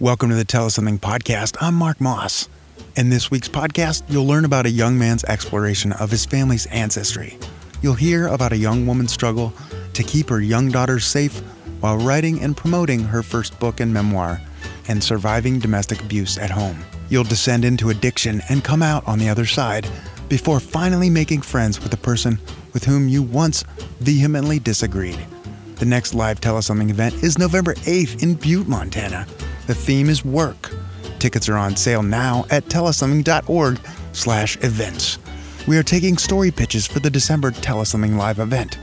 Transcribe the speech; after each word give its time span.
Welcome 0.00 0.28
to 0.28 0.36
the 0.36 0.44
Tell 0.44 0.66
Us 0.66 0.76
Something 0.76 1.00
podcast. 1.00 1.56
I'm 1.60 1.74
Mark 1.74 2.00
Moss. 2.00 2.48
In 2.94 3.10
this 3.10 3.32
week's 3.32 3.48
podcast, 3.48 4.04
you'll 4.08 4.28
learn 4.28 4.44
about 4.44 4.64
a 4.64 4.70
young 4.70 4.96
man's 4.96 5.24
exploration 5.24 5.90
of 5.90 6.08
his 6.08 6.24
family's 6.24 6.66
ancestry. 6.66 7.36
You'll 7.82 7.94
hear 7.94 8.28
about 8.28 8.52
a 8.52 8.56
young 8.56 8.86
woman's 8.86 9.12
struggle 9.12 9.52
to 9.94 10.04
keep 10.04 10.28
her 10.28 10.40
young 10.40 10.70
daughter 10.70 11.00
safe 11.00 11.40
while 11.80 11.98
writing 11.98 12.40
and 12.42 12.56
promoting 12.56 13.00
her 13.00 13.24
first 13.24 13.58
book 13.58 13.80
and 13.80 13.92
memoir, 13.92 14.40
and 14.86 15.02
surviving 15.02 15.58
domestic 15.58 16.00
abuse 16.00 16.38
at 16.38 16.50
home. 16.50 16.78
You'll 17.08 17.24
descend 17.24 17.64
into 17.64 17.90
addiction 17.90 18.40
and 18.48 18.62
come 18.62 18.84
out 18.84 19.04
on 19.08 19.18
the 19.18 19.28
other 19.28 19.46
side 19.46 19.88
before 20.28 20.60
finally 20.60 21.10
making 21.10 21.42
friends 21.42 21.80
with 21.80 21.90
the 21.90 21.96
person 21.96 22.38
with 22.72 22.84
whom 22.84 23.08
you 23.08 23.24
once 23.24 23.64
vehemently 23.98 24.60
disagreed. 24.60 25.18
The 25.78 25.86
next 25.86 26.12
live 26.12 26.40
Tell 26.40 26.56
Us 26.56 26.66
Something 26.66 26.90
event 26.90 27.22
is 27.22 27.38
November 27.38 27.74
8th 27.74 28.20
in 28.20 28.34
Butte, 28.34 28.66
Montana. 28.66 29.28
The 29.68 29.76
theme 29.76 30.08
is 30.08 30.24
work. 30.24 30.72
Tickets 31.20 31.48
are 31.48 31.56
on 31.56 31.76
sale 31.76 32.02
now 32.02 32.46
at 32.50 32.64
tellussomething.org 32.64 33.78
slash 34.12 34.56
events. 34.64 35.18
We 35.68 35.78
are 35.78 35.84
taking 35.84 36.16
story 36.16 36.50
pitches 36.50 36.84
for 36.84 36.98
the 36.98 37.10
December 37.10 37.52
Tell 37.52 37.80
Us 37.80 37.90
Something 37.90 38.16
live 38.16 38.40
event. 38.40 38.76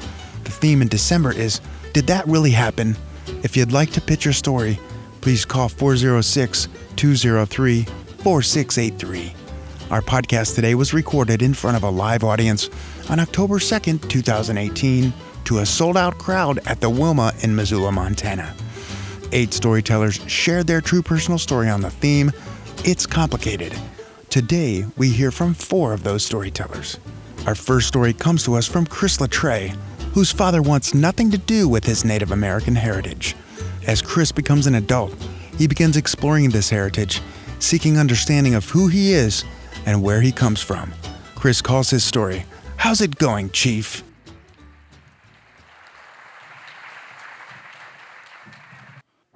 The 0.46 0.52
theme 0.52 0.82
in 0.82 0.88
December 0.88 1.34
is 1.34 1.60
Did 1.92 2.08
That 2.08 2.26
Really 2.28 2.52
Happen? 2.52 2.96
If 3.44 3.58
you'd 3.58 3.74
like 3.74 3.92
to 3.92 4.00
pitch 4.00 4.24
your 4.24 4.34
story, 4.34 4.80
please 5.20 5.44
call 5.44 5.68
406 5.68 6.70
203 6.96 7.84
4683. 7.84 9.34
Our 9.92 10.02
podcast 10.02 10.56
today 10.56 10.76
was 10.76 10.94
recorded 10.94 11.42
in 11.42 11.54
front 11.54 11.76
of 11.76 11.84
a 11.84 11.90
live 11.90 12.24
audience 12.24 12.70
on 13.10 13.20
October 13.20 13.60
2nd, 13.60 14.08
2018, 14.10 15.12
to 15.46 15.60
a 15.60 15.66
sold 15.66 15.98
out 15.98 16.18
crowd 16.18 16.60
at 16.66 16.82
the 16.82 16.90
Wilma 16.90 17.34
in 17.42 17.56
Missoula, 17.56 17.92
Montana. 17.92 18.54
Eight 19.32 19.54
storytellers 19.54 20.20
shared 20.28 20.68
their 20.68 20.82
true 20.82 21.02
personal 21.02 21.38
story 21.38 21.70
on 21.70 21.82
the 21.82 21.90
theme, 21.90 22.32
It's 22.84 23.06
Complicated. 23.06 23.74
Today, 24.30 24.86
we 24.98 25.10
hear 25.10 25.32
from 25.32 25.54
four 25.54 25.94
of 25.94 26.04
those 26.04 26.24
storytellers. 26.24 27.00
Our 27.46 27.56
first 27.56 27.88
story 27.88 28.14
comes 28.14 28.44
to 28.46 28.56
us 28.56 28.68
from 28.68 28.86
Chris 28.86 29.18
Latray, 29.18 29.76
whose 30.14 30.32
father 30.32 30.62
wants 30.62 30.94
nothing 30.94 31.30
to 31.32 31.38
do 31.38 31.68
with 31.68 31.84
his 31.84 32.06
Native 32.06 32.32
American 32.32 32.76
heritage. 32.76 33.36
As 33.88 34.02
Chris 34.02 34.32
becomes 34.32 34.68
an 34.68 34.76
adult, 34.76 35.14
he 35.58 35.68
begins 35.68 35.98
exploring 35.98 36.50
this 36.50 36.70
heritage, 36.70 37.22
seeking 37.60 37.98
understanding 37.98 38.56
of 38.56 38.70
who 38.70 38.88
he 38.88 39.14
is 39.14 39.44
and 39.86 40.02
where 40.02 40.22
he 40.22 40.32
comes 40.32 40.62
from. 40.62 40.94
Chris 41.36 41.62
calls 41.62 41.90
his 41.90 42.04
story, 42.04 42.46
How's 42.78 43.02
it 43.02 43.18
going, 43.18 43.50
Chief? 43.50 44.05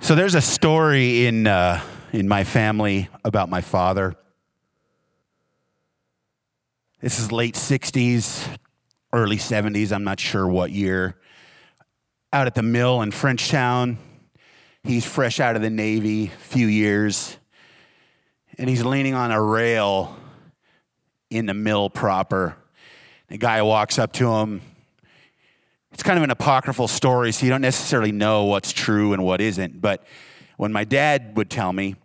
So 0.01 0.15
there's 0.15 0.33
a 0.33 0.41
story 0.41 1.25
in 1.25 1.45
uh, 1.45 1.81
in 2.13 2.27
my 2.27 2.45
family 2.45 3.09
about 3.25 3.49
my 3.49 3.59
father. 3.59 4.15
This 7.01 7.19
is 7.19 7.33
late 7.33 7.55
'60s, 7.55 8.57
early 9.11 9.35
'70s. 9.35 9.91
I'm 9.91 10.05
not 10.05 10.19
sure 10.19 10.47
what 10.47 10.71
year. 10.71 11.17
Out 12.31 12.47
at 12.47 12.55
the 12.55 12.63
mill 12.63 13.01
in 13.01 13.11
Frenchtown, 13.11 13.97
he's 14.83 15.05
fresh 15.05 15.41
out 15.41 15.57
of 15.57 15.61
the 15.61 15.69
Navy, 15.69 16.27
few 16.27 16.67
years, 16.67 17.37
and 18.57 18.69
he's 18.69 18.85
leaning 18.85 19.15
on 19.15 19.31
a 19.31 19.41
rail 19.41 20.17
in 21.29 21.45
the 21.45 21.53
mill 21.53 21.89
proper. 21.89 22.55
The 23.27 23.37
guy 23.37 23.61
walks 23.63 23.99
up 23.99 24.13
to 24.13 24.33
him. 24.33 24.61
It's 25.91 26.03
kind 26.03 26.17
of 26.17 26.23
an 26.23 26.31
apocryphal 26.31 26.87
story, 26.87 27.31
so 27.31 27.45
you 27.45 27.49
don't 27.51 27.61
necessarily 27.61 28.11
know 28.11 28.45
what's 28.45 28.71
true 28.71 29.13
and 29.13 29.23
what 29.23 29.41
isn't. 29.41 29.81
But 29.81 30.05
when 30.57 30.71
my 30.71 30.83
dad 30.83 31.35
would 31.35 31.49
tell 31.49 31.73
me, 31.73 31.95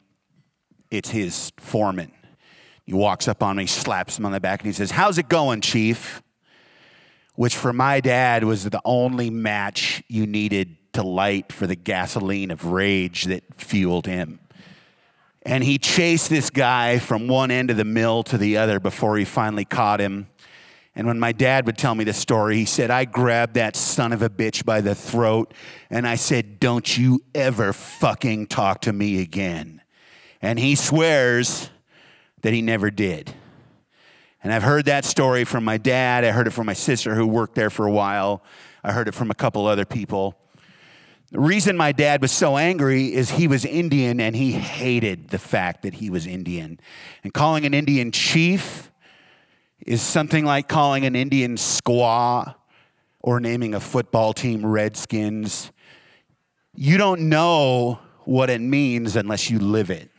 it's 0.91 1.11
his 1.11 1.53
foreman. 1.57 2.13
He 2.85 2.93
walks 2.93 3.29
up 3.29 3.43
on 3.43 3.57
me, 3.57 3.67
slaps 3.67 4.19
him 4.19 4.27
on 4.27 4.33
the 4.33 4.41
back, 4.41 4.61
and 4.61 4.67
he 4.67 4.73
says, 4.73 4.91
How's 4.91 5.19
it 5.19 5.29
going, 5.29 5.61
Chief? 5.61 6.23
Which 7.35 7.57
for 7.57 7.73
my 7.73 8.01
dad 8.01 8.45
was 8.45 8.65
the 8.65 8.81
only 8.85 9.31
match 9.31 10.03
you 10.09 10.27
needed 10.27 10.77
to 10.93 11.03
light 11.03 11.53
for 11.53 11.67
the 11.67 11.75
gasoline 11.75 12.51
of 12.51 12.67
rage 12.67 13.25
that 13.25 13.43
fueled 13.57 14.07
him. 14.07 14.39
And 15.43 15.63
he 15.63 15.79
chased 15.79 16.31
this 16.31 16.49
guy 16.49 16.99
from 16.99 17.29
one 17.29 17.51
end 17.51 17.71
of 17.71 17.77
the 17.77 17.85
mill 17.85 18.23
to 18.25 18.39
the 18.39 18.57
other 18.57 18.81
before 18.81 19.17
he 19.19 19.25
finally 19.25 19.65
caught 19.65 20.01
him. 20.01 20.29
And 20.97 21.07
when 21.07 21.19
my 21.19 21.33
dad 21.33 21.67
would 21.67 21.77
tell 21.77 21.95
me 21.95 22.05
the 22.05 22.13
story, 22.13 22.57
he 22.57 22.65
said, 22.65 22.91
I 22.91 23.05
grabbed 23.05 23.55
that 23.55 23.75
son 23.75 24.13
of 24.13 24.23
a 24.23 24.31
bitch 24.31 24.65
by 24.65 24.81
the 24.81 24.95
throat 24.95 25.53
and 25.91 26.07
I 26.07 26.15
said, 26.15 26.61
Don't 26.61 26.97
you 26.97 27.21
ever 27.35 27.73
fucking 27.73 28.47
talk 28.47 28.83
to 28.83 28.93
me 28.93 29.21
again. 29.21 29.83
And 30.41 30.59
he 30.59 30.77
swears 30.77 31.71
that 32.43 32.53
he 32.53 32.63
never 32.63 32.91
did. 32.91 33.35
And 34.45 34.53
I've 34.53 34.63
heard 34.63 34.85
that 34.85 35.05
story 35.05 35.45
from 35.45 35.65
my 35.65 35.79
dad. 35.79 36.25
I 36.25 36.31
heard 36.31 36.47
it 36.47 36.51
from 36.51 36.67
my 36.67 36.75
sister 36.75 37.15
who 37.15 37.27
worked 37.27 37.55
there 37.55 37.71
for 37.71 37.87
a 37.87 37.91
while. 37.91 38.43
I 38.85 38.93
heard 38.93 39.09
it 39.09 39.15
from 39.15 39.31
a 39.31 39.35
couple 39.35 39.67
other 39.67 39.87
people. 39.87 40.37
The 41.33 41.41
reason 41.41 41.77
my 41.77 41.91
dad 41.91 42.21
was 42.21 42.31
so 42.31 42.57
angry 42.59 43.13
is 43.13 43.31
he 43.31 43.49
was 43.49 43.65
Indian 43.65 44.21
and 44.21 44.37
he 44.37 44.53
hated 44.53 45.31
the 45.31 45.39
fact 45.39 45.83
that 45.83 45.95
he 45.95 46.11
was 46.11 46.27
Indian. 46.27 46.79
And 47.25 47.33
calling 47.33 47.65
an 47.65 47.75
Indian 47.75 48.13
chief 48.13 48.93
is 49.85 50.01
something 50.03 50.45
like 50.45 50.69
calling 50.69 51.05
an 51.05 51.15
Indian 51.15 51.57
squaw 51.57 52.55
or 53.21 53.41
naming 53.41 53.75
a 53.75 53.81
football 53.81 54.33
team 54.33 54.65
Redskins. 54.65 55.71
You 56.75 56.97
don't 56.97 57.29
know 57.29 57.99
what 58.25 58.51
it 58.51 58.61
means 58.61 59.17
unless 59.17 59.51
you 59.51 59.59
live 59.59 59.91
it. 59.91 60.11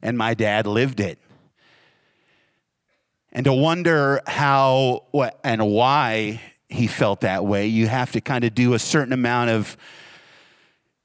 And 0.00 0.16
my 0.16 0.34
dad 0.34 0.66
lived 0.66 1.00
it. 1.00 1.18
And 3.32 3.44
to 3.44 3.52
wonder 3.52 4.20
how 4.26 5.04
and 5.42 5.66
why 5.70 6.40
he 6.68 6.86
felt 6.86 7.22
that 7.22 7.44
way, 7.44 7.66
you 7.66 7.86
have 7.86 8.12
to 8.12 8.20
kind 8.20 8.44
of 8.44 8.54
do 8.54 8.74
a 8.74 8.78
certain 8.78 9.12
amount 9.12 9.50
of 9.50 9.76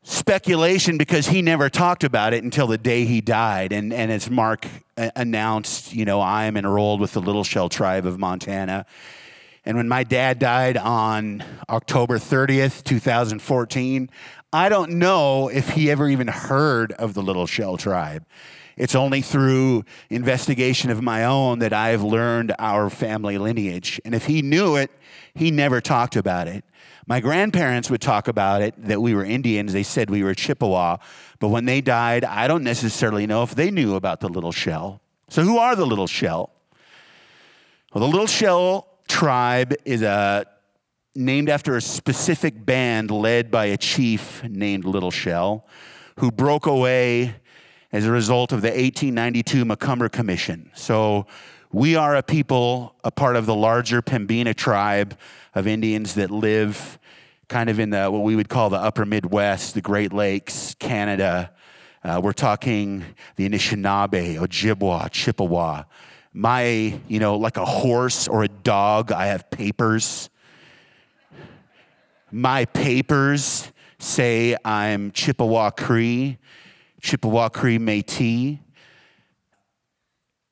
speculation 0.07 0.97
because 0.97 1.27
he 1.27 1.41
never 1.41 1.69
talked 1.69 2.05
about 2.05 2.33
it 2.33 2.41
until 2.41 2.65
the 2.65 2.77
day 2.77 3.03
he 3.03 3.19
died. 3.19 3.73
And, 3.73 3.91
and 3.91 4.09
as 4.09 4.29
Mark 4.29 4.65
uh, 4.95 5.11
announced, 5.17 5.93
you 5.93 6.05
know, 6.05 6.21
I 6.21 6.45
am 6.45 6.55
enrolled 6.55 7.01
with 7.01 7.11
the 7.11 7.19
Little 7.19 7.43
Shell 7.43 7.67
tribe 7.69 8.05
of 8.05 8.17
Montana. 8.17 8.85
And 9.65 9.75
when 9.75 9.89
my 9.89 10.05
dad 10.05 10.39
died 10.39 10.77
on 10.77 11.43
October 11.69 12.19
30th, 12.19 12.85
2014, 12.85 14.09
I 14.53 14.69
don't 14.69 14.91
know 14.91 15.49
if 15.49 15.71
he 15.71 15.91
ever 15.91 16.07
even 16.07 16.29
heard 16.29 16.93
of 16.93 17.13
the 17.13 17.21
Little 17.21 17.45
Shell 17.45 17.75
tribe. 17.75 18.25
It's 18.77 18.95
only 18.95 19.21
through 19.21 19.83
investigation 20.09 20.89
of 20.89 21.01
my 21.01 21.25
own 21.25 21.59
that 21.59 21.73
I've 21.73 22.03
learned 22.03 22.55
our 22.59 22.89
family 22.89 23.37
lineage. 23.37 23.99
And 24.05 24.15
if 24.15 24.25
he 24.25 24.41
knew 24.41 24.77
it, 24.77 24.89
he 25.35 25.51
never 25.51 25.81
talked 25.81 26.15
about 26.15 26.47
it. 26.47 26.63
My 27.09 27.21
grandparents 27.21 27.89
would 27.89 28.01
talk 28.01 28.27
about 28.27 28.61
it 28.61 28.75
that 28.77 29.01
we 29.01 29.15
were 29.15 29.23
Indians. 29.23 29.71
They 29.71 29.83
said 29.83 30.09
we 30.09 30.23
were 30.23 30.35
Chippewa. 30.35 30.97
But 31.39 31.47
when 31.47 31.63
they 31.63 31.79
died, 31.79 32.25
I 32.25 32.49
don't 32.49 32.65
necessarily 32.65 33.25
know 33.25 33.43
if 33.43 33.55
they 33.55 33.71
knew 33.71 33.95
about 33.95 34.19
the 34.19 34.27
Little 34.27 34.51
Shell. 34.51 35.01
So, 35.29 35.41
who 35.41 35.57
are 35.57 35.75
the 35.75 35.85
Little 35.85 36.07
Shell? 36.07 36.51
Well, 37.93 38.03
the 38.03 38.09
Little 38.09 38.27
Shell 38.27 38.87
tribe 39.07 39.73
is 39.85 40.01
a, 40.01 40.45
named 41.15 41.47
after 41.49 41.77
a 41.77 41.81
specific 41.81 42.65
band 42.65 43.09
led 43.09 43.49
by 43.49 43.65
a 43.65 43.77
chief 43.77 44.43
named 44.43 44.83
Little 44.83 45.11
Shell 45.11 45.65
who 46.19 46.29
broke 46.29 46.65
away 46.65 47.35
as 47.93 48.05
a 48.05 48.11
result 48.11 48.51
of 48.51 48.61
the 48.61 48.67
1892 48.67 49.63
McCumber 49.63 50.11
Commission. 50.11 50.71
So, 50.75 51.25
we 51.71 51.95
are 51.95 52.15
a 52.15 52.23
people, 52.23 52.95
a 53.03 53.11
part 53.11 53.35
of 53.35 53.45
the 53.45 53.55
larger 53.55 54.01
Pembina 54.01 54.55
tribe 54.55 55.17
of 55.53 55.67
Indians 55.67 56.15
that 56.15 56.31
live 56.31 56.97
kind 57.49 57.69
of 57.69 57.79
in 57.79 57.89
the 57.89 58.09
what 58.09 58.23
we 58.23 58.35
would 58.35 58.49
call 58.49 58.69
the 58.69 58.77
upper 58.77 59.05
Midwest, 59.05 59.73
the 59.73 59.81
Great 59.81 60.13
Lakes, 60.13 60.75
Canada. 60.79 61.51
Uh, 62.03 62.21
we're 62.23 62.31
talking 62.31 63.03
the 63.35 63.49
Anishinaabe, 63.49 64.37
Ojibwa, 64.37 65.09
Chippewa. 65.11 65.83
My, 66.33 66.99
you 67.07 67.19
know, 67.19 67.35
like 67.35 67.57
a 67.57 67.65
horse 67.65 68.27
or 68.27 68.43
a 68.43 68.47
dog, 68.47 69.11
I 69.11 69.27
have 69.27 69.49
papers. 69.49 70.29
My 72.31 72.65
papers 72.65 73.71
say 73.99 74.55
I'm 74.63 75.11
Chippewa 75.11 75.71
Cree, 75.71 76.37
Chippewa 77.01 77.49
Cree 77.49 77.79
Métis. 77.79 78.59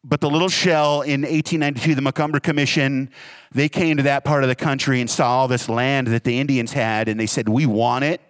But 0.08 0.22
the 0.22 0.30
little 0.30 0.50
shell 0.50 1.02
in 1.02 1.22
1892, 1.22 1.96
the 1.96 2.02
McCumber 2.02 2.42
Commission, 2.42 3.10
they 3.52 3.68
came 3.68 3.98
to 3.98 4.04
that 4.04 4.24
part 4.24 4.44
of 4.44 4.50
the 4.50 4.56
country 4.56 5.02
and 5.02 5.10
saw 5.10 5.40
all 5.40 5.48
this 5.48 5.68
land 5.68 6.08
that 6.08 6.24
the 6.24 6.40
Indians 6.40 6.72
had, 6.72 7.10
and 7.10 7.20
they 7.20 7.26
said, 7.26 7.50
We 7.50 7.66
want 7.66 8.06
it. 8.06 8.22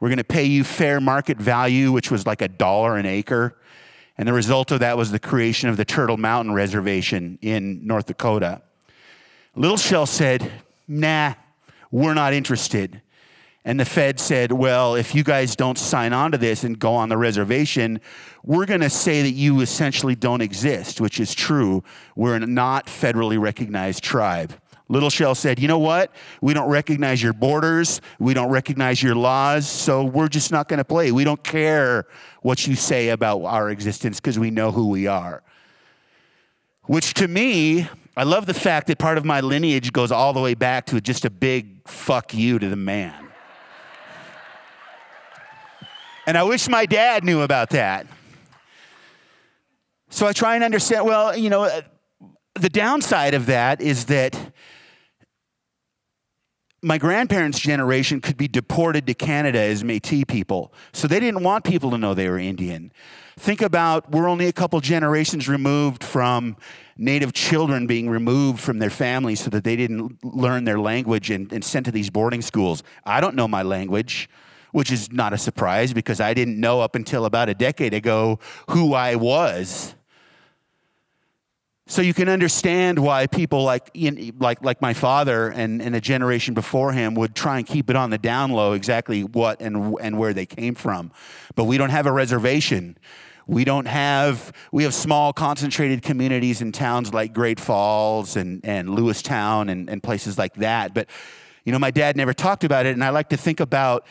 We're 0.00 0.10
going 0.10 0.18
to 0.18 0.24
pay 0.24 0.44
you 0.44 0.64
fair 0.64 1.00
market 1.00 1.38
value, 1.38 1.92
which 1.92 2.10
was 2.10 2.26
like 2.26 2.42
a 2.42 2.48
dollar 2.48 2.98
an 2.98 3.06
acre. 3.06 3.56
And 4.18 4.28
the 4.28 4.34
result 4.34 4.70
of 4.70 4.80
that 4.80 4.98
was 4.98 5.10
the 5.10 5.18
creation 5.18 5.70
of 5.70 5.78
the 5.78 5.84
Turtle 5.86 6.18
Mountain 6.18 6.52
Reservation 6.52 7.38
in 7.40 7.86
North 7.86 8.04
Dakota. 8.04 8.60
Little 9.54 9.78
Shell 9.78 10.06
said, 10.06 10.52
Nah, 10.86 11.34
we're 11.90 12.14
not 12.14 12.34
interested. 12.34 13.00
And 13.68 13.78
the 13.78 13.84
Fed 13.84 14.18
said, 14.18 14.50
well, 14.50 14.94
if 14.94 15.14
you 15.14 15.22
guys 15.22 15.54
don't 15.54 15.76
sign 15.76 16.14
on 16.14 16.32
to 16.32 16.38
this 16.38 16.64
and 16.64 16.78
go 16.78 16.94
on 16.94 17.10
the 17.10 17.18
reservation, 17.18 18.00
we're 18.42 18.64
going 18.64 18.80
to 18.80 18.88
say 18.88 19.20
that 19.20 19.32
you 19.32 19.60
essentially 19.60 20.14
don't 20.14 20.40
exist, 20.40 21.02
which 21.02 21.20
is 21.20 21.34
true. 21.34 21.84
We're 22.16 22.36
a 22.36 22.40
not 22.40 22.86
federally 22.86 23.38
recognized 23.38 24.02
tribe. 24.02 24.54
Little 24.88 25.10
Shell 25.10 25.34
said, 25.34 25.58
You 25.58 25.68
know 25.68 25.78
what? 25.78 26.14
We 26.40 26.54
don't 26.54 26.70
recognize 26.70 27.22
your 27.22 27.34
borders. 27.34 28.00
We 28.18 28.32
don't 28.32 28.48
recognize 28.48 29.02
your 29.02 29.14
laws. 29.14 29.68
So 29.68 30.02
we're 30.02 30.28
just 30.28 30.50
not 30.50 30.68
going 30.68 30.78
to 30.78 30.84
play. 30.84 31.12
We 31.12 31.24
don't 31.24 31.44
care 31.44 32.06
what 32.40 32.66
you 32.66 32.74
say 32.74 33.10
about 33.10 33.44
our 33.44 33.68
existence 33.68 34.18
because 34.18 34.38
we 34.38 34.50
know 34.50 34.72
who 34.72 34.88
we 34.88 35.08
are. 35.08 35.42
Which 36.84 37.12
to 37.12 37.28
me, 37.28 37.86
I 38.16 38.22
love 38.22 38.46
the 38.46 38.54
fact 38.54 38.86
that 38.86 38.98
part 38.98 39.18
of 39.18 39.26
my 39.26 39.42
lineage 39.42 39.92
goes 39.92 40.10
all 40.10 40.32
the 40.32 40.40
way 40.40 40.54
back 40.54 40.86
to 40.86 41.02
just 41.02 41.26
a 41.26 41.30
big 41.30 41.86
fuck 41.86 42.32
you 42.32 42.58
to 42.58 42.70
the 42.70 42.74
man. 42.74 43.27
And 46.28 46.36
I 46.36 46.42
wish 46.42 46.68
my 46.68 46.84
dad 46.84 47.24
knew 47.24 47.40
about 47.40 47.70
that. 47.70 48.06
So 50.10 50.26
I 50.26 50.34
try 50.34 50.56
and 50.56 50.62
understand, 50.62 51.06
well, 51.06 51.34
you 51.34 51.48
know, 51.48 51.80
the 52.52 52.68
downside 52.68 53.32
of 53.32 53.46
that 53.46 53.80
is 53.80 54.04
that 54.06 54.38
my 56.82 56.98
grandparents' 56.98 57.58
generation 57.58 58.20
could 58.20 58.36
be 58.36 58.46
deported 58.46 59.06
to 59.06 59.14
Canada 59.14 59.58
as 59.58 59.82
Metis 59.82 60.24
people. 60.28 60.74
So 60.92 61.08
they 61.08 61.18
didn't 61.18 61.44
want 61.44 61.64
people 61.64 61.92
to 61.92 61.98
know 61.98 62.12
they 62.12 62.28
were 62.28 62.38
Indian. 62.38 62.92
Think 63.38 63.62
about 63.62 64.10
we're 64.10 64.28
only 64.28 64.48
a 64.48 64.52
couple 64.52 64.78
generations 64.82 65.48
removed 65.48 66.04
from 66.04 66.58
Native 66.98 67.32
children 67.32 67.86
being 67.86 68.10
removed 68.10 68.60
from 68.60 68.80
their 68.80 68.90
families 68.90 69.40
so 69.40 69.48
that 69.48 69.64
they 69.64 69.76
didn't 69.76 70.22
learn 70.22 70.64
their 70.64 70.78
language 70.78 71.30
and, 71.30 71.50
and 71.54 71.64
sent 71.64 71.86
to 71.86 71.92
these 71.92 72.10
boarding 72.10 72.42
schools. 72.42 72.82
I 73.06 73.22
don't 73.22 73.34
know 73.34 73.48
my 73.48 73.62
language, 73.62 74.28
which 74.72 74.90
is 74.92 75.12
not 75.12 75.32
a 75.32 75.38
surprise 75.38 75.92
because 75.92 76.20
I 76.20 76.34
didn't 76.34 76.60
know 76.60 76.80
up 76.80 76.94
until 76.94 77.24
about 77.24 77.48
a 77.48 77.54
decade 77.54 77.94
ago 77.94 78.38
who 78.70 78.94
I 78.94 79.16
was. 79.16 79.94
So 81.90 82.02
you 82.02 82.12
can 82.12 82.28
understand 82.28 82.98
why 82.98 83.26
people 83.26 83.64
like, 83.64 83.90
like, 84.38 84.62
like 84.62 84.82
my 84.82 84.92
father 84.92 85.48
and, 85.48 85.80
and 85.80 85.96
a 85.96 86.02
generation 86.02 86.52
before 86.52 86.92
him 86.92 87.14
would 87.14 87.34
try 87.34 87.56
and 87.56 87.66
keep 87.66 87.88
it 87.88 87.96
on 87.96 88.10
the 88.10 88.18
down 88.18 88.50
low 88.50 88.74
exactly 88.74 89.24
what 89.24 89.62
and, 89.62 89.96
and 89.98 90.18
where 90.18 90.34
they 90.34 90.44
came 90.44 90.74
from. 90.74 91.10
But 91.54 91.64
we 91.64 91.78
don't 91.78 91.88
have 91.88 92.04
a 92.04 92.12
reservation. 92.12 92.98
We 93.46 93.64
don't 93.64 93.86
have, 93.86 94.52
we 94.70 94.82
have 94.82 94.92
small 94.92 95.32
concentrated 95.32 96.02
communities 96.02 96.60
in 96.60 96.72
towns 96.72 97.14
like 97.14 97.32
Great 97.32 97.58
Falls 97.58 98.36
and, 98.36 98.60
and 98.66 98.90
Lewistown 98.90 99.70
and, 99.70 99.88
and 99.88 100.02
places 100.02 100.36
like 100.36 100.52
that. 100.56 100.92
But, 100.92 101.08
you 101.64 101.72
know, 101.72 101.78
my 101.78 101.90
dad 101.90 102.18
never 102.18 102.34
talked 102.34 102.64
about 102.64 102.84
it. 102.84 102.92
And 102.92 103.02
I 103.02 103.08
like 103.08 103.30
to 103.30 103.38
think 103.38 103.60
about 103.60 104.04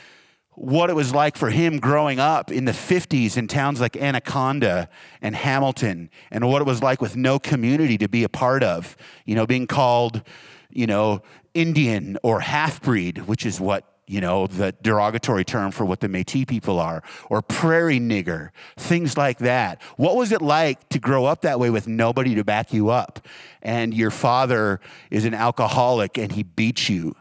what 0.57 0.89
it 0.89 0.95
was 0.95 1.13
like 1.13 1.38
for 1.38 1.51
him 1.51 1.77
growing 1.77 2.19
up 2.19 2.51
in 2.51 2.65
the 2.65 2.71
50s 2.71 3.38
in 3.38 3.48
towns 3.48 3.80
like 3.80 3.95
Anaconda 3.95 4.89
and 5.21 5.36
Hamilton, 5.36 6.09
and 6.31 6.48
what 6.50 6.63
it 6.63 6.65
was 6.65 6.81
like 6.81 7.00
with 7.00 7.15
no 7.15 7.38
community 7.38 7.95
to 8.00 8.09
be 8.09 8.24
a 8.24 8.30
part 8.30 8.63
of. 8.63 8.98
You 9.25 9.36
know, 9.36 9.45
being 9.45 9.68
called, 9.68 10.24
you 10.71 10.88
know, 10.88 11.21
Indian 11.54 12.18
or 12.24 12.39
half 12.39 12.81
breed, 12.81 13.19
which 13.27 13.45
is 13.45 13.62
what, 13.62 13.86
you 14.07 14.19
know, 14.19 14.48
the 14.48 14.74
derogatory 14.81 15.45
term 15.45 15.69
for 15.69 15.86
what 15.86 16.00
the 16.00 16.07
Metis 16.07 16.45
people 16.45 16.80
are, 16.80 17.03
or 17.30 17.44
prairie 17.44 18.00
nigger, 18.00 18.50
things 18.77 19.15
like 19.15 19.38
that. 19.38 19.80
What 19.98 20.15
was 20.15 20.31
it 20.31 20.42
like 20.42 20.89
to 20.89 20.98
grow 20.98 21.25
up 21.25 21.42
that 21.44 21.60
way 21.60 21.69
with 21.69 21.88
nobody 21.88 22.33
to 22.33 22.44
back 22.44 22.74
you 22.74 22.89
up? 22.89 23.24
And 23.62 23.94
your 23.94 24.10
father 24.10 24.80
is 25.12 25.24
an 25.24 25.36
alcoholic 25.36 26.18
and 26.18 26.31
he 26.31 26.42
beats 26.42 26.89
you. 26.89 27.15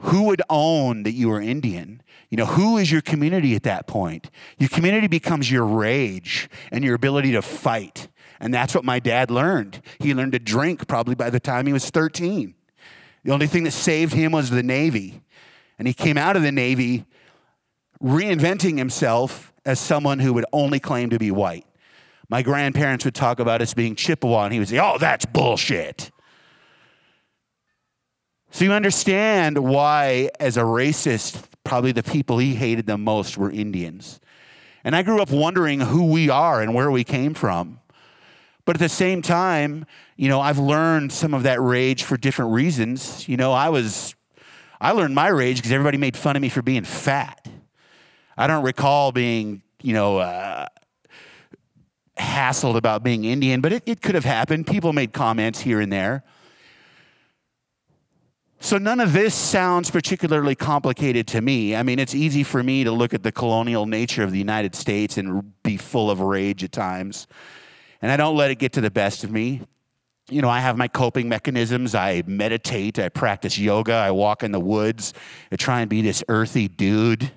Who 0.00 0.24
would 0.24 0.42
own 0.48 1.02
that 1.02 1.12
you 1.12 1.28
were 1.28 1.40
Indian? 1.40 2.02
You 2.30 2.36
know, 2.36 2.46
who 2.46 2.76
is 2.76 2.92
your 2.92 3.00
community 3.00 3.54
at 3.54 3.64
that 3.64 3.86
point? 3.86 4.30
Your 4.58 4.68
community 4.68 5.06
becomes 5.06 5.50
your 5.50 5.64
rage 5.64 6.48
and 6.70 6.84
your 6.84 6.94
ability 6.94 7.32
to 7.32 7.42
fight. 7.42 8.08
And 8.40 8.54
that's 8.54 8.74
what 8.74 8.84
my 8.84 9.00
dad 9.00 9.30
learned. 9.30 9.82
He 9.98 10.14
learned 10.14 10.32
to 10.32 10.38
drink 10.38 10.86
probably 10.86 11.14
by 11.14 11.30
the 11.30 11.40
time 11.40 11.66
he 11.66 11.72
was 11.72 11.90
13. 11.90 12.54
The 13.24 13.32
only 13.32 13.46
thing 13.46 13.64
that 13.64 13.72
saved 13.72 14.12
him 14.12 14.32
was 14.32 14.50
the 14.50 14.62
Navy. 14.62 15.22
And 15.78 15.88
he 15.88 15.94
came 15.94 16.16
out 16.16 16.36
of 16.36 16.42
the 16.42 16.52
Navy 16.52 17.04
reinventing 18.02 18.78
himself 18.78 19.52
as 19.64 19.80
someone 19.80 20.20
who 20.20 20.32
would 20.32 20.46
only 20.52 20.78
claim 20.78 21.10
to 21.10 21.18
be 21.18 21.30
white. 21.30 21.66
My 22.28 22.42
grandparents 22.42 23.04
would 23.04 23.14
talk 23.14 23.40
about 23.40 23.62
us 23.62 23.74
being 23.74 23.96
Chippewa, 23.96 24.44
and 24.44 24.52
he 24.52 24.58
would 24.58 24.68
say, 24.68 24.78
Oh, 24.78 24.98
that's 24.98 25.24
bullshit. 25.24 26.10
So 28.50 28.64
you 28.64 28.72
understand 28.72 29.58
why, 29.58 30.30
as 30.40 30.56
a 30.56 30.62
racist, 30.62 31.44
probably 31.64 31.92
the 31.92 32.02
people 32.02 32.38
he 32.38 32.54
hated 32.54 32.86
the 32.86 32.96
most 32.96 33.36
were 33.36 33.50
Indians. 33.50 34.20
And 34.84 34.96
I 34.96 35.02
grew 35.02 35.20
up 35.20 35.30
wondering 35.30 35.80
who 35.80 36.10
we 36.10 36.30
are 36.30 36.62
and 36.62 36.74
where 36.74 36.90
we 36.90 37.04
came 37.04 37.34
from. 37.34 37.80
But 38.64 38.76
at 38.76 38.80
the 38.80 38.88
same 38.88 39.22
time, 39.22 39.86
you 40.16 40.28
know, 40.28 40.40
I've 40.40 40.58
learned 40.58 41.12
some 41.12 41.34
of 41.34 41.42
that 41.44 41.60
rage 41.60 42.02
for 42.02 42.16
different 42.16 42.52
reasons. 42.52 43.28
You 43.28 43.36
know, 43.36 43.52
I 43.52 43.68
was, 43.68 44.14
I 44.80 44.92
learned 44.92 45.14
my 45.14 45.28
rage 45.28 45.56
because 45.56 45.72
everybody 45.72 45.98
made 45.98 46.16
fun 46.16 46.36
of 46.36 46.42
me 46.42 46.48
for 46.48 46.62
being 46.62 46.84
fat. 46.84 47.48
I 48.36 48.46
don't 48.46 48.64
recall 48.64 49.12
being, 49.12 49.62
you 49.82 49.92
know, 49.92 50.18
uh, 50.18 50.66
hassled 52.18 52.76
about 52.76 53.02
being 53.02 53.24
Indian, 53.24 53.60
but 53.60 53.72
it, 53.72 53.82
it 53.86 54.02
could 54.02 54.14
have 54.14 54.24
happened. 54.24 54.66
People 54.66 54.92
made 54.92 55.12
comments 55.12 55.60
here 55.60 55.80
and 55.80 55.92
there. 55.92 56.24
So 58.60 58.76
none 58.76 58.98
of 58.98 59.12
this 59.12 59.34
sounds 59.34 59.88
particularly 59.88 60.56
complicated 60.56 61.28
to 61.28 61.40
me. 61.40 61.76
I 61.76 61.84
mean, 61.84 62.00
it's 62.00 62.14
easy 62.14 62.42
for 62.42 62.60
me 62.62 62.82
to 62.82 62.90
look 62.90 63.14
at 63.14 63.22
the 63.22 63.30
colonial 63.30 63.86
nature 63.86 64.24
of 64.24 64.32
the 64.32 64.38
United 64.38 64.74
States 64.74 65.16
and 65.16 65.52
be 65.62 65.76
full 65.76 66.10
of 66.10 66.20
rage 66.20 66.64
at 66.64 66.72
times. 66.72 67.28
And 68.02 68.10
I 68.10 68.16
don't 68.16 68.36
let 68.36 68.50
it 68.50 68.56
get 68.56 68.72
to 68.72 68.80
the 68.80 68.90
best 68.90 69.22
of 69.22 69.30
me. 69.30 69.62
You 70.28 70.42
know, 70.42 70.48
I 70.48 70.58
have 70.58 70.76
my 70.76 70.88
coping 70.88 71.28
mechanisms. 71.28 71.94
I 71.94 72.24
meditate, 72.26 72.98
I 72.98 73.08
practice 73.10 73.58
yoga, 73.58 73.94
I 73.94 74.10
walk 74.10 74.42
in 74.42 74.50
the 74.50 74.60
woods, 74.60 75.14
I 75.52 75.56
try 75.56 75.80
and 75.80 75.88
be 75.88 76.02
this 76.02 76.24
earthy 76.28 76.66
dude 76.66 77.30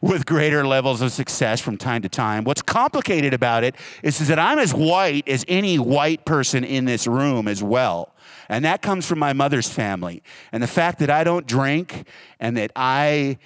with 0.00 0.26
greater 0.26 0.66
levels 0.66 1.02
of 1.02 1.12
success 1.12 1.60
from 1.60 1.76
time 1.76 2.02
to 2.02 2.08
time. 2.08 2.44
What's 2.44 2.62
complicated 2.62 3.34
about 3.34 3.64
it 3.64 3.76
is, 4.02 4.26
that 4.28 4.38
I'm 4.38 4.58
as 4.58 4.72
white 4.72 5.28
as 5.28 5.44
any 5.46 5.78
white 5.78 6.24
person 6.24 6.64
in 6.64 6.86
this 6.86 7.06
room 7.06 7.48
as 7.48 7.62
well. 7.62 8.14
And 8.48 8.64
that 8.64 8.82
comes 8.82 9.06
from 9.06 9.18
my 9.18 9.32
mother's 9.32 9.68
family. 9.68 10.22
And 10.52 10.62
the 10.62 10.68
fact 10.68 10.98
that 11.00 11.10
I 11.10 11.24
don't 11.24 11.46
drink 11.46 12.06
and 12.38 12.56
that 12.56 12.70
I 12.76 13.38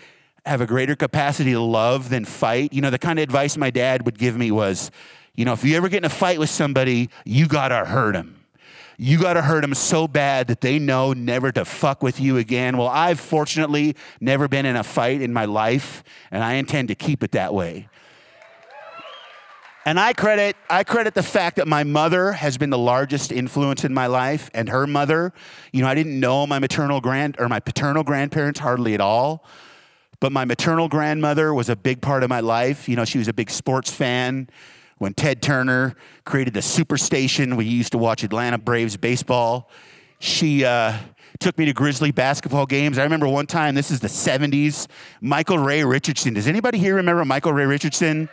have 0.46 0.60
a 0.60 0.66
greater 0.66 0.96
capacity 0.96 1.52
to 1.52 1.60
love 1.60 2.08
than 2.08 2.24
fight. 2.24 2.72
You 2.72 2.80
know, 2.80 2.90
the 2.90 2.98
kind 2.98 3.18
of 3.18 3.22
advice 3.22 3.56
my 3.56 3.70
dad 3.70 4.04
would 4.06 4.18
give 4.18 4.36
me 4.36 4.50
was, 4.50 4.90
you 5.34 5.44
know, 5.44 5.52
if 5.52 5.64
you 5.64 5.76
ever 5.76 5.88
get 5.88 5.98
in 5.98 6.04
a 6.04 6.08
fight 6.08 6.38
with 6.38 6.50
somebody, 6.50 7.10
you 7.24 7.46
gotta 7.46 7.84
hurt 7.84 8.12
them. 8.12 8.36
You 8.96 9.18
gotta 9.18 9.42
hurt 9.42 9.62
them 9.62 9.74
so 9.74 10.06
bad 10.06 10.48
that 10.48 10.60
they 10.60 10.78
know 10.78 11.12
never 11.12 11.52
to 11.52 11.64
fuck 11.64 12.02
with 12.02 12.20
you 12.20 12.36
again. 12.36 12.76
Well, 12.76 12.88
I've 12.88 13.20
fortunately 13.20 13.96
never 14.20 14.48
been 14.48 14.66
in 14.66 14.76
a 14.76 14.82
fight 14.84 15.22
in 15.22 15.32
my 15.32 15.46
life, 15.46 16.02
and 16.30 16.44
I 16.44 16.54
intend 16.54 16.88
to 16.88 16.94
keep 16.94 17.22
it 17.22 17.32
that 17.32 17.54
way. 17.54 17.88
And 19.86 19.98
I 19.98 20.12
credit, 20.12 20.56
I 20.68 20.84
credit 20.84 21.14
the 21.14 21.22
fact 21.22 21.56
that 21.56 21.66
my 21.66 21.84
mother 21.84 22.32
has 22.32 22.58
been 22.58 22.68
the 22.68 22.78
largest 22.78 23.32
influence 23.32 23.82
in 23.82 23.94
my 23.94 24.06
life, 24.06 24.50
and 24.52 24.68
her 24.68 24.86
mother. 24.86 25.32
You 25.72 25.82
know, 25.82 25.88
I 25.88 25.94
didn't 25.94 26.20
know 26.20 26.46
my 26.46 26.58
maternal 26.58 27.00
grand 27.00 27.36
or 27.38 27.48
my 27.48 27.60
paternal 27.60 28.04
grandparents 28.04 28.60
hardly 28.60 28.92
at 28.92 29.00
all, 29.00 29.46
but 30.20 30.32
my 30.32 30.44
maternal 30.44 30.86
grandmother 30.86 31.54
was 31.54 31.70
a 31.70 31.76
big 31.76 32.02
part 32.02 32.22
of 32.22 32.28
my 32.28 32.40
life. 32.40 32.90
You 32.90 32.96
know, 32.96 33.06
she 33.06 33.16
was 33.16 33.28
a 33.28 33.32
big 33.32 33.50
sports 33.50 33.90
fan. 33.90 34.50
When 34.98 35.14
Ted 35.14 35.40
Turner 35.40 35.96
created 36.26 36.52
the 36.52 36.60
Superstation, 36.60 37.56
we 37.56 37.64
used 37.64 37.92
to 37.92 37.98
watch 37.98 38.22
Atlanta 38.22 38.58
Braves 38.58 38.98
baseball. 38.98 39.70
She 40.18 40.62
uh, 40.62 40.94
took 41.38 41.56
me 41.56 41.64
to 41.64 41.72
Grizzly 41.72 42.10
basketball 42.10 42.66
games. 42.66 42.98
I 42.98 43.04
remember 43.04 43.26
one 43.26 43.46
time, 43.46 43.74
this 43.74 43.90
is 43.90 44.00
the 44.00 44.08
70s, 44.08 44.88
Michael 45.22 45.56
Ray 45.56 45.82
Richardson. 45.84 46.34
Does 46.34 46.46
anybody 46.46 46.76
here 46.76 46.96
remember 46.96 47.24
Michael 47.24 47.54
Ray 47.54 47.64
Richardson? 47.64 48.28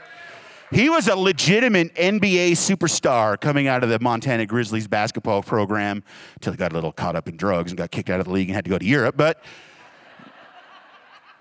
He 0.72 0.90
was 0.90 1.08
a 1.08 1.16
legitimate 1.16 1.96
NBA 1.96 2.52
superstar 2.52 3.40
coming 3.40 3.68
out 3.68 3.84
of 3.84 3.90
the 3.90 4.00
Montana 4.00 4.46
Grizzlies 4.46 4.88
basketball 4.88 5.42
program 5.42 6.04
until 6.36 6.52
he 6.52 6.58
got 6.58 6.74
a 6.74 6.76
little 6.76 6.92
caught 6.92 7.16
up 7.16 7.30
in 7.30 7.38
drugs 7.38 7.72
and 7.72 7.78
got 7.78 7.90
kicked 7.90 8.10
out 8.10 8.20
of 8.20 8.26
the 8.26 8.34
league 8.34 8.50
and 8.50 8.56
had 8.56 8.66
to 8.66 8.70
go 8.70 8.78
to 8.78 8.86
Europe. 8.86 9.16
But 9.16 9.42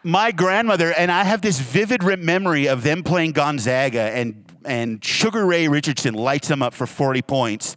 my 0.05 0.31
grandmother 0.31 0.93
and 0.93 1.11
I 1.11 1.25
have 1.25 1.41
this 1.41 1.59
vivid 1.59 2.03
memory 2.23 2.69
of 2.69 2.85
them 2.85 3.03
playing 3.03 3.33
Gonzaga 3.33 4.03
and 4.03 4.45
and 4.65 5.05
Sugar 5.05 5.47
Ray 5.47 5.69
Richardson 5.69 6.15
lights 6.15 6.49
them 6.49 6.63
up 6.63 6.75
for 6.75 6.87
40 6.87 7.23
points. 7.23 7.77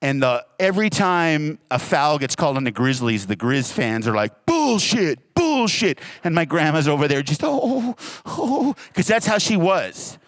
And 0.00 0.22
the, 0.22 0.44
every 0.60 0.90
time 0.90 1.58
a 1.70 1.78
foul 1.78 2.18
gets 2.18 2.36
called 2.36 2.56
on 2.56 2.64
the 2.64 2.70
Grizzlies, 2.70 3.26
the 3.26 3.36
Grizz 3.36 3.72
fans 3.72 4.06
are 4.06 4.14
like, 4.14 4.46
bullshit, 4.46 5.34
bullshit. 5.34 6.00
And 6.22 6.34
my 6.34 6.44
grandma's 6.44 6.86
over 6.86 7.08
there 7.08 7.22
just, 7.22 7.40
oh, 7.42 7.96
oh, 8.26 8.74
because 8.88 9.06
that's 9.06 9.26
how 9.26 9.38
she 9.38 9.56
was. 9.56 10.18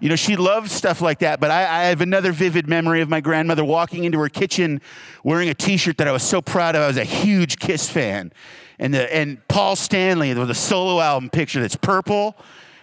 You 0.00 0.08
know, 0.08 0.16
she 0.16 0.36
loved 0.36 0.70
stuff 0.70 1.00
like 1.00 1.20
that. 1.20 1.40
But 1.40 1.50
I, 1.50 1.62
I, 1.62 1.84
have 1.84 2.00
another 2.00 2.32
vivid 2.32 2.68
memory 2.68 3.00
of 3.00 3.08
my 3.08 3.20
grandmother 3.20 3.64
walking 3.64 4.04
into 4.04 4.18
her 4.18 4.28
kitchen 4.28 4.80
wearing 5.24 5.48
a 5.48 5.54
t 5.54 5.76
shirt 5.76 5.98
that 5.98 6.08
I 6.08 6.12
was 6.12 6.22
so 6.22 6.42
proud 6.42 6.76
of. 6.76 6.82
I 6.82 6.86
was 6.86 6.96
a 6.96 7.04
huge 7.04 7.58
Kiss 7.58 7.88
fan. 7.88 8.32
and 8.78 8.92
the 8.92 9.14
and 9.14 9.46
Paul 9.48 9.76
Stanley 9.76 10.34
with 10.34 10.50
a 10.50 10.54
solo 10.54 11.00
album 11.00 11.30
picture 11.30 11.60
that's 11.60 11.76
purple. 11.76 12.36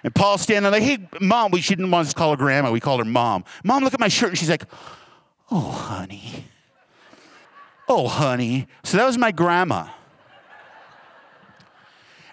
And 0.04 0.14
Paul 0.14 0.38
Stanley, 0.38 0.70
like, 0.70 0.84
hey, 0.84 0.98
mom, 1.22 1.52
we 1.52 1.62
shouldn't 1.62 1.90
want 1.90 2.10
to 2.10 2.16
call 2.16 2.32
her 2.32 2.38
grandma. 2.38 2.72
We 2.72 2.82
called 2.82 3.00
her 3.00 3.06
mom. 3.06 3.46
Mom, 3.64 3.84
look 3.84 3.94
at 3.94 4.02
my 4.02 4.10
shirt. 4.10 4.30
And 4.30 4.38
she's 4.38 4.50
like, 4.50 4.66
oh, 5.50 5.72
honey. 5.72 6.46
Oh, 7.88 8.08
honey. 8.08 8.68
So 8.84 8.98
that 8.98 9.06
was 9.06 9.18
my 9.18 9.32
grandma. 9.32 9.88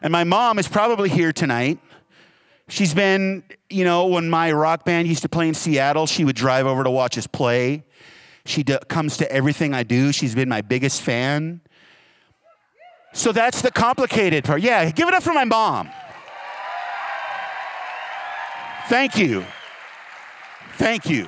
And 0.02 0.10
my 0.10 0.24
mom 0.24 0.58
is 0.58 0.66
probably 0.66 1.10
here 1.10 1.32
tonight. 1.32 1.78
She's 2.70 2.94
been, 2.94 3.42
you 3.68 3.82
know, 3.82 4.06
when 4.06 4.30
my 4.30 4.52
rock 4.52 4.84
band 4.84 5.08
used 5.08 5.22
to 5.22 5.28
play 5.28 5.48
in 5.48 5.54
Seattle, 5.54 6.06
she 6.06 6.24
would 6.24 6.36
drive 6.36 6.66
over 6.66 6.84
to 6.84 6.90
watch 6.90 7.18
us 7.18 7.26
play. 7.26 7.82
She 8.46 8.62
do, 8.62 8.78
comes 8.88 9.16
to 9.16 9.30
everything 9.30 9.74
I 9.74 9.82
do. 9.82 10.12
She's 10.12 10.36
been 10.36 10.48
my 10.48 10.62
biggest 10.62 11.02
fan. 11.02 11.62
So 13.12 13.32
that's 13.32 13.60
the 13.60 13.72
complicated 13.72 14.44
part. 14.44 14.60
Yeah, 14.60 14.88
give 14.92 15.08
it 15.08 15.14
up 15.14 15.24
for 15.24 15.32
my 15.32 15.44
mom. 15.44 15.90
Thank 18.88 19.18
you. 19.18 19.44
Thank 20.76 21.10
you. 21.10 21.26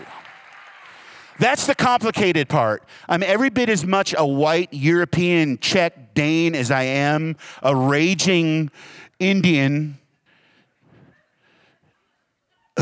That's 1.41 1.67
the 1.67 1.75
complicated 1.75 2.49
part. 2.49 2.85
I'm 3.09 3.25
every 3.25 3.51
bit 3.51 3.69
as 3.69 3.85
much 3.85 4.15
a 4.17 4.25
white 4.25 4.69
European 4.73 5.59
Czech 5.59 6.15
Dane 6.15 6.55
as 6.55 6.71
I 6.71 6.85
am 6.85 7.35
a 7.65 7.75
raging 7.75 8.71
Indian 9.19 9.99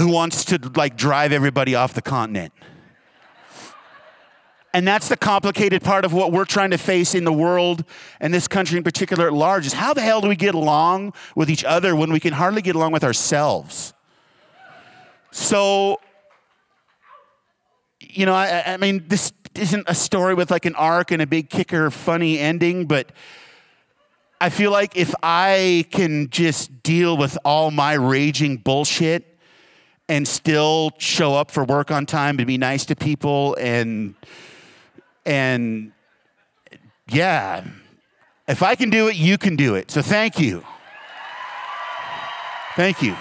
who 0.00 0.09
wants 0.09 0.47
to 0.47 0.59
like 0.76 0.97
drive 0.97 1.30
everybody 1.30 1.75
off 1.75 1.92
the 1.92 2.00
continent. 2.00 2.54
And 4.73 4.88
that's 4.88 5.09
the 5.09 5.16
complicated 5.16 5.83
part 5.83 6.07
of 6.07 6.14
what 6.14 6.33
we're 6.33 6.47
trying 6.47 6.71
to 6.71 6.78
face 6.78 7.14
in 7.14 7.25
the 7.25 7.33
world 7.33 7.85
and 8.19 8.33
this 8.33 8.49
country 8.49 8.78
in 8.78 8.85
particular 8.85 9.26
at 9.26 9.35
large 9.35 9.66
is 9.66 9.75
how 9.75 9.92
the 9.92 10.00
hell 10.00 10.23
do 10.23 10.28
we 10.28 10.37
get 10.37 10.54
along 10.54 11.12
with 11.37 11.50
each 11.50 11.64
other 11.64 11.95
when 11.95 12.11
we 12.12 12.19
can 12.19 12.33
hardly 12.33 12.62
get 12.62 12.76
along 12.76 12.92
with 12.92 13.04
ourselves? 13.04 13.92
So, 15.33 16.00
you 18.00 18.25
know, 18.25 18.35
I, 18.35 18.62
I 18.75 18.76
mean, 18.78 19.04
this 19.07 19.33
isn't 19.54 19.85
a 19.87 19.95
story 19.95 20.33
with 20.35 20.50
like 20.50 20.64
an 20.64 20.76
arc 20.76 21.11
and 21.11 21.21
a 21.21 21.26
big 21.26 21.50
kicker, 21.50 21.90
funny 21.90 22.38
ending, 22.38 22.87
but 22.87 23.12
I 24.40 24.49
feel 24.49 24.71
like 24.71 24.97
if 24.97 25.14
I 25.23 25.85
can 25.90 26.30
just 26.30 26.83
deal 26.83 27.19
with 27.19 27.37
all 27.45 27.71
my 27.71 27.95
raging 27.95 28.57
bullshit 28.57 29.29
and 30.11 30.26
still 30.26 30.90
show 30.99 31.35
up 31.35 31.52
for 31.52 31.62
work 31.62 31.93
on 31.93 32.05
time 32.05 32.37
and 32.38 32.47
be 32.47 32.59
nice 32.59 32.85
to 32.85 32.97
people 32.97 33.57
and 33.61 34.14
and 35.25 35.93
yeah 37.09 37.64
if 38.49 38.62
i 38.62 38.75
can 38.75 38.90
do 38.90 39.07
it 39.07 39.14
you 39.14 39.38
can 39.38 39.55
do 39.55 39.76
it 39.76 39.88
so 39.90 40.02
thank 40.02 40.38
you 40.38 40.62
thank 42.76 43.00
you 43.00 43.17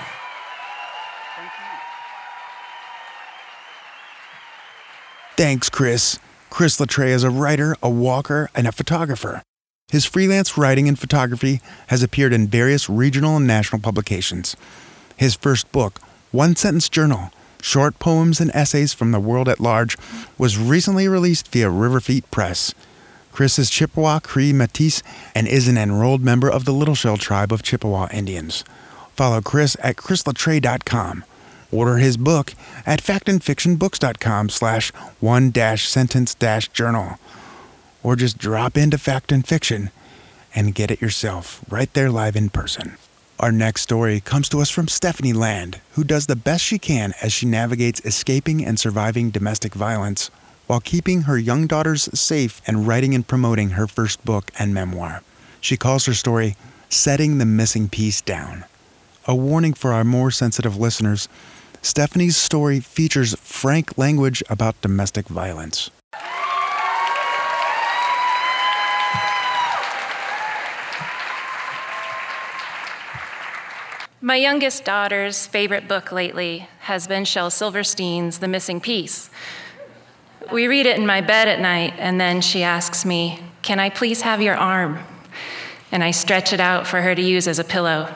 Thanks, 5.38 5.70
Chris. 5.70 6.20
Chris 6.50 6.82
Latray 6.82 7.12
is 7.12 7.24
a 7.24 7.30
writer, 7.30 7.78
a 7.82 7.90
walker, 7.90 8.50
and 8.54 8.68
a 8.68 8.74
photographer. 8.74 9.42
His 9.88 10.04
freelance 10.04 10.58
writing 10.58 10.90
and 10.90 11.00
photography 11.00 11.62
has 11.88 12.04
appeared 12.04 12.34
in 12.34 12.48
various 12.48 12.90
regional 12.90 13.38
and 13.38 13.48
national 13.48 13.80
publications. 13.80 14.58
His 15.16 15.36
first 15.36 15.72
book, 15.72 16.02
One 16.32 16.56
Sentence 16.56 16.90
Journal 16.90 17.32
Short 17.62 18.00
Poems 18.00 18.40
and 18.40 18.52
Essays 18.54 18.94
from 18.94 19.12
the 19.12 19.20
World 19.20 19.50
at 19.50 19.60
Large, 19.60 19.98
was 20.38 20.58
recently 20.58 21.08
released 21.08 21.50
via 21.50 21.70
Riverfeet 21.70 22.30
Press. 22.32 22.74
Chris 23.32 23.60
is 23.60 23.70
Chippewa 23.70 24.20
Cree 24.20 24.54
Metis 24.54 25.04
and 25.36 25.48
is 25.48 25.68
an 25.68 25.78
enrolled 25.78 26.22
member 26.22 26.50
of 26.50 26.66
the 26.66 26.74
Little 26.74 26.96
Shell 26.96 27.18
tribe 27.18 27.52
of 27.52 27.64
Chippewa 27.64 28.08
Indians. 28.12 28.64
Follow 29.16 29.42
Chris 29.42 29.78
at 29.82 29.98
chrislatray.com. 29.98 31.24
Order 31.72 31.98
his 31.98 32.18
book 32.18 32.56
at 32.86 33.04
factandfictionbooks.com 33.04 34.50
slash 34.50 34.92
one 35.20 35.52
dash 35.52 35.88
sentence 35.88 36.34
dash 36.34 36.70
journal. 36.70 37.20
Or 38.02 38.16
just 38.16 38.38
drop 38.38 38.78
into 38.78 38.98
Fact 38.98 39.32
and 39.32 39.46
Fiction 39.46 39.92
and 40.56 40.74
get 40.74 40.90
it 40.90 41.02
yourself 41.02 41.64
right 41.70 41.94
there 41.94 42.10
live 42.10 42.36
in 42.36 42.50
person. 42.50 42.98
Our 43.40 43.54
next 43.54 43.84
story 43.84 44.20
comes 44.20 44.50
to 44.50 44.60
us 44.60 44.70
from 44.70 44.90
Stephanie 44.90 45.32
Land, 45.32 45.80
who 45.92 46.04
does 46.04 46.26
the 46.26 46.36
best 46.36 46.62
she 46.62 46.78
can 46.78 47.14
as 47.22 47.32
she 47.32 47.46
navigates 47.46 48.02
escaping 48.04 48.66
and 48.66 48.78
surviving 48.78 49.30
domestic 49.30 49.74
violence 49.74 50.30
while 50.68 50.82
keeping 50.82 51.22
her 51.22 51.38
young 51.38 51.66
daughters 51.66 52.10
safe 52.14 52.62
and 52.68 52.86
writing 52.86 53.16
and 53.16 53.26
promoting 53.26 53.70
her 53.72 53.88
first 53.88 54.26
book 54.26 54.52
and 54.60 54.74
memoir. 54.74 55.24
She 55.62 55.78
calls 55.78 56.06
her 56.06 56.14
story 56.14 56.58
Setting 56.90 57.38
the 57.38 57.46
Missing 57.46 57.88
Piece 57.88 58.20
Down. 58.20 58.66
A 59.26 59.34
warning 59.34 59.74
for 59.74 59.94
our 59.94 60.04
more 60.04 60.32
sensitive 60.32 60.76
listeners 60.76 61.30
Stephanie's 61.82 62.36
story 62.36 62.82
features 62.82 63.36
frank 63.40 63.98
language 63.98 64.44
about 64.50 64.82
domestic 64.82 65.30
violence. 65.30 65.92
My 74.22 74.36
youngest 74.36 74.84
daughter's 74.84 75.48
favorite 75.48 75.88
book 75.88 76.12
lately 76.12 76.68
has 76.82 77.08
been 77.08 77.24
Shel 77.24 77.50
Silverstein's 77.50 78.40
The 78.40 78.50
Missing 78.50 78.82
Piece. 78.82 79.30
We 80.52 80.68
read 80.68 80.86
it 80.86 81.00
in 81.00 81.08
my 81.08 81.22
bed 81.22 81.48
at 81.48 81.62
night, 81.62 81.94
and 81.98 82.20
then 82.20 82.42
she 82.42 82.62
asks 82.62 83.06
me, 83.06 83.42
Can 83.62 83.80
I 83.80 83.90
please 83.90 84.20
have 84.24 84.42
your 84.42 84.56
arm? 84.56 85.00
And 85.94 86.04
I 86.04 86.12
stretch 86.12 86.52
it 86.52 86.60
out 86.60 86.86
for 86.86 87.02
her 87.02 87.16
to 87.16 87.22
use 87.22 87.48
as 87.48 87.60
a 87.60 87.64
pillow. 87.64 88.14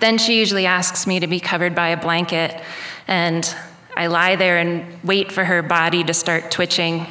Then 0.00 0.18
she 0.18 0.40
usually 0.40 0.66
asks 0.66 1.06
me 1.06 1.20
to 1.20 1.28
be 1.28 1.38
covered 1.38 1.72
by 1.72 1.90
a 1.90 2.02
blanket, 2.02 2.60
and 3.06 3.48
I 3.96 4.08
lie 4.08 4.34
there 4.34 4.58
and 4.58 4.84
wait 5.04 5.30
for 5.30 5.44
her 5.44 5.62
body 5.62 6.02
to 6.02 6.14
start 6.14 6.50
twitching, 6.50 7.06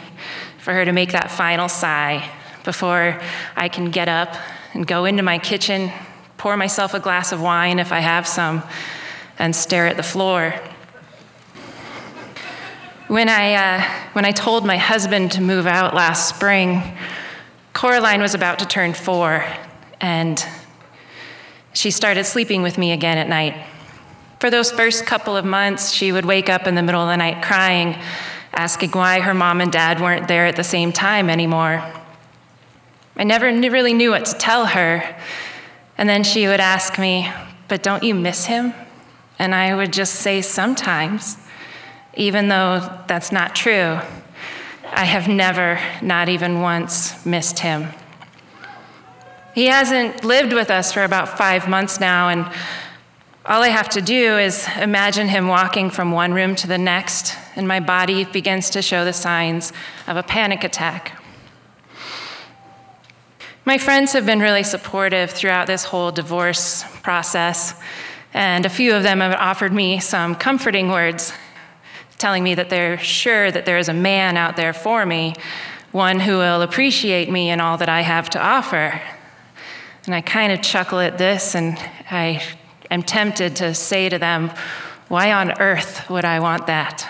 for 0.57 0.73
her 0.73 0.83
to 0.83 0.91
make 0.91 1.13
that 1.13 1.31
final 1.31 1.69
sigh 1.69 2.29
before 2.65 3.21
I 3.55 3.69
can 3.69 3.89
get 3.89 4.09
up 4.09 4.35
and 4.73 4.85
go 4.85 5.05
into 5.05 5.23
my 5.23 5.39
kitchen, 5.39 5.93
pour 6.41 6.57
myself 6.57 6.95
a 6.95 6.99
glass 6.99 7.31
of 7.31 7.39
wine 7.39 7.77
if 7.77 7.91
I 7.91 7.99
have 7.99 8.27
some, 8.27 8.63
and 9.37 9.55
stare 9.55 9.85
at 9.85 9.95
the 9.95 10.01
floor. 10.01 10.55
When 13.07 13.29
I, 13.29 13.53
uh, 13.53 13.83
when 14.13 14.25
I 14.25 14.31
told 14.31 14.65
my 14.65 14.77
husband 14.77 15.33
to 15.33 15.41
move 15.41 15.67
out 15.67 15.93
last 15.93 16.27
spring, 16.35 16.97
Coraline 17.73 18.21
was 18.21 18.33
about 18.33 18.57
to 18.57 18.65
turn 18.65 18.95
four, 18.95 19.45
and 19.99 20.43
she 21.73 21.91
started 21.91 22.23
sleeping 22.23 22.63
with 22.63 22.75
me 22.75 22.91
again 22.91 23.19
at 23.19 23.29
night. 23.29 23.53
For 24.39 24.49
those 24.49 24.71
first 24.71 25.05
couple 25.05 25.37
of 25.37 25.45
months, 25.45 25.91
she 25.91 26.11
would 26.11 26.25
wake 26.25 26.49
up 26.49 26.65
in 26.65 26.73
the 26.73 26.81
middle 26.81 27.01
of 27.01 27.09
the 27.09 27.17
night 27.17 27.43
crying, 27.43 27.95
asking 28.51 28.89
why 28.93 29.19
her 29.19 29.35
mom 29.35 29.61
and 29.61 29.71
dad 29.71 30.01
weren't 30.01 30.27
there 30.27 30.47
at 30.47 30.55
the 30.55 30.63
same 30.63 30.91
time 30.91 31.29
anymore. 31.29 31.83
I 33.15 33.25
never 33.25 33.45
really 33.45 33.93
knew 33.93 34.09
what 34.09 34.25
to 34.25 34.33
tell 34.33 34.65
her, 34.65 35.03
and 36.01 36.09
then 36.09 36.23
she 36.23 36.47
would 36.47 36.59
ask 36.59 36.97
me, 36.97 37.31
But 37.67 37.83
don't 37.83 38.01
you 38.01 38.15
miss 38.15 38.45
him? 38.45 38.73
And 39.37 39.53
I 39.53 39.75
would 39.75 39.93
just 39.93 40.15
say, 40.15 40.41
Sometimes, 40.41 41.37
even 42.15 42.47
though 42.47 43.03
that's 43.05 43.31
not 43.31 43.53
true. 43.53 43.99
I 44.93 45.05
have 45.05 45.27
never, 45.27 45.79
not 46.01 46.27
even 46.27 46.59
once, 46.59 47.23
missed 47.23 47.59
him. 47.59 47.89
He 49.53 49.67
hasn't 49.67 50.23
lived 50.23 50.53
with 50.53 50.71
us 50.71 50.91
for 50.91 51.03
about 51.03 51.37
five 51.37 51.69
months 51.69 51.99
now, 51.99 52.29
and 52.29 52.51
all 53.45 53.61
I 53.61 53.67
have 53.67 53.89
to 53.89 54.01
do 54.01 54.39
is 54.39 54.67
imagine 54.79 55.27
him 55.27 55.47
walking 55.49 55.91
from 55.91 56.11
one 56.11 56.33
room 56.33 56.55
to 56.55 56.67
the 56.67 56.79
next, 56.79 57.37
and 57.55 57.67
my 57.67 57.79
body 57.79 58.25
begins 58.25 58.71
to 58.71 58.81
show 58.81 59.05
the 59.05 59.13
signs 59.13 59.71
of 60.07 60.17
a 60.17 60.23
panic 60.23 60.63
attack. 60.63 61.20
My 63.71 63.77
friends 63.77 64.11
have 64.11 64.25
been 64.25 64.41
really 64.41 64.63
supportive 64.63 65.31
throughout 65.31 65.65
this 65.65 65.85
whole 65.85 66.11
divorce 66.11 66.83
process, 67.03 67.73
and 68.33 68.65
a 68.65 68.69
few 68.69 68.93
of 68.93 69.01
them 69.01 69.21
have 69.21 69.31
offered 69.31 69.71
me 69.71 70.01
some 70.01 70.35
comforting 70.35 70.89
words, 70.89 71.31
telling 72.17 72.43
me 72.43 72.53
that 72.55 72.69
they're 72.69 72.97
sure 72.97 73.49
that 73.49 73.65
there 73.65 73.77
is 73.77 73.87
a 73.87 73.93
man 73.93 74.35
out 74.35 74.57
there 74.57 74.73
for 74.73 75.05
me, 75.05 75.35
one 75.93 76.19
who 76.19 76.33
will 76.33 76.63
appreciate 76.63 77.31
me 77.31 77.49
and 77.49 77.61
all 77.61 77.77
that 77.77 77.87
I 77.87 78.01
have 78.01 78.29
to 78.31 78.41
offer. 78.41 79.01
And 80.05 80.13
I 80.13 80.19
kind 80.19 80.51
of 80.51 80.61
chuckle 80.61 80.99
at 80.99 81.17
this, 81.17 81.55
and 81.55 81.77
I 82.11 82.43
am 82.89 83.03
tempted 83.03 83.55
to 83.55 83.73
say 83.73 84.09
to 84.09 84.19
them, 84.19 84.51
Why 85.07 85.31
on 85.31 85.61
earth 85.61 86.09
would 86.09 86.25
I 86.25 86.41
want 86.41 86.67
that? 86.67 87.07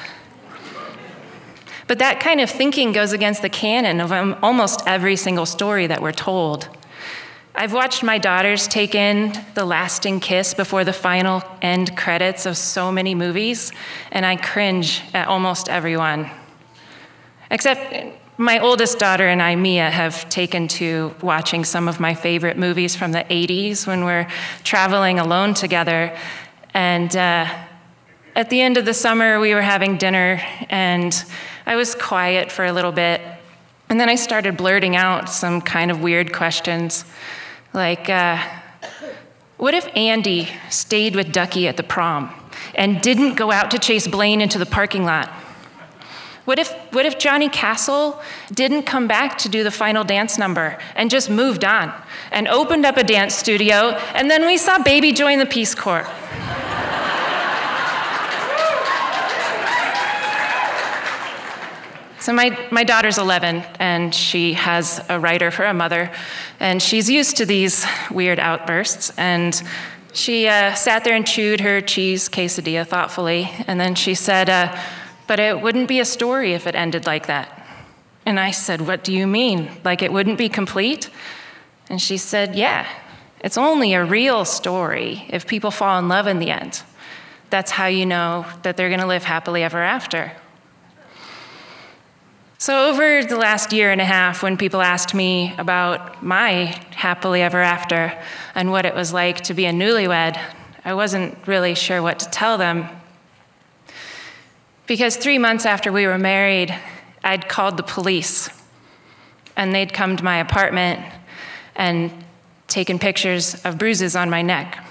But 1.91 1.99
that 1.99 2.21
kind 2.21 2.39
of 2.39 2.49
thinking 2.49 2.93
goes 2.93 3.11
against 3.11 3.41
the 3.41 3.49
canon 3.49 3.99
of 3.99 4.13
um, 4.13 4.37
almost 4.41 4.81
every 4.87 5.17
single 5.17 5.45
story 5.45 5.87
that 5.87 6.01
we're 6.01 6.13
told. 6.13 6.69
I've 7.53 7.73
watched 7.73 8.01
my 8.01 8.17
daughters 8.17 8.65
take 8.65 8.95
in 8.95 9.33
the 9.55 9.65
lasting 9.65 10.21
kiss 10.21 10.53
before 10.53 10.85
the 10.85 10.93
final 10.93 11.43
end 11.61 11.97
credits 11.97 12.45
of 12.45 12.55
so 12.55 12.93
many 12.93 13.13
movies, 13.13 13.73
and 14.09 14.25
I 14.25 14.37
cringe 14.37 15.01
at 15.13 15.27
almost 15.27 15.67
everyone. 15.67 16.29
Except 17.49 18.17
My 18.37 18.59
oldest 18.59 18.97
daughter 18.97 19.27
and 19.27 19.41
I, 19.41 19.57
Mia, 19.57 19.91
have 19.91 20.29
taken 20.29 20.69
to 20.69 21.13
watching 21.21 21.65
some 21.65 21.89
of 21.89 21.99
my 21.99 22.13
favorite 22.13 22.57
movies 22.57 22.95
from 22.95 23.11
the 23.11 23.25
80s 23.25 23.85
when 23.85 24.05
we're 24.05 24.29
traveling 24.63 25.19
alone 25.19 25.53
together. 25.53 26.17
And 26.73 27.13
uh, 27.17 27.53
at 28.33 28.49
the 28.49 28.61
end 28.61 28.77
of 28.77 28.85
the 28.85 28.93
summer, 28.93 29.41
we 29.41 29.53
were 29.53 29.61
having 29.61 29.97
dinner, 29.97 30.41
and 30.69 31.13
I 31.71 31.77
was 31.77 31.95
quiet 31.95 32.51
for 32.51 32.65
a 32.65 32.73
little 32.73 32.91
bit. 32.91 33.21
And 33.87 33.97
then 33.97 34.09
I 34.09 34.15
started 34.15 34.57
blurting 34.57 34.97
out 34.97 35.29
some 35.29 35.61
kind 35.61 35.89
of 35.89 36.01
weird 36.01 36.33
questions, 36.33 37.05
like, 37.71 38.09
uh, 38.09 38.37
what 39.55 39.73
if 39.73 39.87
Andie 39.95 40.49
stayed 40.69 41.15
with 41.15 41.31
Duckie 41.31 41.69
at 41.69 41.77
the 41.77 41.83
prom 41.83 42.29
and 42.75 43.01
didn't 43.01 43.35
go 43.35 43.53
out 43.53 43.71
to 43.71 43.79
chase 43.79 44.05
Blane 44.05 44.41
into 44.41 44.59
the 44.59 44.65
parking 44.65 45.05
lot? 45.05 45.29
What 46.43 46.59
if, 46.59 46.73
what 46.91 47.05
if 47.05 47.17
Johnny 47.17 47.47
Castle 47.47 48.21
didn't 48.51 48.83
come 48.83 49.07
back 49.07 49.37
to 49.37 49.47
do 49.47 49.63
the 49.63 49.71
final 49.71 50.03
dance 50.03 50.37
number 50.37 50.77
and 50.97 51.09
just 51.09 51.29
moved 51.29 51.63
on 51.63 51.93
and 52.33 52.49
opened 52.49 52.85
up 52.85 52.97
a 52.97 53.03
dance 53.05 53.33
studio 53.33 53.91
and 54.13 54.29
then 54.29 54.45
we 54.45 54.57
saw 54.57 54.83
Baby 54.83 55.13
join 55.13 55.39
the 55.39 55.45
Peace 55.45 55.73
Corps? 55.73 56.05
So, 62.21 62.33
my, 62.33 62.55
my 62.69 62.83
daughter's 62.83 63.17
11, 63.17 63.63
and 63.79 64.13
she 64.13 64.53
has 64.53 65.03
a 65.09 65.19
writer 65.19 65.49
for 65.49 65.65
a 65.65 65.73
mother, 65.73 66.11
and 66.59 66.79
she's 66.79 67.09
used 67.09 67.37
to 67.37 67.47
these 67.47 67.83
weird 68.11 68.37
outbursts. 68.37 69.11
And 69.17 69.59
she 70.13 70.47
uh, 70.47 70.75
sat 70.75 71.03
there 71.03 71.15
and 71.15 71.25
chewed 71.25 71.61
her 71.61 71.81
cheese 71.81 72.29
quesadilla 72.29 72.85
thoughtfully, 72.85 73.49
and 73.65 73.79
then 73.79 73.95
she 73.95 74.13
said, 74.13 74.51
uh, 74.51 74.79
But 75.25 75.39
it 75.39 75.61
wouldn't 75.61 75.87
be 75.87 75.99
a 75.99 76.05
story 76.05 76.53
if 76.53 76.67
it 76.67 76.75
ended 76.75 77.07
like 77.07 77.25
that. 77.25 77.67
And 78.23 78.39
I 78.39 78.51
said, 78.51 78.81
What 78.81 79.03
do 79.03 79.11
you 79.11 79.25
mean? 79.25 79.71
Like 79.83 80.03
it 80.03 80.13
wouldn't 80.13 80.37
be 80.37 80.47
complete? 80.47 81.09
And 81.89 81.99
she 81.99 82.17
said, 82.17 82.53
Yeah, 82.53 82.87
it's 83.39 83.57
only 83.57 83.95
a 83.95 84.05
real 84.05 84.45
story 84.45 85.25
if 85.29 85.47
people 85.47 85.71
fall 85.71 85.97
in 85.97 86.07
love 86.07 86.27
in 86.27 86.37
the 86.37 86.51
end. 86.51 86.83
That's 87.49 87.71
how 87.71 87.87
you 87.87 88.05
know 88.05 88.45
that 88.61 88.77
they're 88.77 88.89
going 88.89 89.01
to 89.01 89.07
live 89.07 89.23
happily 89.23 89.63
ever 89.63 89.79
after. 89.79 90.33
So, 92.61 92.89
over 92.91 93.23
the 93.23 93.37
last 93.37 93.73
year 93.73 93.91
and 93.91 93.99
a 93.99 94.05
half, 94.05 94.43
when 94.43 94.55
people 94.55 94.83
asked 94.83 95.15
me 95.15 95.55
about 95.57 96.21
my 96.21 96.79
happily 96.91 97.41
ever 97.41 97.59
after 97.59 98.15
and 98.53 98.69
what 98.69 98.85
it 98.85 98.93
was 98.93 99.11
like 99.11 99.41
to 99.45 99.55
be 99.55 99.65
a 99.65 99.71
newlywed, 99.71 100.39
I 100.85 100.93
wasn't 100.93 101.35
really 101.47 101.73
sure 101.73 102.03
what 102.03 102.19
to 102.19 102.29
tell 102.29 102.59
them. 102.59 102.87
Because 104.85 105.15
three 105.15 105.39
months 105.39 105.65
after 105.65 105.91
we 105.91 106.05
were 106.05 106.19
married, 106.19 106.71
I'd 107.23 107.49
called 107.49 107.77
the 107.77 107.83
police, 107.83 108.47
and 109.57 109.73
they'd 109.73 109.91
come 109.91 110.15
to 110.15 110.23
my 110.23 110.37
apartment 110.37 110.99
and 111.75 112.11
taken 112.67 112.99
pictures 112.99 113.55
of 113.65 113.79
bruises 113.79 114.15
on 114.15 114.29
my 114.29 114.43
neck. 114.43 114.87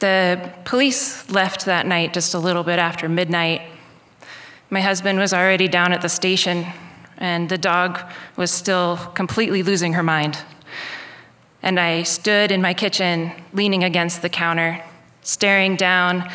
The 0.00 0.52
police 0.66 1.30
left 1.30 1.64
that 1.64 1.86
night 1.86 2.12
just 2.12 2.34
a 2.34 2.38
little 2.38 2.64
bit 2.64 2.78
after 2.78 3.08
midnight 3.08 3.62
my 4.70 4.80
husband 4.80 5.18
was 5.18 5.34
already 5.34 5.68
down 5.68 5.92
at 5.92 6.00
the 6.00 6.08
station, 6.08 6.64
and 7.18 7.48
the 7.48 7.58
dog 7.58 8.00
was 8.36 8.50
still 8.50 8.96
completely 9.14 9.62
losing 9.62 9.92
her 9.94 10.02
mind. 10.02 10.38
And 11.62 11.78
I 11.78 12.04
stood 12.04 12.50
in 12.52 12.62
my 12.62 12.72
kitchen, 12.72 13.32
leaning 13.52 13.84
against 13.84 14.22
the 14.22 14.28
counter, 14.28 14.82
staring 15.22 15.76
down 15.76 16.30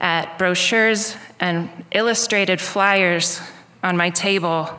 at 0.00 0.38
brochures 0.38 1.16
and 1.40 1.68
illustrated 1.90 2.60
flyers 2.60 3.40
on 3.82 3.96
my 3.96 4.10
table, 4.10 4.70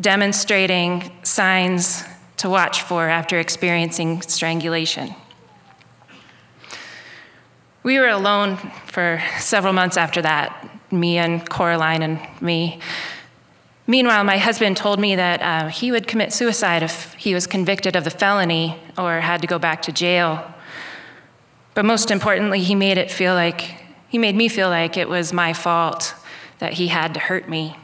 demonstrating 0.00 1.10
signs 1.22 2.04
to 2.38 2.50
watch 2.50 2.82
for 2.82 3.08
after 3.08 3.38
experiencing 3.38 4.20
strangulation. 4.22 5.14
We 7.84 7.98
were 7.98 8.08
alone 8.08 8.58
for 8.86 9.22
several 9.38 9.72
months 9.72 9.96
after 9.96 10.22
that, 10.22 10.61
me 10.92 11.18
and 11.18 11.48
Coraline 11.48 12.02
and 12.02 12.20
me. 12.40 12.80
Meanwhile, 13.86 14.24
my 14.24 14.38
husband 14.38 14.76
told 14.76 15.00
me 15.00 15.16
that 15.16 15.42
uh, 15.42 15.68
he 15.68 15.90
would 15.90 16.06
commit 16.06 16.32
suicide 16.32 16.82
if 16.82 17.14
he 17.14 17.34
was 17.34 17.46
convicted 17.46 17.96
of 17.96 18.04
the 18.04 18.10
felony 18.10 18.78
or 18.96 19.20
had 19.20 19.40
to 19.40 19.46
go 19.46 19.58
back 19.58 19.82
to 19.82 19.92
jail. 19.92 20.52
But 21.74 21.84
most 21.84 22.10
importantly, 22.10 22.60
he 22.60 22.74
made 22.74 22.98
it 22.98 23.10
feel 23.10 23.34
like 23.34 23.76
he 24.08 24.18
made 24.18 24.36
me 24.36 24.48
feel 24.48 24.68
like 24.68 24.96
it 24.96 25.08
was 25.08 25.32
my 25.32 25.52
fault 25.52 26.14
that 26.58 26.74
he 26.74 26.88
had 26.88 27.14
to 27.14 27.20
hurt 27.20 27.48
me. 27.48 27.76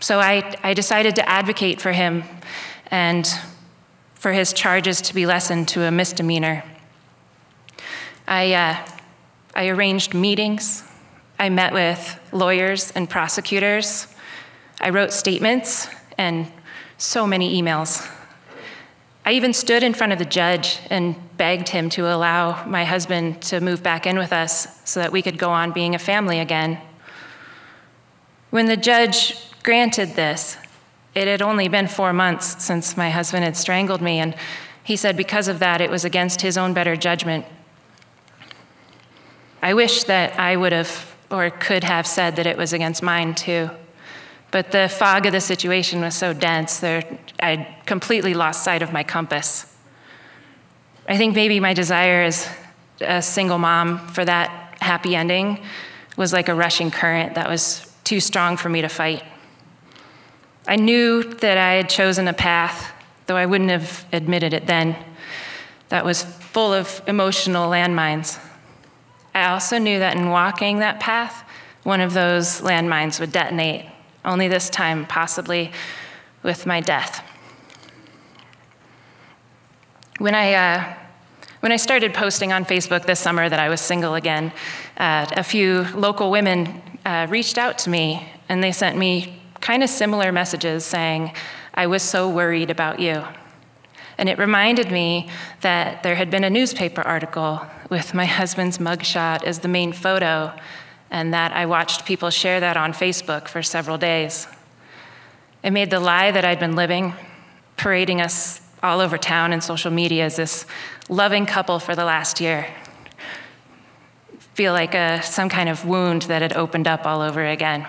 So 0.00 0.20
I, 0.20 0.54
I 0.62 0.74
decided 0.74 1.16
to 1.16 1.28
advocate 1.28 1.80
for 1.80 1.92
him 1.92 2.24
and 2.90 3.26
for 4.14 4.32
his 4.32 4.52
charges 4.52 5.00
to 5.02 5.14
be 5.14 5.26
lessened 5.26 5.68
to 5.68 5.82
a 5.84 5.90
misdemeanor. 5.90 6.62
I, 8.28 8.52
uh, 8.52 8.86
I 9.54 9.68
arranged 9.68 10.14
meetings 10.14 10.84
I 11.38 11.48
met 11.48 11.72
with 11.72 12.18
lawyers 12.36 12.90
and 12.92 13.08
prosecutors. 13.08 14.06
I 14.80 14.90
wrote 14.90 15.12
statements 15.12 15.88
and 16.18 16.50
so 16.98 17.26
many 17.26 17.60
emails. 17.60 18.08
I 19.24 19.32
even 19.32 19.52
stood 19.52 19.82
in 19.82 19.92
front 19.92 20.12
of 20.12 20.20
the 20.20 20.24
judge 20.24 20.78
and 20.88 21.16
begged 21.36 21.68
him 21.68 21.90
to 21.90 22.02
allow 22.14 22.64
my 22.64 22.84
husband 22.84 23.42
to 23.42 23.60
move 23.60 23.82
back 23.82 24.06
in 24.06 24.18
with 24.18 24.32
us 24.32 24.80
so 24.84 25.00
that 25.00 25.10
we 25.10 25.20
could 25.20 25.36
go 25.36 25.50
on 25.50 25.72
being 25.72 25.94
a 25.94 25.98
family 25.98 26.38
again. 26.38 26.80
When 28.50 28.66
the 28.66 28.76
judge 28.76 29.36
granted 29.64 30.14
this, 30.14 30.56
it 31.16 31.26
had 31.26 31.42
only 31.42 31.66
been 31.66 31.88
four 31.88 32.12
months 32.12 32.62
since 32.62 32.96
my 32.96 33.10
husband 33.10 33.42
had 33.42 33.56
strangled 33.56 34.00
me, 34.00 34.20
and 34.20 34.34
he 34.84 34.94
said 34.94 35.16
because 35.16 35.48
of 35.48 35.58
that, 35.58 35.80
it 35.80 35.90
was 35.90 36.04
against 36.04 36.42
his 36.42 36.56
own 36.56 36.72
better 36.72 36.94
judgment. 36.94 37.46
I 39.60 39.74
wish 39.74 40.04
that 40.04 40.38
I 40.38 40.56
would 40.56 40.72
have 40.72 41.15
or 41.30 41.50
could 41.50 41.84
have 41.84 42.06
said 42.06 42.36
that 42.36 42.46
it 42.46 42.56
was 42.56 42.72
against 42.72 43.02
mine 43.02 43.34
too. 43.34 43.70
But 44.50 44.72
the 44.72 44.88
fog 44.88 45.26
of 45.26 45.32
the 45.32 45.40
situation 45.40 46.00
was 46.00 46.14
so 46.14 46.32
dense 46.32 46.78
that 46.80 47.32
I 47.40 47.76
completely 47.84 48.34
lost 48.34 48.64
sight 48.64 48.82
of 48.82 48.92
my 48.92 49.02
compass. 49.02 49.76
I 51.08 51.16
think 51.16 51.34
maybe 51.34 51.60
my 51.60 51.74
desire 51.74 52.22
as 52.22 52.48
a 53.00 53.20
single 53.20 53.58
mom 53.58 53.98
for 54.08 54.24
that 54.24 54.76
happy 54.80 55.14
ending 55.14 55.60
was 56.16 56.32
like 56.32 56.48
a 56.48 56.54
rushing 56.54 56.90
current 56.90 57.34
that 57.34 57.48
was 57.48 57.92
too 58.04 58.20
strong 58.20 58.56
for 58.56 58.68
me 58.68 58.80
to 58.82 58.88
fight. 58.88 59.22
I 60.66 60.76
knew 60.76 61.22
that 61.22 61.58
I 61.58 61.74
had 61.74 61.88
chosen 61.88 62.26
a 62.26 62.32
path, 62.32 62.92
though 63.26 63.36
I 63.36 63.46
wouldn't 63.46 63.70
have 63.70 64.04
admitted 64.12 64.52
it 64.52 64.66
then, 64.66 64.96
that 65.88 66.04
was 66.04 66.22
full 66.22 66.72
of 66.72 67.00
emotional 67.06 67.70
landmines. 67.70 68.40
I 69.36 69.52
also 69.52 69.76
knew 69.76 69.98
that 69.98 70.16
in 70.16 70.30
walking 70.30 70.78
that 70.78 70.98
path, 70.98 71.44
one 71.82 72.00
of 72.00 72.14
those 72.14 72.62
landmines 72.62 73.20
would 73.20 73.32
detonate, 73.32 73.84
only 74.24 74.48
this 74.48 74.70
time 74.70 75.04
possibly 75.04 75.72
with 76.42 76.64
my 76.64 76.80
death. 76.80 77.22
When 80.16 80.34
I, 80.34 80.54
uh, 80.54 80.94
when 81.60 81.70
I 81.70 81.76
started 81.76 82.14
posting 82.14 82.50
on 82.50 82.64
Facebook 82.64 83.04
this 83.04 83.20
summer 83.20 83.46
that 83.46 83.60
I 83.60 83.68
was 83.68 83.82
single 83.82 84.14
again, 84.14 84.54
uh, 84.96 85.26
a 85.32 85.44
few 85.44 85.82
local 85.94 86.30
women 86.30 86.80
uh, 87.04 87.26
reached 87.28 87.58
out 87.58 87.76
to 87.80 87.90
me 87.90 88.32
and 88.48 88.64
they 88.64 88.72
sent 88.72 88.96
me 88.96 89.42
kind 89.60 89.82
of 89.82 89.90
similar 89.90 90.32
messages 90.32 90.82
saying, 90.86 91.30
I 91.74 91.88
was 91.88 92.02
so 92.02 92.30
worried 92.30 92.70
about 92.70 93.00
you. 93.00 93.22
And 94.18 94.28
it 94.28 94.38
reminded 94.38 94.90
me 94.90 95.28
that 95.60 96.02
there 96.02 96.14
had 96.14 96.30
been 96.30 96.44
a 96.44 96.50
newspaper 96.50 97.02
article 97.02 97.60
with 97.90 98.14
my 98.14 98.24
husband's 98.24 98.78
mugshot 98.78 99.44
as 99.44 99.58
the 99.58 99.68
main 99.68 99.92
photo, 99.92 100.52
and 101.10 101.34
that 101.34 101.52
I 101.52 101.66
watched 101.66 102.06
people 102.06 102.30
share 102.30 102.60
that 102.60 102.76
on 102.76 102.92
Facebook 102.92 103.48
for 103.48 103.62
several 103.62 103.98
days. 103.98 104.48
It 105.62 105.70
made 105.70 105.90
the 105.90 106.00
lie 106.00 106.30
that 106.30 106.44
I'd 106.44 106.58
been 106.58 106.76
living, 106.76 107.14
parading 107.76 108.20
us 108.20 108.60
all 108.82 109.00
over 109.00 109.18
town 109.18 109.52
and 109.52 109.62
social 109.62 109.90
media 109.90 110.24
as 110.24 110.36
this 110.36 110.66
loving 111.08 111.46
couple 111.46 111.78
for 111.78 111.94
the 111.94 112.04
last 112.04 112.40
year, 112.40 112.66
feel 114.54 114.72
like 114.72 114.94
a, 114.94 115.22
some 115.22 115.48
kind 115.48 115.68
of 115.68 115.84
wound 115.84 116.22
that 116.22 116.40
had 116.40 116.56
opened 116.56 116.88
up 116.88 117.06
all 117.06 117.20
over 117.20 117.44
again. 117.44 117.86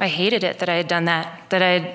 I 0.00 0.08
hated 0.08 0.44
it 0.44 0.58
that 0.58 0.68
I 0.68 0.74
had 0.74 0.88
done 0.88 1.04
that, 1.06 1.42
that 1.50 1.62
I 1.62 1.68
had 1.68 1.94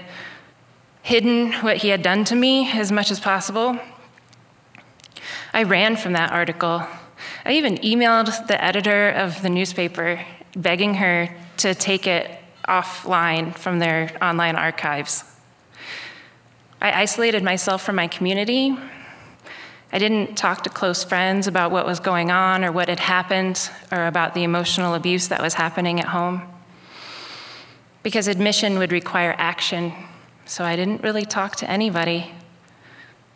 hidden 1.04 1.52
what 1.62 1.78
he 1.78 1.90
had 1.90 2.02
done 2.02 2.24
to 2.26 2.36
me 2.36 2.72
as 2.72 2.92
much 2.92 3.12
as 3.12 3.20
possible. 3.20 3.78
I 5.54 5.64
ran 5.64 5.98
from 5.98 6.14
that 6.14 6.32
article. 6.32 6.82
I 7.46 7.52
even 7.52 7.78
emailed 7.78 8.48
the 8.48 8.64
editor 8.64 9.10
of 9.10 9.42
the 9.44 9.50
newspaper 9.50 10.26
begging 10.56 10.96
her 10.96 11.30
to 11.58 11.76
take 11.76 12.08
it 12.08 12.32
offline 12.68 13.54
from 13.56 13.80
their 13.80 14.12
online 14.22 14.56
archives. 14.56 15.24
I 16.82 17.02
isolated 17.02 17.44
myself 17.44 17.84
from 17.84 17.98
my 17.98 18.08
community. 18.08 18.76
I 19.92 20.00
didn't 20.00 20.36
talk 20.38 20.64
to 20.64 20.70
close 20.70 21.04
friends 21.04 21.48
about 21.48 21.72
what 21.72 21.86
was 21.86 22.00
going 22.00 22.32
on 22.32 22.64
or 22.64 22.72
what 22.72 22.90
had 22.90 23.00
happened 23.00 23.70
or 23.92 24.08
about 24.08 24.34
the 24.34 24.44
emotional 24.44 24.96
abuse 24.96 25.28
that 25.28 25.42
was 25.42 25.54
happening 25.54 26.00
at 26.00 26.08
home. 26.08 26.42
because 28.04 28.28
admission 28.28 28.78
would 28.78 28.92
require 28.92 29.34
action, 29.38 29.94
so 30.46 30.64
I 30.64 30.76
didn't 30.76 31.04
really 31.04 31.26
talk 31.26 31.56
to 31.58 31.70
anybody. 31.70 32.32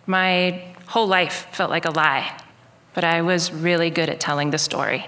My 0.05 0.75
whole 0.87 1.07
life 1.07 1.47
felt 1.51 1.69
like 1.69 1.85
a 1.85 1.91
lie, 1.91 2.37
but 2.93 3.03
I 3.03 3.21
was 3.21 3.51
really 3.51 3.89
good 3.89 4.09
at 4.09 4.19
telling 4.19 4.51
the 4.51 4.57
story, 4.57 5.07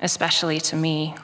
especially 0.00 0.60
to 0.60 0.76
me. 0.76 1.14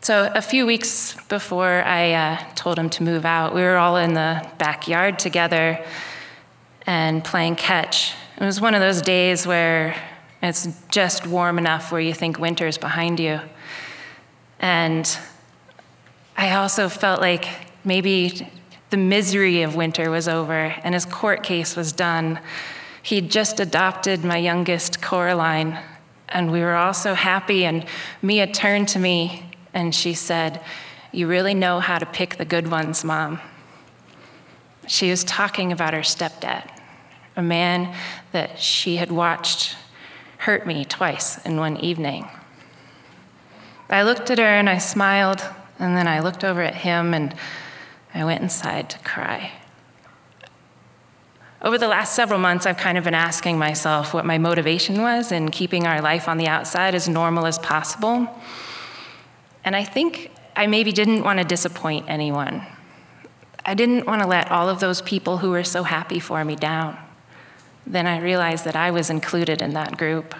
So, 0.00 0.30
a 0.34 0.42
few 0.42 0.66
weeks 0.66 1.16
before 1.28 1.82
I 1.82 2.12
uh, 2.12 2.38
told 2.54 2.78
him 2.78 2.90
to 2.90 3.02
move 3.02 3.24
out, 3.24 3.54
we 3.54 3.62
were 3.62 3.76
all 3.76 3.96
in 3.96 4.12
the 4.12 4.46
backyard 4.58 5.18
together 5.18 5.82
and 6.86 7.24
playing 7.24 7.56
catch. 7.56 8.12
It 8.36 8.44
was 8.44 8.60
one 8.60 8.74
of 8.74 8.80
those 8.80 9.00
days 9.00 9.46
where 9.46 9.96
it's 10.42 10.68
just 10.90 11.26
warm 11.26 11.56
enough 11.56 11.90
where 11.90 12.02
you 12.02 12.12
think 12.12 12.38
winter's 12.38 12.76
behind 12.76 13.18
you. 13.18 13.40
And 14.60 15.18
I 16.36 16.54
also 16.54 16.88
felt 16.88 17.20
like 17.20 17.46
maybe 17.84 18.48
the 18.90 18.96
misery 18.96 19.62
of 19.62 19.76
winter 19.76 20.10
was 20.10 20.28
over 20.28 20.74
and 20.82 20.94
his 20.94 21.04
court 21.04 21.42
case 21.42 21.76
was 21.76 21.92
done. 21.92 22.40
He'd 23.02 23.30
just 23.30 23.60
adopted 23.60 24.24
my 24.24 24.38
youngest, 24.38 25.02
Coraline, 25.02 25.78
and 26.28 26.50
we 26.50 26.60
were 26.60 26.74
all 26.74 26.94
so 26.94 27.14
happy. 27.14 27.64
And 27.64 27.86
Mia 28.22 28.46
turned 28.46 28.88
to 28.88 28.98
me 28.98 29.50
and 29.72 29.94
she 29.94 30.14
said, 30.14 30.62
You 31.12 31.26
really 31.26 31.54
know 31.54 31.80
how 31.80 31.98
to 31.98 32.06
pick 32.06 32.36
the 32.36 32.44
good 32.44 32.70
ones, 32.70 33.04
Mom. 33.04 33.40
She 34.86 35.10
was 35.10 35.24
talking 35.24 35.72
about 35.72 35.94
her 35.94 36.00
stepdad, 36.00 36.70
a 37.36 37.42
man 37.42 37.94
that 38.32 38.58
she 38.58 38.96
had 38.96 39.10
watched 39.10 39.76
hurt 40.38 40.66
me 40.66 40.84
twice 40.84 41.38
in 41.46 41.56
one 41.56 41.76
evening. 41.78 42.28
I 43.88 44.02
looked 44.02 44.30
at 44.30 44.38
her 44.38 44.44
and 44.44 44.68
I 44.68 44.78
smiled, 44.78 45.42
and 45.78 45.96
then 45.96 46.06
I 46.06 46.20
looked 46.20 46.44
over 46.44 46.62
at 46.62 46.74
him 46.74 47.14
and 47.14 47.34
I 48.14 48.24
went 48.24 48.42
inside 48.42 48.90
to 48.90 48.98
cry. 49.00 49.52
Over 51.62 51.78
the 51.78 51.88
last 51.88 52.14
several 52.14 52.38
months, 52.38 52.66
I've 52.66 52.76
kind 52.76 52.98
of 52.98 53.04
been 53.04 53.14
asking 53.14 53.58
myself 53.58 54.12
what 54.12 54.26
my 54.26 54.36
motivation 54.36 55.00
was 55.00 55.32
in 55.32 55.50
keeping 55.50 55.86
our 55.86 56.02
life 56.02 56.28
on 56.28 56.36
the 56.36 56.46
outside 56.46 56.94
as 56.94 57.08
normal 57.08 57.46
as 57.46 57.58
possible. 57.58 58.28
And 59.64 59.74
I 59.74 59.82
think 59.82 60.30
I 60.54 60.66
maybe 60.66 60.92
didn't 60.92 61.24
want 61.24 61.38
to 61.38 61.44
disappoint 61.44 62.04
anyone. 62.06 62.66
I 63.64 63.72
didn't 63.72 64.06
want 64.06 64.20
to 64.20 64.28
let 64.28 64.50
all 64.50 64.68
of 64.68 64.80
those 64.80 65.00
people 65.00 65.38
who 65.38 65.50
were 65.50 65.64
so 65.64 65.84
happy 65.84 66.20
for 66.20 66.44
me 66.44 66.54
down. 66.54 66.98
Then 67.86 68.06
I 68.06 68.20
realized 68.20 68.66
that 68.66 68.76
I 68.76 68.90
was 68.90 69.08
included 69.08 69.62
in 69.62 69.72
that 69.72 69.96
group. 69.96 70.34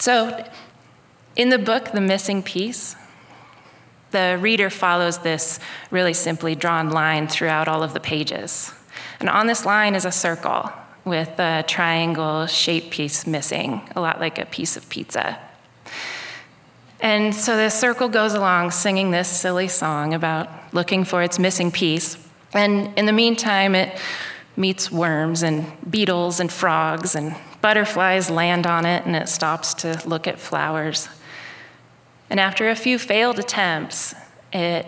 So, 0.00 0.44
in 1.36 1.48
the 1.48 1.58
book, 1.58 1.92
The 1.92 2.00
Missing 2.00 2.42
Piece, 2.42 2.96
the 4.10 4.38
reader 4.40 4.70
follows 4.70 5.18
this 5.18 5.60
really 5.90 6.14
simply 6.14 6.54
drawn 6.54 6.90
line 6.90 7.28
throughout 7.28 7.68
all 7.68 7.82
of 7.82 7.94
the 7.94 8.00
pages. 8.00 8.72
And 9.20 9.28
on 9.28 9.46
this 9.46 9.64
line 9.64 9.94
is 9.94 10.04
a 10.04 10.12
circle 10.12 10.72
with 11.04 11.38
a 11.38 11.64
triangle 11.66 12.46
shaped 12.46 12.90
piece 12.90 13.26
missing, 13.26 13.82
a 13.94 14.00
lot 14.00 14.20
like 14.20 14.38
a 14.38 14.46
piece 14.46 14.76
of 14.76 14.88
pizza. 14.88 15.38
And 17.00 17.34
so 17.34 17.56
the 17.56 17.70
circle 17.70 18.08
goes 18.08 18.34
along 18.34 18.72
singing 18.72 19.10
this 19.10 19.28
silly 19.28 19.68
song 19.68 20.12
about 20.12 20.48
looking 20.74 21.04
for 21.04 21.22
its 21.22 21.38
missing 21.38 21.70
piece. 21.70 22.18
And 22.52 22.96
in 22.98 23.06
the 23.06 23.12
meantime, 23.12 23.74
it 23.74 23.98
meets 24.56 24.90
worms 24.90 25.42
and 25.42 25.66
beetles 25.90 26.40
and 26.40 26.52
frogs, 26.52 27.14
and 27.14 27.34
butterflies 27.62 28.28
land 28.28 28.66
on 28.66 28.84
it, 28.84 29.06
and 29.06 29.16
it 29.16 29.28
stops 29.28 29.72
to 29.74 30.02
look 30.04 30.26
at 30.26 30.38
flowers. 30.38 31.08
And 32.30 32.38
after 32.38 32.70
a 32.70 32.76
few 32.76 32.98
failed 32.98 33.40
attempts, 33.40 34.14
it 34.52 34.86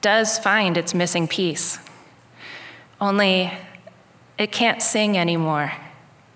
does 0.00 0.38
find 0.38 0.76
its 0.76 0.92
missing 0.92 1.28
piece. 1.28 1.78
Only 3.00 3.52
it 4.36 4.50
can't 4.50 4.82
sing 4.82 5.16
anymore, 5.16 5.72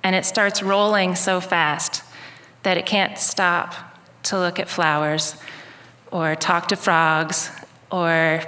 and 0.02 0.14
it 0.14 0.24
starts 0.24 0.62
rolling 0.62 1.16
so 1.16 1.40
fast 1.40 2.04
that 2.62 2.76
it 2.76 2.86
can't 2.86 3.18
stop 3.18 3.74
to 4.24 4.38
look 4.38 4.58
at 4.58 4.68
flowers 4.68 5.36
or 6.10 6.36
talk 6.36 6.68
to 6.68 6.76
frogs 6.76 7.50
or 7.90 8.42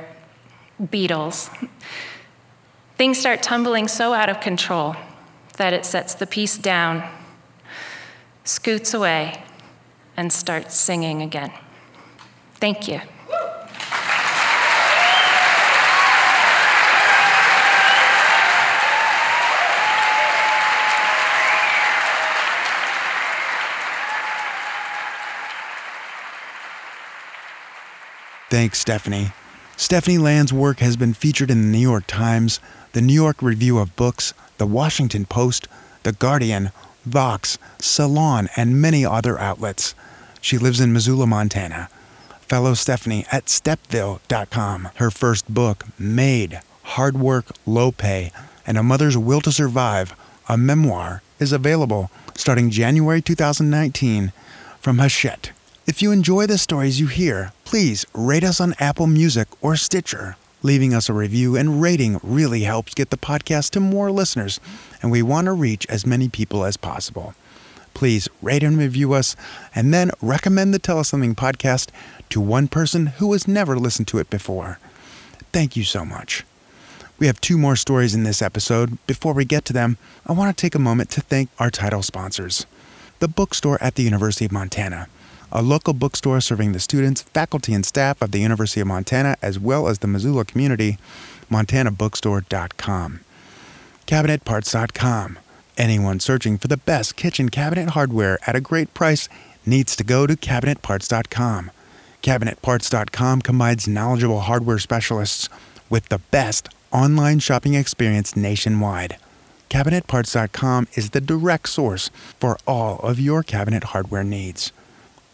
beetles. 0.90 1.50
Things 2.96 3.18
start 3.18 3.42
tumbling 3.42 3.88
so 3.88 4.14
out 4.14 4.28
of 4.28 4.40
control 4.40 4.96
that 5.56 5.72
it 5.72 5.84
sets 5.84 6.14
the 6.14 6.26
piece 6.26 6.56
down, 6.56 7.08
scoots 8.44 8.94
away, 8.94 9.42
and 10.16 10.32
starts 10.32 10.74
singing 10.74 11.20
again. 11.20 11.52
Thank 12.58 12.88
you. 12.88 13.00
Thanks, 28.48 28.78
Stephanie. 28.78 29.32
Stephanie 29.76 30.16
Land's 30.16 30.52
work 30.52 30.78
has 30.78 30.96
been 30.96 31.12
featured 31.12 31.50
in 31.50 31.60
the 31.60 31.68
New 31.68 31.78
York 31.78 32.06
Times, 32.06 32.60
the 32.92 33.02
New 33.02 33.12
York 33.12 33.42
Review 33.42 33.76
of 33.78 33.94
Books, 33.96 34.32
the 34.56 34.66
Washington 34.66 35.26
Post, 35.26 35.68
the 36.04 36.12
Guardian, 36.12 36.70
Vox, 37.04 37.58
Salon, 37.78 38.48
and 38.56 38.80
many 38.80 39.04
other 39.04 39.38
outlets. 39.38 39.94
She 40.40 40.56
lives 40.56 40.80
in 40.80 40.92
Missoula, 40.92 41.26
Montana. 41.26 41.90
Fellow 42.48 42.74
Stephanie 42.74 43.26
at 43.32 43.46
stepville.com. 43.46 44.90
Her 44.96 45.10
first 45.10 45.52
book, 45.52 45.84
Maid 45.98 46.60
Hard 46.82 47.16
Work, 47.18 47.46
Low 47.66 47.90
Pay, 47.90 48.32
and 48.66 48.78
A 48.78 48.82
Mother's 48.82 49.18
Will 49.18 49.40
to 49.40 49.52
Survive, 49.52 50.14
a 50.48 50.56
memoir, 50.56 51.22
is 51.38 51.52
available 51.52 52.10
starting 52.34 52.70
January 52.70 53.20
2019 53.20 54.32
from 54.80 54.98
Hachette. 54.98 55.50
If 55.86 56.02
you 56.02 56.12
enjoy 56.12 56.46
the 56.46 56.58
stories 56.58 57.00
you 57.00 57.06
hear, 57.06 57.52
please 57.64 58.06
rate 58.12 58.44
us 58.44 58.60
on 58.60 58.74
Apple 58.78 59.06
Music 59.06 59.48
or 59.60 59.76
Stitcher. 59.76 60.36
Leaving 60.62 60.94
us 60.94 61.08
a 61.08 61.12
review 61.12 61.56
and 61.56 61.80
rating 61.80 62.18
really 62.22 62.62
helps 62.62 62.94
get 62.94 63.10
the 63.10 63.16
podcast 63.16 63.70
to 63.70 63.80
more 63.80 64.10
listeners, 64.10 64.58
and 65.00 65.10
we 65.10 65.22
want 65.22 65.44
to 65.46 65.52
reach 65.52 65.86
as 65.88 66.06
many 66.06 66.28
people 66.28 66.64
as 66.64 66.76
possible. 66.76 67.34
Please 67.96 68.28
rate 68.42 68.62
and 68.62 68.76
review 68.76 69.14
us, 69.14 69.34
and 69.74 69.94
then 69.94 70.10
recommend 70.20 70.74
the 70.74 70.78
Tell 70.78 70.98
Us 70.98 71.08
Something 71.08 71.34
podcast 71.34 71.88
to 72.28 72.42
one 72.42 72.68
person 72.68 73.06
who 73.06 73.32
has 73.32 73.48
never 73.48 73.78
listened 73.78 74.06
to 74.08 74.18
it 74.18 74.28
before. 74.28 74.78
Thank 75.50 75.76
you 75.76 75.82
so 75.82 76.04
much. 76.04 76.44
We 77.18 77.26
have 77.26 77.40
two 77.40 77.56
more 77.56 77.74
stories 77.74 78.14
in 78.14 78.24
this 78.24 78.42
episode. 78.42 78.98
Before 79.06 79.32
we 79.32 79.46
get 79.46 79.64
to 79.64 79.72
them, 79.72 79.96
I 80.26 80.34
want 80.34 80.54
to 80.54 80.60
take 80.60 80.74
a 80.74 80.78
moment 80.78 81.08
to 81.12 81.22
thank 81.22 81.48
our 81.58 81.70
title 81.70 82.02
sponsors 82.02 82.66
the 83.20 83.28
bookstore 83.28 83.82
at 83.82 83.94
the 83.94 84.02
University 84.02 84.44
of 84.44 84.52
Montana 84.52 85.08
a 85.52 85.62
local 85.62 85.94
bookstore 85.94 86.40
serving 86.40 86.72
the 86.72 86.80
students, 86.80 87.22
faculty, 87.22 87.72
and 87.72 87.86
staff 87.86 88.20
of 88.20 88.30
the 88.30 88.40
University 88.40 88.80
of 88.80 88.86
Montana, 88.86 89.36
as 89.40 89.58
well 89.58 89.88
as 89.88 90.00
the 90.00 90.06
Missoula 90.06 90.44
community, 90.44 90.98
montanabookstore.com. 91.50 93.20
CabinetParts.com. 94.06 95.38
Anyone 95.76 96.20
searching 96.20 96.56
for 96.56 96.68
the 96.68 96.78
best 96.78 97.16
kitchen 97.16 97.50
cabinet 97.50 97.90
hardware 97.90 98.38
at 98.46 98.56
a 98.56 98.60
great 98.60 98.94
price 98.94 99.28
needs 99.66 99.94
to 99.96 100.04
go 100.04 100.26
to 100.26 100.34
CabinetParts.com. 100.34 101.70
CabinetParts.com 102.22 103.42
combines 103.42 103.86
knowledgeable 103.86 104.40
hardware 104.40 104.78
specialists 104.78 105.48
with 105.90 106.08
the 106.08 106.18
best 106.30 106.68
online 106.92 107.40
shopping 107.40 107.74
experience 107.74 108.34
nationwide. 108.34 109.18
CabinetParts.com 109.68 110.88
is 110.94 111.10
the 111.10 111.20
direct 111.20 111.68
source 111.68 112.10
for 112.38 112.56
all 112.66 112.98
of 113.00 113.20
your 113.20 113.42
cabinet 113.42 113.84
hardware 113.84 114.24
needs. 114.24 114.72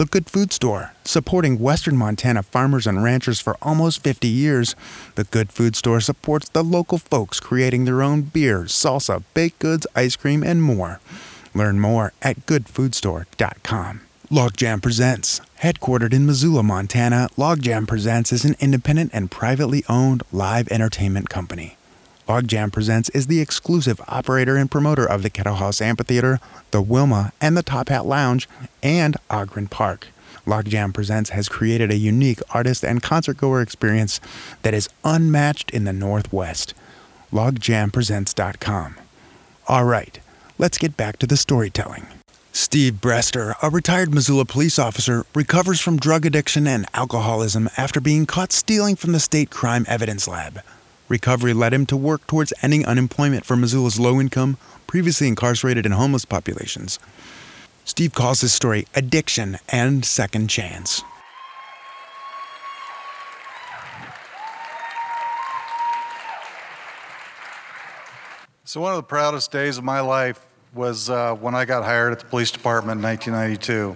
The 0.03 0.09
Good 0.09 0.29
Food 0.29 0.53
Store, 0.53 0.95
supporting 1.05 1.61
Western 1.61 1.97
Montana 1.97 2.43
farmers 2.43 2.89
and 2.89 3.05
ranchers 3.05 3.41
for 3.41 3.57
almost 3.63 4.03
50 4.03 4.27
years. 4.27 4.75
The 5.15 5.23
Good 5.23 5.53
Food 5.53 5.77
Store 5.77 6.01
supports 6.01 6.49
the 6.49 6.65
local 6.65 6.99
folks 6.99 7.39
creating 7.39 7.85
their 7.85 8.03
own 8.03 8.23
beer, 8.23 8.63
salsa, 8.63 9.23
baked 9.33 9.61
goods, 9.61 9.87
ice 9.95 10.17
cream, 10.17 10.43
and 10.43 10.61
more. 10.61 10.99
Learn 11.55 11.79
more 11.79 12.13
at 12.21 12.47
goodfoodstore.com. 12.47 14.01
Logjam 14.29 14.83
Presents. 14.83 15.41
Headquartered 15.63 16.13
in 16.13 16.27
Missoula, 16.27 16.65
Montana, 16.65 17.29
Logjam 17.37 17.87
Presents 17.87 18.33
is 18.33 18.45
an 18.45 18.57
independent 18.59 19.13
and 19.15 19.31
privately 19.31 19.85
owned 19.89 20.25
live 20.33 20.67
entertainment 20.73 21.29
company. 21.29 21.77
Logjam 22.29 22.73
Presents 22.73 23.09
is 23.11 23.27
the 23.27 23.41
exclusive 23.41 24.01
operator 24.07 24.57
and 24.57 24.71
promoter 24.71 25.05
of 25.05 25.23
the 25.23 25.31
Kettle 25.31 25.57
House 25.57 25.81
Amphitheater, 25.81 26.39
the 26.71 26.81
Wilma, 26.81 27.33
and 27.41 27.57
the 27.57 27.65
Top 27.65 27.89
Hat 27.89 28.07
Lounge, 28.07 28.49
and 28.83 29.17
Ogren 29.29 29.67
Park. 29.67 30.09
Logjam 30.47 30.95
Presents 30.95 31.31
has 31.31 31.49
created 31.49 31.91
a 31.91 31.97
unique 31.97 32.41
artist 32.55 32.85
and 32.85 33.03
concertgoer 33.03 33.63
experience 33.63 34.21
that 34.63 34.73
is 34.73 34.89
unmatched 35.05 35.71
in 35.73 35.85
the 35.85 35.93
Northwest. 35.93 36.75
LogjamPresents.com. 37.33 38.97
All 39.69 39.85
right, 39.85 40.21
let's 40.59 40.79
get 40.79 40.97
back 40.97 41.19
to 41.19 41.27
the 41.27 41.37
storytelling. 41.37 42.07
Steve 42.53 42.95
Brester, 42.95 43.55
a 43.63 43.71
retired 43.71 44.15
Missoula 44.15 44.45
police 44.45 44.79
officer, 44.79 45.25
recovers 45.35 45.81
from 45.81 45.99
drug 45.99 46.25
addiction 46.25 46.67
and 46.67 46.87
alcoholism 46.95 47.69
after 47.77 48.01
being 48.01 48.27
caught 48.27 48.53
stealing 48.53 48.95
from 48.95 49.13
the 49.13 49.21
state 49.21 49.51
crime 49.51 49.87
evidence 49.89 50.29
lab. 50.29 50.61
Recovery 51.13 51.53
led 51.53 51.75
him 51.75 51.85
to 51.87 51.97
work 51.99 52.27
towards 52.27 52.55
ending 52.63 52.87
unemployment 52.87 53.45
for 53.45 53.55
Missoula's 53.55 54.01
low 54.01 54.19
income, 54.19 54.57
previously 54.87 55.29
incarcerated 55.29 55.85
and 55.85 55.93
homeless 55.93 56.25
populations. 56.25 56.99
Steve 57.85 58.15
calls 58.15 58.41
his 58.41 58.55
story 58.55 58.87
addiction 58.95 59.59
and 59.69 60.07
second 60.07 60.49
chance. 60.49 61.03
So, 68.65 68.81
one 68.81 68.93
of 68.93 68.97
the 68.97 69.03
proudest 69.03 69.53
days 69.53 69.77
of 69.77 69.85
my 69.85 70.01
life 70.01 70.47
was 70.73 71.11
uh, 71.11 71.35
when 71.35 71.55
I 71.55 71.67
got 71.67 71.85
hired 71.85 72.13
at 72.13 72.21
the 72.21 72.25
police 72.25 72.51
department 72.51 73.01
in 73.01 73.05
1992. 73.05 73.95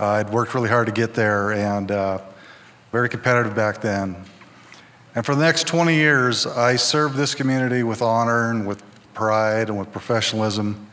Uh, 0.00 0.06
I'd 0.06 0.30
worked 0.30 0.54
really 0.54 0.70
hard 0.70 0.86
to 0.86 0.92
get 0.92 1.12
there 1.12 1.52
and 1.52 1.90
uh, 1.90 2.22
very 2.90 3.10
competitive 3.10 3.54
back 3.54 3.82
then. 3.82 4.16
And 5.14 5.26
for 5.26 5.34
the 5.34 5.42
next 5.42 5.66
20 5.66 5.94
years, 5.94 6.46
I 6.46 6.76
served 6.76 7.16
this 7.16 7.34
community 7.34 7.82
with 7.82 8.00
honor 8.00 8.50
and 8.50 8.66
with 8.66 8.82
pride 9.12 9.68
and 9.68 9.78
with 9.78 9.92
professionalism. 9.92 10.88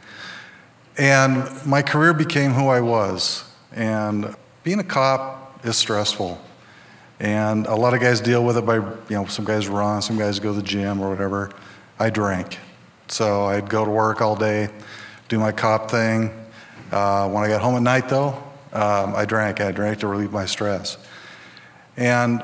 And 0.98 1.48
my 1.66 1.82
career 1.82 2.14
became 2.14 2.52
who 2.52 2.68
I 2.68 2.82
was. 2.82 3.50
And 3.72 4.36
being 4.64 4.80
a 4.80 4.84
cop 4.84 5.66
is 5.66 5.78
stressful. 5.78 6.40
And 7.22 7.66
a 7.68 7.76
lot 7.76 7.94
of 7.94 8.02
guys 8.02 8.20
deal 8.20 8.44
with 8.44 8.58
it 8.58 8.66
by, 8.66 8.76
you 8.76 8.96
know, 9.10 9.26
some 9.26 9.46
guys 9.46 9.70
run, 9.70 10.02
some 10.02 10.18
guys 10.18 10.38
go 10.40 10.54
to 10.54 10.62
the 10.62 10.68
gym 10.68 11.00
or 11.00 11.10
whatever. 11.10 11.52
I 11.98 12.10
drank. 12.10 12.58
So 13.08 13.46
I'd 13.46 13.70
go 13.70 13.86
to 13.86 13.92
work 13.92 14.22
all 14.22 14.36
day, 14.36 14.70
do 15.30 15.40
my 15.40 15.54
cop 15.54 15.90
thing. 15.90 16.30
Uh, 16.92 17.30
when 17.30 17.44
I 17.44 17.48
got 17.48 17.62
home 17.62 17.76
at 17.76 17.84
night, 17.84 18.10
though, 18.10 18.32
um, 18.74 19.16
I 19.16 19.24
drank. 19.24 19.62
I 19.62 19.72
drank 19.72 20.00
to 20.00 20.08
relieve 20.08 20.34
my 20.34 20.46
stress. 20.46 20.98
And 21.96 22.42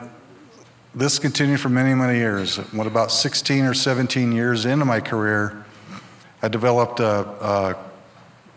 this 0.96 1.20
continued 1.20 1.60
for 1.60 1.68
many, 1.68 1.94
many 1.94 2.18
years. 2.18 2.56
When 2.72 2.88
about 2.88 3.12
16 3.12 3.66
or 3.66 3.74
17 3.74 4.32
years 4.32 4.66
into 4.66 4.86
my 4.86 5.02
career, 5.02 5.66
I 6.42 6.48
developed 6.48 7.02
a, 7.02 7.28
a 7.44 7.76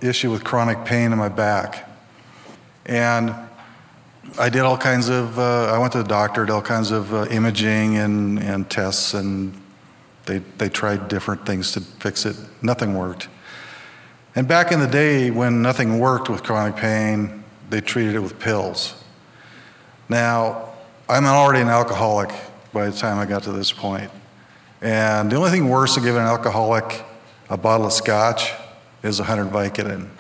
issue 0.01 0.31
with 0.31 0.45
chronic 0.45 0.85
pain 0.85 1.11
in 1.11 1.19
my 1.19 1.29
back. 1.29 1.91
And 2.87 3.35
I 4.39 4.49
did 4.51 4.61
all 4.61 4.79
kinds 4.79 5.09
of, 5.09 5.37
uh, 5.37 5.73
I 5.75 5.79
went 5.79 5.93
to 5.93 5.99
the 5.99 6.09
doctor, 6.09 6.47
did 6.47 6.53
all 6.53 6.63
kinds 6.63 6.93
of 6.93 7.13
uh, 7.13 7.27
imaging 7.27 7.97
and, 7.97 8.39
and 8.39 8.71
tests, 8.71 9.15
and 9.15 9.61
they, 10.27 10.39
they 10.59 10.69
tried 10.69 11.09
different 11.09 11.45
things 11.45 11.73
to 11.73 11.81
fix 11.81 12.25
it. 12.25 12.37
Nothing 12.63 12.95
worked. 12.95 13.29
And 14.37 14.47
back 14.47 14.71
in 14.71 14.79
the 14.79 14.87
day 14.87 15.33
when 15.33 15.61
nothing 15.61 15.99
worked 15.99 16.29
with 16.29 16.45
chronic 16.45 16.77
pain, 16.77 17.43
they 17.69 17.81
treated 17.81 18.15
it 18.15 18.21
with 18.21 18.39
pills. 18.39 19.03
Now, 20.09 20.68
I'm 21.11 21.25
already 21.25 21.63
an 21.63 21.69
alcoholic 21.69 22.29
by 22.75 22.91
the 22.91 22.97
time 22.97 23.19
I 23.19 23.25
got 23.25 23.43
to 23.45 23.53
this 23.53 23.73
point. 23.73 24.11
And 24.83 25.33
the 25.33 25.37
only 25.37 25.51
thing 25.51 25.71
worse 25.71 25.95
than 25.95 26.05
giving 26.05 26.21
an 26.21 26.27
alcoholic 26.27 27.03
a 27.49 27.57
bottle 27.57 27.87
of 27.87 27.95
scotch 27.95 28.53
is 29.03 29.19
100 29.19 29.51
Vicodin. 29.51 30.11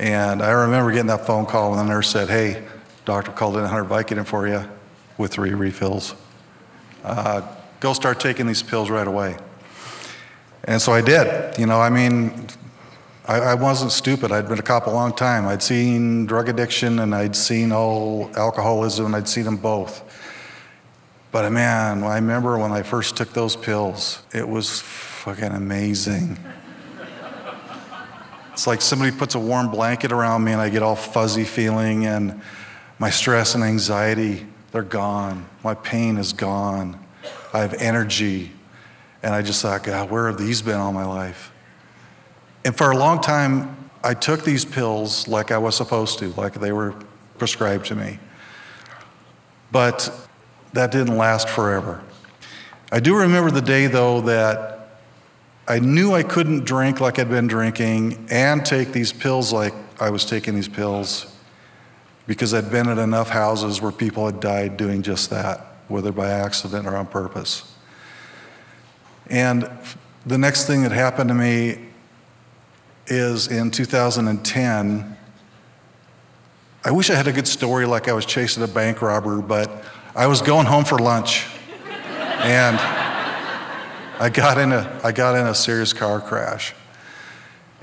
And 0.00 0.42
I 0.42 0.50
remember 0.50 0.90
getting 0.90 1.06
that 1.06 1.24
phone 1.24 1.46
call 1.46 1.70
when 1.70 1.78
the 1.78 1.84
nurse 1.84 2.08
said, 2.08 2.28
Hey, 2.28 2.66
doctor 3.04 3.30
called 3.30 3.54
in 3.54 3.62
100 3.62 3.84
Vicodin 3.84 4.26
for 4.26 4.48
you 4.48 4.68
with 5.18 5.30
three 5.30 5.54
refills. 5.54 6.16
Uh, 7.04 7.42
go 7.78 7.92
start 7.92 8.18
taking 8.18 8.48
these 8.48 8.64
pills 8.64 8.90
right 8.90 9.06
away. 9.06 9.36
And 10.64 10.82
so 10.82 10.92
I 10.92 11.00
did. 11.00 11.60
You 11.60 11.66
know, 11.66 11.80
I 11.80 11.90
mean, 11.90 12.48
I, 13.28 13.38
I, 13.40 13.54
wasn't 13.54 13.90
stupid. 13.90 14.30
I'd 14.30 14.48
been 14.48 14.60
a 14.60 14.62
cop 14.62 14.86
a 14.86 14.90
long 14.90 15.12
time. 15.12 15.48
I'd 15.48 15.62
seen 15.62 16.26
drug 16.26 16.48
addiction 16.48 17.00
and 17.00 17.12
I'd 17.12 17.34
seen 17.34 17.72
all 17.72 18.30
alcoholism 18.36 19.06
and 19.06 19.16
I'd 19.16 19.28
seen 19.28 19.44
them 19.44 19.56
both. 19.56 20.04
But 21.32 21.50
man, 21.50 22.04
I 22.04 22.14
remember 22.14 22.56
when 22.56 22.70
I 22.70 22.82
first 22.82 23.16
took 23.16 23.32
those 23.32 23.56
pills, 23.56 24.22
it 24.32 24.48
was 24.48 24.80
fucking 24.80 25.52
amazing. 25.52 26.38
It's 28.52 28.68
like 28.68 28.80
somebody 28.80 29.10
puts 29.10 29.34
a 29.34 29.40
warm 29.40 29.72
blanket 29.72 30.12
around 30.12 30.44
me 30.44 30.52
and 30.52 30.60
I 30.60 30.68
get 30.68 30.84
all 30.84 30.96
fuzzy 30.96 31.44
feeling 31.44 32.06
and 32.06 32.40
my 33.00 33.10
stress 33.10 33.56
and 33.56 33.64
anxiety, 33.64 34.46
they're 34.70 34.82
gone. 34.82 35.48
My 35.64 35.74
pain 35.74 36.16
is 36.16 36.32
gone. 36.32 37.04
I 37.52 37.58
have 37.58 37.74
energy. 37.74 38.52
And 39.24 39.34
I 39.34 39.42
just 39.42 39.60
thought, 39.62 39.82
God, 39.82 40.10
where 40.10 40.28
have 40.28 40.38
these 40.38 40.62
been 40.62 40.76
all 40.76 40.92
my 40.92 41.04
life? 41.04 41.50
And 42.66 42.76
for 42.76 42.90
a 42.90 42.96
long 42.96 43.20
time, 43.20 43.76
I 44.02 44.14
took 44.14 44.42
these 44.42 44.64
pills 44.64 45.28
like 45.28 45.52
I 45.52 45.58
was 45.58 45.76
supposed 45.76 46.18
to, 46.18 46.30
like 46.30 46.54
they 46.54 46.72
were 46.72 46.96
prescribed 47.38 47.86
to 47.86 47.94
me. 47.94 48.18
But 49.70 50.10
that 50.72 50.90
didn't 50.90 51.16
last 51.16 51.48
forever. 51.48 52.02
I 52.90 52.98
do 52.98 53.14
remember 53.14 53.52
the 53.52 53.62
day, 53.62 53.86
though, 53.86 54.20
that 54.22 54.98
I 55.68 55.78
knew 55.78 56.12
I 56.12 56.24
couldn't 56.24 56.64
drink 56.64 57.00
like 57.00 57.20
I'd 57.20 57.30
been 57.30 57.46
drinking 57.46 58.26
and 58.32 58.66
take 58.66 58.90
these 58.90 59.12
pills 59.12 59.52
like 59.52 59.72
I 60.00 60.10
was 60.10 60.24
taking 60.24 60.56
these 60.56 60.66
pills 60.66 61.32
because 62.26 62.52
I'd 62.52 62.68
been 62.68 62.88
at 62.88 62.98
enough 62.98 63.28
houses 63.28 63.80
where 63.80 63.92
people 63.92 64.26
had 64.26 64.40
died 64.40 64.76
doing 64.76 65.02
just 65.02 65.30
that, 65.30 65.76
whether 65.86 66.10
by 66.10 66.30
accident 66.30 66.88
or 66.88 66.96
on 66.96 67.06
purpose. 67.06 67.72
And 69.30 69.70
the 70.26 70.36
next 70.36 70.66
thing 70.66 70.82
that 70.82 70.90
happened 70.90 71.28
to 71.28 71.34
me 71.34 71.85
is 73.08 73.48
in 73.48 73.70
2010. 73.70 75.16
I 76.84 76.90
wish 76.90 77.10
I 77.10 77.14
had 77.14 77.26
a 77.26 77.32
good 77.32 77.48
story 77.48 77.86
like 77.86 78.08
I 78.08 78.12
was 78.12 78.26
chasing 78.26 78.62
a 78.62 78.68
bank 78.68 79.02
robber, 79.02 79.40
but 79.40 79.84
I 80.14 80.26
was 80.26 80.40
going 80.40 80.66
home 80.66 80.84
for 80.84 80.98
lunch. 80.98 81.46
and 81.86 82.76
I 84.18 84.30
got 84.32 84.58
in 84.58 84.72
a, 84.72 85.00
I 85.04 85.12
got 85.12 85.36
in 85.36 85.46
a 85.46 85.54
serious 85.54 85.92
car 85.92 86.20
crash. 86.20 86.74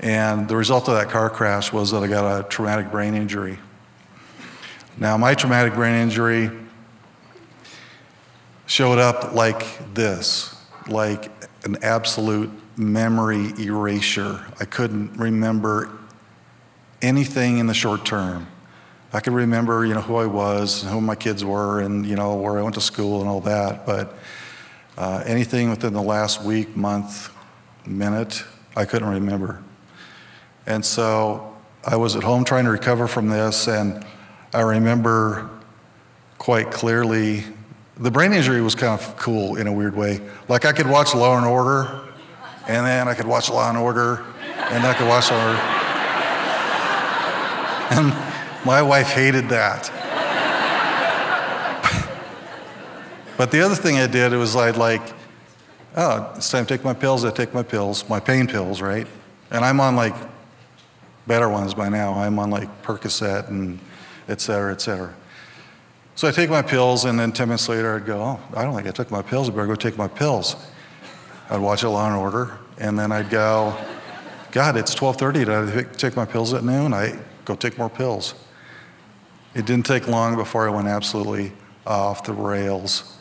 And 0.00 0.48
the 0.48 0.56
result 0.56 0.88
of 0.88 0.94
that 0.94 1.10
car 1.10 1.30
crash 1.30 1.72
was 1.72 1.90
that 1.92 2.02
I 2.02 2.08
got 2.08 2.40
a 2.40 2.48
traumatic 2.48 2.90
brain 2.90 3.14
injury. 3.14 3.58
Now, 4.98 5.16
my 5.16 5.34
traumatic 5.34 5.74
brain 5.74 5.94
injury 5.94 6.50
showed 8.66 8.98
up 8.98 9.34
like 9.34 9.94
this, 9.94 10.54
like 10.88 11.30
an 11.64 11.78
absolute 11.82 12.50
memory 12.76 13.52
erasure. 13.58 14.44
I 14.60 14.64
couldn't 14.64 15.16
remember 15.16 15.90
anything 17.02 17.58
in 17.58 17.66
the 17.66 17.74
short 17.74 18.04
term. 18.04 18.46
I 19.12 19.20
could 19.20 19.32
remember, 19.32 19.86
you 19.86 19.94
know, 19.94 20.00
who 20.00 20.16
I 20.16 20.26
was, 20.26 20.82
and 20.82 20.92
who 20.92 21.00
my 21.00 21.14
kids 21.14 21.44
were, 21.44 21.80
and 21.80 22.04
you 22.04 22.16
know 22.16 22.34
where 22.34 22.58
I 22.58 22.62
went 22.62 22.74
to 22.74 22.80
school 22.80 23.20
and 23.20 23.28
all 23.28 23.40
that, 23.42 23.86
but 23.86 24.16
uh, 24.98 25.22
anything 25.24 25.70
within 25.70 25.92
the 25.92 26.02
last 26.02 26.42
week, 26.42 26.76
month, 26.76 27.32
minute, 27.86 28.42
I 28.76 28.84
couldn't 28.84 29.08
remember. 29.08 29.62
And 30.66 30.84
so 30.84 31.56
I 31.84 31.96
was 31.96 32.16
at 32.16 32.22
home 32.22 32.44
trying 32.44 32.64
to 32.64 32.70
recover 32.70 33.06
from 33.06 33.28
this, 33.28 33.68
and 33.68 34.04
I 34.52 34.62
remember 34.62 35.50
quite 36.38 36.70
clearly 36.70 37.44
the 37.96 38.10
brain 38.10 38.32
injury 38.32 38.60
was 38.60 38.74
kind 38.74 39.00
of 39.00 39.16
cool 39.16 39.56
in 39.56 39.66
a 39.66 39.72
weird 39.72 39.94
way. 39.94 40.20
Like 40.48 40.64
I 40.64 40.72
could 40.72 40.88
watch 40.88 41.14
Law 41.14 41.36
and 41.36 41.46
Order, 41.46 42.00
and 42.66 42.86
then 42.86 43.08
I 43.08 43.14
could 43.14 43.26
watch 43.26 43.50
Law 43.50 43.68
and 43.68 43.78
Order, 43.78 44.24
and 44.44 44.84
I 44.84 44.94
could 44.94 45.08
watch 45.08 45.30
Law 45.30 45.38
and 45.38 45.58
Order. 45.58 45.84
And 47.90 48.12
my 48.64 48.80
wife 48.82 49.08
hated 49.08 49.48
that. 49.50 49.90
But 53.36 53.50
the 53.50 53.60
other 53.60 53.74
thing 53.74 53.98
I 53.98 54.06
did, 54.06 54.32
was 54.32 54.54
I'd 54.56 54.76
like, 54.76 55.02
oh, 55.96 56.32
it's 56.36 56.50
time 56.50 56.64
to 56.64 56.76
take 56.76 56.84
my 56.84 56.94
pills. 56.94 57.24
I 57.24 57.30
take 57.30 57.52
my 57.52 57.62
pills, 57.64 58.08
my 58.08 58.20
pain 58.20 58.46
pills, 58.46 58.80
right? 58.80 59.06
And 59.50 59.64
I'm 59.64 59.80
on 59.80 59.96
like 59.96 60.14
better 61.26 61.48
ones 61.48 61.74
by 61.74 61.88
now. 61.88 62.14
I'm 62.14 62.38
on 62.38 62.50
like 62.50 62.68
Percocet 62.82 63.48
and 63.48 63.78
et 64.28 64.40
cetera, 64.40 64.72
et 64.72 64.80
cetera. 64.80 65.12
So 66.14 66.28
I 66.28 66.30
take 66.30 66.48
my 66.48 66.62
pills, 66.62 67.04
and 67.06 67.18
then 67.18 67.32
10 67.32 67.48
minutes 67.48 67.68
later, 67.68 67.96
I'd 67.96 68.06
go, 68.06 68.20
oh, 68.22 68.40
I 68.56 68.62
don't 68.62 68.74
think 68.74 68.86
I 68.86 68.92
took 68.92 69.10
my 69.10 69.20
pills. 69.20 69.48
I 69.48 69.52
better 69.52 69.66
go 69.66 69.74
take 69.74 69.98
my 69.98 70.08
pills. 70.08 70.54
I'd 71.50 71.60
watch 71.60 71.82
a 71.82 71.90
Law 71.90 72.06
and 72.06 72.16
Order, 72.16 72.58
and 72.78 72.98
then 72.98 73.12
I'd 73.12 73.30
go, 73.30 73.76
God, 74.50 74.76
it's 74.76 74.94
12:30. 74.94 75.32
Did 75.32 75.48
I 75.50 75.82
take 75.92 76.16
my 76.16 76.24
pills 76.24 76.54
at 76.54 76.64
noon? 76.64 76.94
I 76.94 77.18
go 77.44 77.54
take 77.54 77.76
more 77.76 77.90
pills. 77.90 78.34
It 79.54 79.66
didn't 79.66 79.86
take 79.86 80.08
long 80.08 80.36
before 80.36 80.66
I 80.66 80.70
went 80.70 80.88
absolutely 80.88 81.52
off 81.86 82.24
the 82.24 82.32
rails 82.32 83.16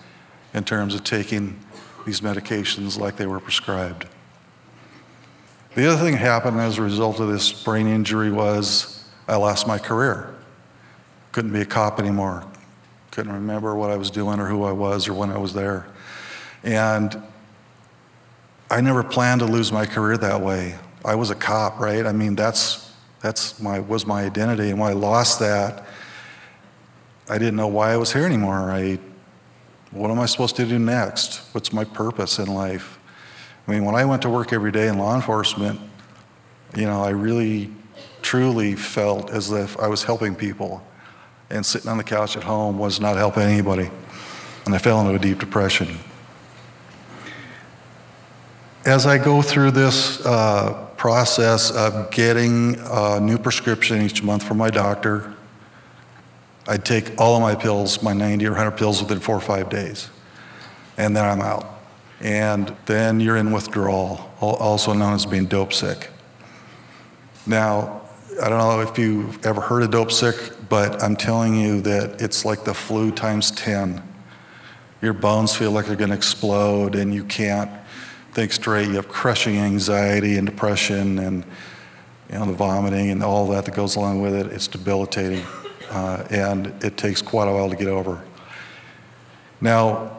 in 0.53 0.63
terms 0.63 0.95
of 0.95 1.03
taking 1.03 1.59
these 2.05 2.21
medications 2.21 2.97
like 2.99 3.17
they 3.17 3.27
were 3.27 3.39
prescribed. 3.39 4.05
The 5.75 5.88
other 5.88 6.03
thing 6.03 6.13
that 6.13 6.19
happened 6.19 6.59
as 6.59 6.77
a 6.77 6.81
result 6.81 7.19
of 7.19 7.29
this 7.29 7.51
brain 7.51 7.88
injury 7.88 8.31
was 8.31 9.09
I 9.27 9.36
lost 9.36 9.67
my 9.67 9.79
career. 9.79 10.36
Couldn't 11.31 11.51
be 11.51 11.62
a 11.62 11.65
cop 11.65 11.99
anymore. 11.99 12.43
Couldn't 13.12 13.33
remember 13.33 13.75
what 13.75 13.89
I 13.89 13.97
was 13.97 14.12
doing 14.12 14.39
or 14.39 14.47
who 14.47 14.63
I 14.63 14.71
was 14.71 15.07
or 15.07 15.13
when 15.13 15.31
I 15.31 15.38
was 15.38 15.53
there. 15.53 15.88
And 16.63 17.21
I 18.73 18.81
never 18.81 19.03
planned 19.03 19.41
to 19.41 19.45
lose 19.45 19.71
my 19.71 19.86
career 19.86 20.17
that 20.17 20.41
way. 20.41 20.75
I 21.05 21.13
was 21.13 21.29
a 21.29 21.36
cop, 21.36 21.79
right? 21.79 22.07
I 22.07 22.12
mean, 22.12 22.36
that's 22.36 22.91
That's 23.21 23.59
my 23.62 23.79
was 23.79 24.05
my 24.05 24.25
identity, 24.25 24.69
and 24.71 24.79
when 24.79 24.89
I 24.89 24.93
lost 24.93 25.39
that, 25.39 25.86
I 27.29 27.38
didn't 27.38 27.55
know 27.55 27.67
why 27.67 27.93
I 27.93 27.97
was 27.97 28.12
here 28.12 28.25
anymore. 28.25 28.71
I, 28.71 28.99
what 29.91 30.12
am 30.12 30.19
I 30.19 30.25
supposed 30.25 30.55
to 30.57 30.65
do 30.65 30.77
next? 30.77 31.41
What's 31.53 31.71
my 31.71 31.86
purpose 31.86 32.39
in 32.39 32.47
life? 32.47 32.99
I 33.65 33.71
mean, 33.71 33.86
when 33.86 33.95
I 33.95 34.05
went 34.05 34.21
to 34.23 34.29
work 34.29 34.51
every 34.51 34.71
day 34.71 34.88
in 34.88 34.97
law 34.97 35.15
enforcement, 35.15 35.79
you 36.75 36.86
know, 36.86 37.01
I 37.01 37.12
really, 37.12 37.69
truly 38.21 38.75
felt 38.75 39.29
as 39.29 39.51
if 39.51 39.79
I 39.79 39.88
was 39.88 40.03
helping 40.03 40.36
people, 40.36 40.81
and 41.49 41.65
sitting 41.65 41.89
on 41.89 41.97
the 41.97 42.03
couch 42.03 42.36
at 42.36 42.43
home 42.43 42.77
was 42.79 42.99
not 42.99 43.15
helping 43.17 43.43
anybody, 43.43 43.89
and 44.65 44.75
I 44.75 44.79
fell 44.79 44.99
into 44.99 45.13
a 45.13 45.19
deep 45.19 45.39
depression. 45.39 45.99
As 48.86 49.06
I 49.06 49.17
go 49.17 49.41
through 49.41 49.72
this 49.72 50.19
uh, 50.26 50.74
process 50.98 51.72
of 51.72 52.12
getting 52.12 52.76
a 52.91 53.17
new 53.17 53.38
prescription 53.38 54.02
each 54.02 54.22
month 54.22 54.43
from 54.43 54.58
my 54.58 54.69
doctor, 54.69 55.34
I'd 56.67 56.84
take 56.84 57.17
all 57.17 57.38
of 57.38 57.41
my 57.41 57.56
pills, 57.56 58.04
my 58.04 58.12
90 58.12 58.46
or 58.46 58.50
100 58.50 58.72
pills, 58.72 59.02
within 59.02 59.22
four 59.22 59.38
or 59.38 59.41
five 59.41 59.69
days, 59.69 60.10
and 60.98 61.15
then 61.15 61.24
I'm 61.24 61.39
out. 61.39 61.80
And 62.19 62.76
then 62.86 63.22
you're 63.22 63.38
in 63.38 63.54
withdrawal, 63.54 64.30
also 64.41 64.91
known 64.91 65.13
as 65.13 65.26
being 65.26 65.46
dope 65.46 65.72
sick. 65.72 66.10
Now, 67.48 68.02
I 68.41 68.50
don't 68.50 68.58
know 68.58 68.82
if 68.82 68.98
you've 68.98 69.46
ever 69.46 69.62
heard 69.62 69.84
of 69.84 69.91
dope 69.91 70.12
sick, 70.12 70.36
but 70.67 71.02
I'm 71.02 71.15
telling 71.15 71.56
you 71.56 71.80
that 71.82 72.22
it's 72.22 72.43
like 72.43 72.65
the 72.65 72.74
flu 72.74 73.12
times 73.12 73.50
10. 73.52 74.04
Your 75.02 75.13
bones 75.13 75.56
feel 75.56 75.72
like 75.72 75.86
they're 75.86 75.96
going 75.96 76.10
to 76.10 76.17
explode, 76.17 76.96
and 76.96 77.13
you 77.13 77.24
can't 77.24 77.72
think 78.34 78.52
straight. 78.52 78.88
You 78.88 78.96
have 78.96 79.08
crushing 79.08 79.58
anxiety 79.58 80.38
and 80.38 80.48
depression 80.48 81.19
and 81.19 81.43
you 82.32 82.39
know, 82.39 82.46
the 82.46 82.54
vomiting 82.54 83.12
and 83.12 83.24
all 83.24 83.48
that 83.50 83.65
that 83.65 83.76
goes 83.76 83.96
along 83.96 84.22
with 84.22 84.34
it. 84.34 84.48
It's 84.48 84.67
debilitating. 84.67 85.46
Uh, 85.89 86.26
and 86.32 86.67
it 86.84 86.98
takes 86.98 87.22
quite 87.22 87.48
a 87.48 87.52
while 87.52 87.69
to 87.69 87.76
get 87.76 87.88
over. 87.88 88.24
Now, 89.62 90.17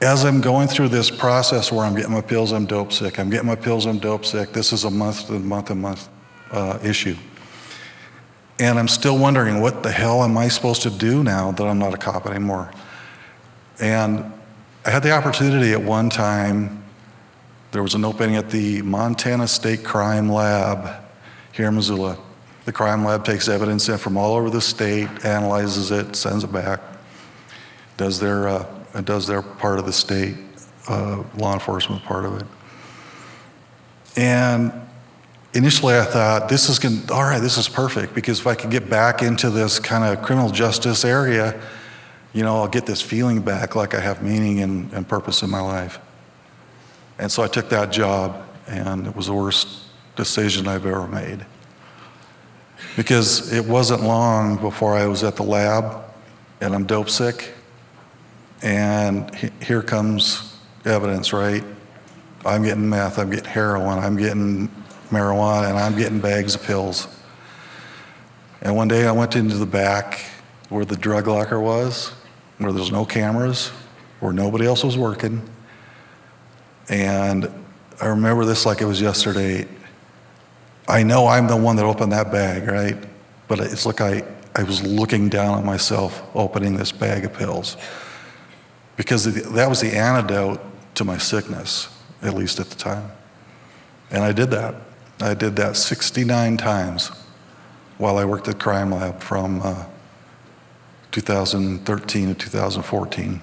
as 0.00 0.24
I'm 0.24 0.40
going 0.40 0.68
through 0.68 0.88
this 0.88 1.10
process 1.10 1.72
where 1.72 1.84
I'm 1.84 1.94
getting 1.94 2.12
my 2.12 2.20
pills, 2.20 2.52
I'm 2.52 2.66
dope 2.66 2.92
sick. 2.92 3.18
I'm 3.18 3.30
getting 3.30 3.46
my 3.46 3.56
pills, 3.56 3.86
I'm 3.86 3.98
dope 3.98 4.24
sick. 4.24 4.52
This 4.52 4.72
is 4.72 4.84
a 4.84 4.90
month 4.90 5.26
to 5.26 5.32
month 5.32 5.66
to 5.66 5.74
month 5.74 6.08
uh, 6.52 6.78
issue. 6.82 7.16
And 8.58 8.78
I'm 8.78 8.88
still 8.88 9.18
wondering, 9.18 9.60
what 9.60 9.82
the 9.82 9.90
hell 9.90 10.22
am 10.22 10.38
I 10.38 10.48
supposed 10.48 10.82
to 10.82 10.90
do 10.90 11.24
now 11.24 11.50
that 11.52 11.64
I'm 11.64 11.78
not 11.78 11.92
a 11.92 11.98
cop 11.98 12.26
anymore? 12.26 12.70
And 13.80 14.32
I 14.84 14.90
had 14.90 15.02
the 15.02 15.10
opportunity 15.10 15.72
at 15.72 15.82
one 15.82 16.08
time 16.08 16.84
there 17.76 17.82
was 17.82 17.94
an 17.94 18.06
opening 18.06 18.36
at 18.36 18.48
the 18.48 18.80
Montana 18.80 19.46
State 19.46 19.84
Crime 19.84 20.30
Lab 20.30 21.04
here 21.52 21.68
in 21.68 21.74
Missoula. 21.74 22.16
The 22.64 22.72
crime 22.72 23.04
lab 23.04 23.22
takes 23.22 23.50
evidence 23.50 23.86
in 23.90 23.98
from 23.98 24.16
all 24.16 24.34
over 24.34 24.48
the 24.48 24.62
state, 24.62 25.08
analyzes 25.26 25.90
it, 25.90 26.16
sends 26.16 26.42
it 26.42 26.50
back, 26.50 26.80
does 27.98 28.18
their, 28.18 28.48
uh, 28.48 28.64
does 29.04 29.26
their 29.26 29.42
part 29.42 29.78
of 29.78 29.84
the 29.84 29.92
state 29.92 30.36
uh, 30.88 31.22
law 31.36 31.52
enforcement 31.52 32.02
part 32.02 32.24
of 32.24 32.40
it. 32.40 32.46
And 34.16 34.72
initially 35.52 35.98
I 35.98 36.04
thought, 36.04 36.48
this 36.48 36.70
is 36.70 36.78
going 36.78 37.02
all 37.10 37.24
right, 37.24 37.42
this 37.42 37.58
is 37.58 37.68
perfect 37.68 38.14
because 38.14 38.40
if 38.40 38.46
I 38.46 38.54
can 38.54 38.70
get 38.70 38.88
back 38.88 39.20
into 39.20 39.50
this 39.50 39.78
kind 39.78 40.02
of 40.02 40.24
criminal 40.24 40.48
justice 40.48 41.04
area, 41.04 41.60
you 42.32 42.42
know, 42.42 42.56
I'll 42.56 42.68
get 42.68 42.86
this 42.86 43.02
feeling 43.02 43.42
back 43.42 43.76
like 43.76 43.92
I 43.94 44.00
have 44.00 44.22
meaning 44.22 44.60
and, 44.60 44.90
and 44.94 45.06
purpose 45.06 45.42
in 45.42 45.50
my 45.50 45.60
life. 45.60 46.00
And 47.18 47.30
so 47.30 47.42
I 47.42 47.48
took 47.48 47.68
that 47.70 47.90
job, 47.90 48.46
and 48.66 49.06
it 49.06 49.16
was 49.16 49.26
the 49.26 49.34
worst 49.34 49.68
decision 50.16 50.68
I've 50.68 50.86
ever 50.86 51.06
made. 51.06 51.44
Because 52.96 53.52
it 53.52 53.64
wasn't 53.64 54.02
long 54.02 54.56
before 54.56 54.94
I 54.94 55.06
was 55.06 55.24
at 55.24 55.36
the 55.36 55.42
lab, 55.42 56.04
and 56.60 56.74
I'm 56.74 56.84
dope 56.84 57.10
sick, 57.10 57.54
and 58.62 59.34
here 59.62 59.82
comes 59.82 60.58
evidence, 60.84 61.32
right? 61.32 61.64
I'm 62.44 62.62
getting 62.62 62.88
meth, 62.88 63.18
I'm 63.18 63.30
getting 63.30 63.50
heroin, 63.50 63.98
I'm 63.98 64.16
getting 64.16 64.68
marijuana, 65.10 65.70
and 65.70 65.78
I'm 65.78 65.96
getting 65.96 66.20
bags 66.20 66.54
of 66.54 66.62
pills. 66.62 67.08
And 68.62 68.76
one 68.76 68.88
day 68.88 69.06
I 69.06 69.12
went 69.12 69.36
into 69.36 69.56
the 69.56 69.66
back 69.66 70.24
where 70.68 70.84
the 70.84 70.96
drug 70.96 71.26
locker 71.26 71.60
was, 71.60 72.12
where 72.58 72.72
there's 72.72 72.92
no 72.92 73.04
cameras, 73.04 73.68
where 74.20 74.32
nobody 74.32 74.66
else 74.66 74.82
was 74.82 74.96
working. 74.96 75.42
And 76.88 77.50
I 78.00 78.06
remember 78.06 78.44
this 78.44 78.66
like 78.66 78.80
it 78.80 78.84
was 78.84 79.00
yesterday. 79.00 79.66
I 80.88 81.02
know 81.02 81.26
I'm 81.26 81.46
the 81.46 81.56
one 81.56 81.76
that 81.76 81.84
opened 81.84 82.12
that 82.12 82.30
bag, 82.30 82.68
right? 82.68 82.96
But 83.48 83.60
it's 83.60 83.86
like 83.86 84.00
I, 84.00 84.22
I 84.54 84.62
was 84.62 84.82
looking 84.82 85.28
down 85.28 85.58
at 85.58 85.64
myself 85.64 86.22
opening 86.34 86.76
this 86.76 86.92
bag 86.92 87.24
of 87.24 87.32
pills. 87.32 87.76
Because 88.96 89.24
that 89.24 89.68
was 89.68 89.80
the 89.80 89.96
antidote 89.96 90.60
to 90.94 91.04
my 91.04 91.18
sickness, 91.18 91.88
at 92.22 92.34
least 92.34 92.60
at 92.60 92.70
the 92.70 92.76
time. 92.76 93.10
And 94.10 94.22
I 94.22 94.32
did 94.32 94.50
that. 94.50 94.74
I 95.20 95.34
did 95.34 95.56
that 95.56 95.76
69 95.76 96.56
times 96.56 97.10
while 97.98 98.18
I 98.18 98.24
worked 98.24 98.48
at 98.48 98.58
Crime 98.58 98.92
Lab 98.92 99.20
from 99.20 99.62
uh, 99.62 99.84
2013 101.12 102.28
to 102.28 102.34
2014. 102.34 103.40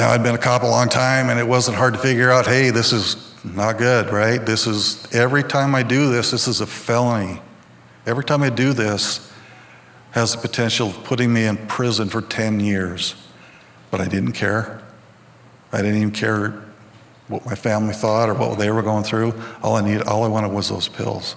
Now, 0.00 0.08
I'd 0.12 0.22
been 0.22 0.34
a 0.34 0.38
cop 0.38 0.62
a 0.62 0.66
long 0.66 0.88
time, 0.88 1.28
and 1.28 1.38
it 1.38 1.46
wasn't 1.46 1.76
hard 1.76 1.92
to 1.92 2.00
figure 2.00 2.30
out 2.30 2.46
hey, 2.46 2.70
this 2.70 2.90
is 2.90 3.34
not 3.44 3.76
good, 3.76 4.10
right? 4.10 4.38
This 4.38 4.66
is, 4.66 5.06
every 5.12 5.42
time 5.42 5.74
I 5.74 5.82
do 5.82 6.10
this, 6.10 6.30
this 6.30 6.48
is 6.48 6.62
a 6.62 6.66
felony. 6.66 7.38
Every 8.06 8.24
time 8.24 8.42
I 8.42 8.48
do 8.48 8.72
this, 8.72 9.30
has 10.12 10.34
the 10.34 10.40
potential 10.40 10.88
of 10.88 11.04
putting 11.04 11.30
me 11.30 11.44
in 11.44 11.58
prison 11.66 12.08
for 12.08 12.22
10 12.22 12.60
years. 12.60 13.14
But 13.90 14.00
I 14.00 14.08
didn't 14.08 14.32
care. 14.32 14.80
I 15.70 15.82
didn't 15.82 15.98
even 15.98 16.12
care 16.12 16.62
what 17.28 17.44
my 17.44 17.54
family 17.54 17.92
thought 17.92 18.30
or 18.30 18.34
what 18.34 18.58
they 18.58 18.70
were 18.70 18.80
going 18.80 19.04
through. 19.04 19.34
All 19.62 19.76
I 19.76 19.82
needed, 19.82 20.06
all 20.06 20.24
I 20.24 20.28
wanted 20.28 20.50
was 20.50 20.70
those 20.70 20.88
pills. 20.88 21.36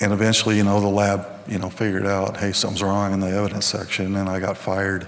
And 0.00 0.12
eventually, 0.12 0.56
you 0.56 0.64
know, 0.64 0.80
the 0.80 0.88
lab, 0.88 1.24
you 1.46 1.60
know, 1.60 1.70
figured 1.70 2.04
out, 2.04 2.36
hey, 2.38 2.50
something's 2.50 2.82
wrong 2.82 3.12
in 3.12 3.20
the 3.20 3.30
evidence 3.30 3.66
section, 3.66 4.16
and 4.16 4.28
I 4.28 4.40
got 4.40 4.58
fired. 4.58 5.06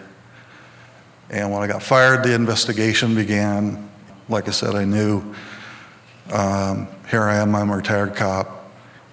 And 1.31 1.53
when 1.53 1.63
I 1.63 1.69
got 1.69 1.83
fired, 1.83 2.25
the 2.25 2.35
investigation 2.35 3.15
began. 3.15 3.89
Like 4.29 4.49
I 4.49 4.51
said, 4.51 4.75
I 4.75 4.85
knew 4.85 5.23
um, 6.33 6.89
here 7.09 7.23
I 7.23 7.37
am, 7.37 7.55
I'm 7.55 7.71
a 7.71 7.77
retired 7.77 8.17
cop, 8.17 8.71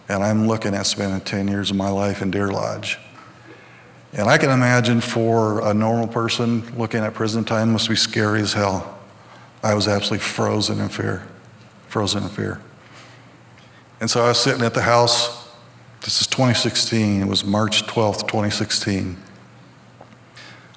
and 0.10 0.24
I'm 0.24 0.48
looking 0.48 0.74
at 0.74 0.88
spending 0.88 1.22
10 1.22 1.48
years 1.48 1.70
of 1.72 1.78
my 1.78 1.90
life 1.90 2.22
in 2.22 2.32
Deer 2.32 2.48
Lodge. 2.48 2.98
And 4.14 4.28
I 4.28 4.38
can 4.40 4.50
imagine 4.50 5.00
for 5.00 5.68
a 5.68 5.74
normal 5.74 6.08
person 6.08 6.76
looking 6.76 7.02
at 7.02 7.14
prison 7.14 7.44
time 7.44 7.72
must 7.72 7.90
be 7.90 7.96
scary 7.96 8.42
as 8.42 8.54
hell. 8.54 8.98
I 9.64 9.76
was 9.76 9.88
absolutely 9.88 10.26
frozen 10.26 10.80
in 10.80 10.90
fear, 10.90 11.28
frozen 11.88 12.24
in 12.24 12.30
fear. 12.30 12.62
And 14.00 14.10
so 14.10 14.24
I 14.24 14.30
was 14.30 14.40
sitting 14.40 14.64
at 14.64 14.74
the 14.74 14.82
house. 14.82 15.50
This 16.02 16.22
is 16.22 16.28
2016. 16.28 17.22
It 17.22 17.28
was 17.28 17.44
March 17.44 17.84
12th, 17.84 18.28
2016 18.28 19.18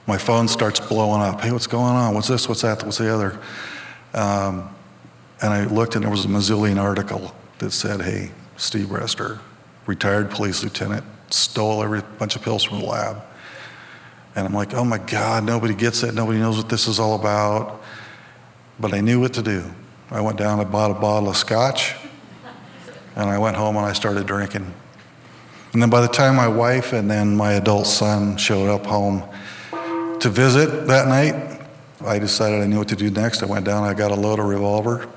my 0.06 0.18
phone 0.18 0.48
starts 0.48 0.80
blowing 0.80 1.22
up. 1.22 1.40
Hey, 1.40 1.52
what's 1.52 1.66
going 1.66 1.94
on? 1.94 2.14
What's 2.14 2.28
this? 2.28 2.48
What's 2.48 2.62
that? 2.62 2.82
What's 2.82 2.98
the 2.98 3.12
other? 3.12 3.38
Um, 4.14 4.68
and 5.42 5.52
I 5.52 5.64
looked, 5.66 5.94
and 5.94 6.04
there 6.04 6.10
was 6.10 6.24
a 6.24 6.28
Missoulian 6.28 6.78
article 6.78 7.34
that 7.58 7.70
said, 7.70 8.02
"Hey, 8.02 8.32
Steve 8.56 8.86
Brester, 8.86 9.38
retired 9.86 10.30
police 10.30 10.62
lieutenant, 10.62 11.04
stole 11.30 11.82
every 11.82 12.02
bunch 12.18 12.36
of 12.36 12.42
pills 12.42 12.64
from 12.64 12.80
the 12.80 12.86
lab." 12.86 13.22
And 14.34 14.46
I'm 14.46 14.54
like, 14.54 14.74
"Oh 14.74 14.84
my 14.84 14.98
God, 14.98 15.44
nobody 15.44 15.74
gets 15.74 16.02
it. 16.02 16.14
Nobody 16.14 16.38
knows 16.38 16.56
what 16.56 16.68
this 16.68 16.86
is 16.86 16.98
all 16.98 17.14
about." 17.14 17.80
But 18.78 18.94
I 18.94 19.00
knew 19.00 19.20
what 19.20 19.34
to 19.34 19.42
do. 19.42 19.64
I 20.10 20.20
went 20.20 20.38
down 20.38 20.58
and 20.58 20.70
bought 20.72 20.90
a 20.90 20.94
bottle 20.94 21.28
of 21.28 21.36
scotch, 21.36 21.94
and 23.14 23.30
I 23.30 23.38
went 23.38 23.56
home 23.56 23.76
and 23.76 23.86
I 23.86 23.92
started 23.92 24.26
drinking. 24.26 24.72
And 25.72 25.80
then 25.80 25.90
by 25.90 26.00
the 26.00 26.08
time 26.08 26.34
my 26.34 26.48
wife 26.48 26.92
and 26.92 27.08
then 27.08 27.36
my 27.36 27.52
adult 27.52 27.86
son 27.86 28.36
showed 28.36 28.68
up 28.68 28.86
home, 28.86 29.22
to 30.20 30.28
visit 30.28 30.86
that 30.86 31.08
night, 31.08 31.60
I 32.04 32.18
decided 32.18 32.60
I 32.60 32.66
knew 32.66 32.78
what 32.78 32.88
to 32.88 32.96
do 32.96 33.10
next. 33.10 33.42
I 33.42 33.46
went 33.46 33.64
down, 33.64 33.84
I 33.84 33.94
got 33.94 34.10
a 34.10 34.14
loaded 34.14 34.44
revolver, 34.44 35.08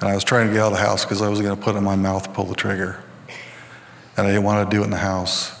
and 0.00 0.08
I 0.08 0.14
was 0.14 0.24
trying 0.24 0.48
to 0.48 0.52
get 0.52 0.62
out 0.62 0.72
of 0.72 0.78
the 0.78 0.84
house 0.84 1.04
because 1.04 1.22
I 1.22 1.28
was 1.28 1.40
going 1.40 1.56
to 1.56 1.60
put 1.60 1.74
it 1.74 1.78
in 1.78 1.84
my 1.84 1.96
mouth 1.96 2.32
pull 2.32 2.44
the 2.44 2.54
trigger. 2.54 3.02
And 4.16 4.26
I 4.26 4.30
didn't 4.30 4.44
want 4.44 4.68
to 4.68 4.76
do 4.76 4.82
it 4.82 4.84
in 4.84 4.90
the 4.90 4.98
house, 4.98 5.60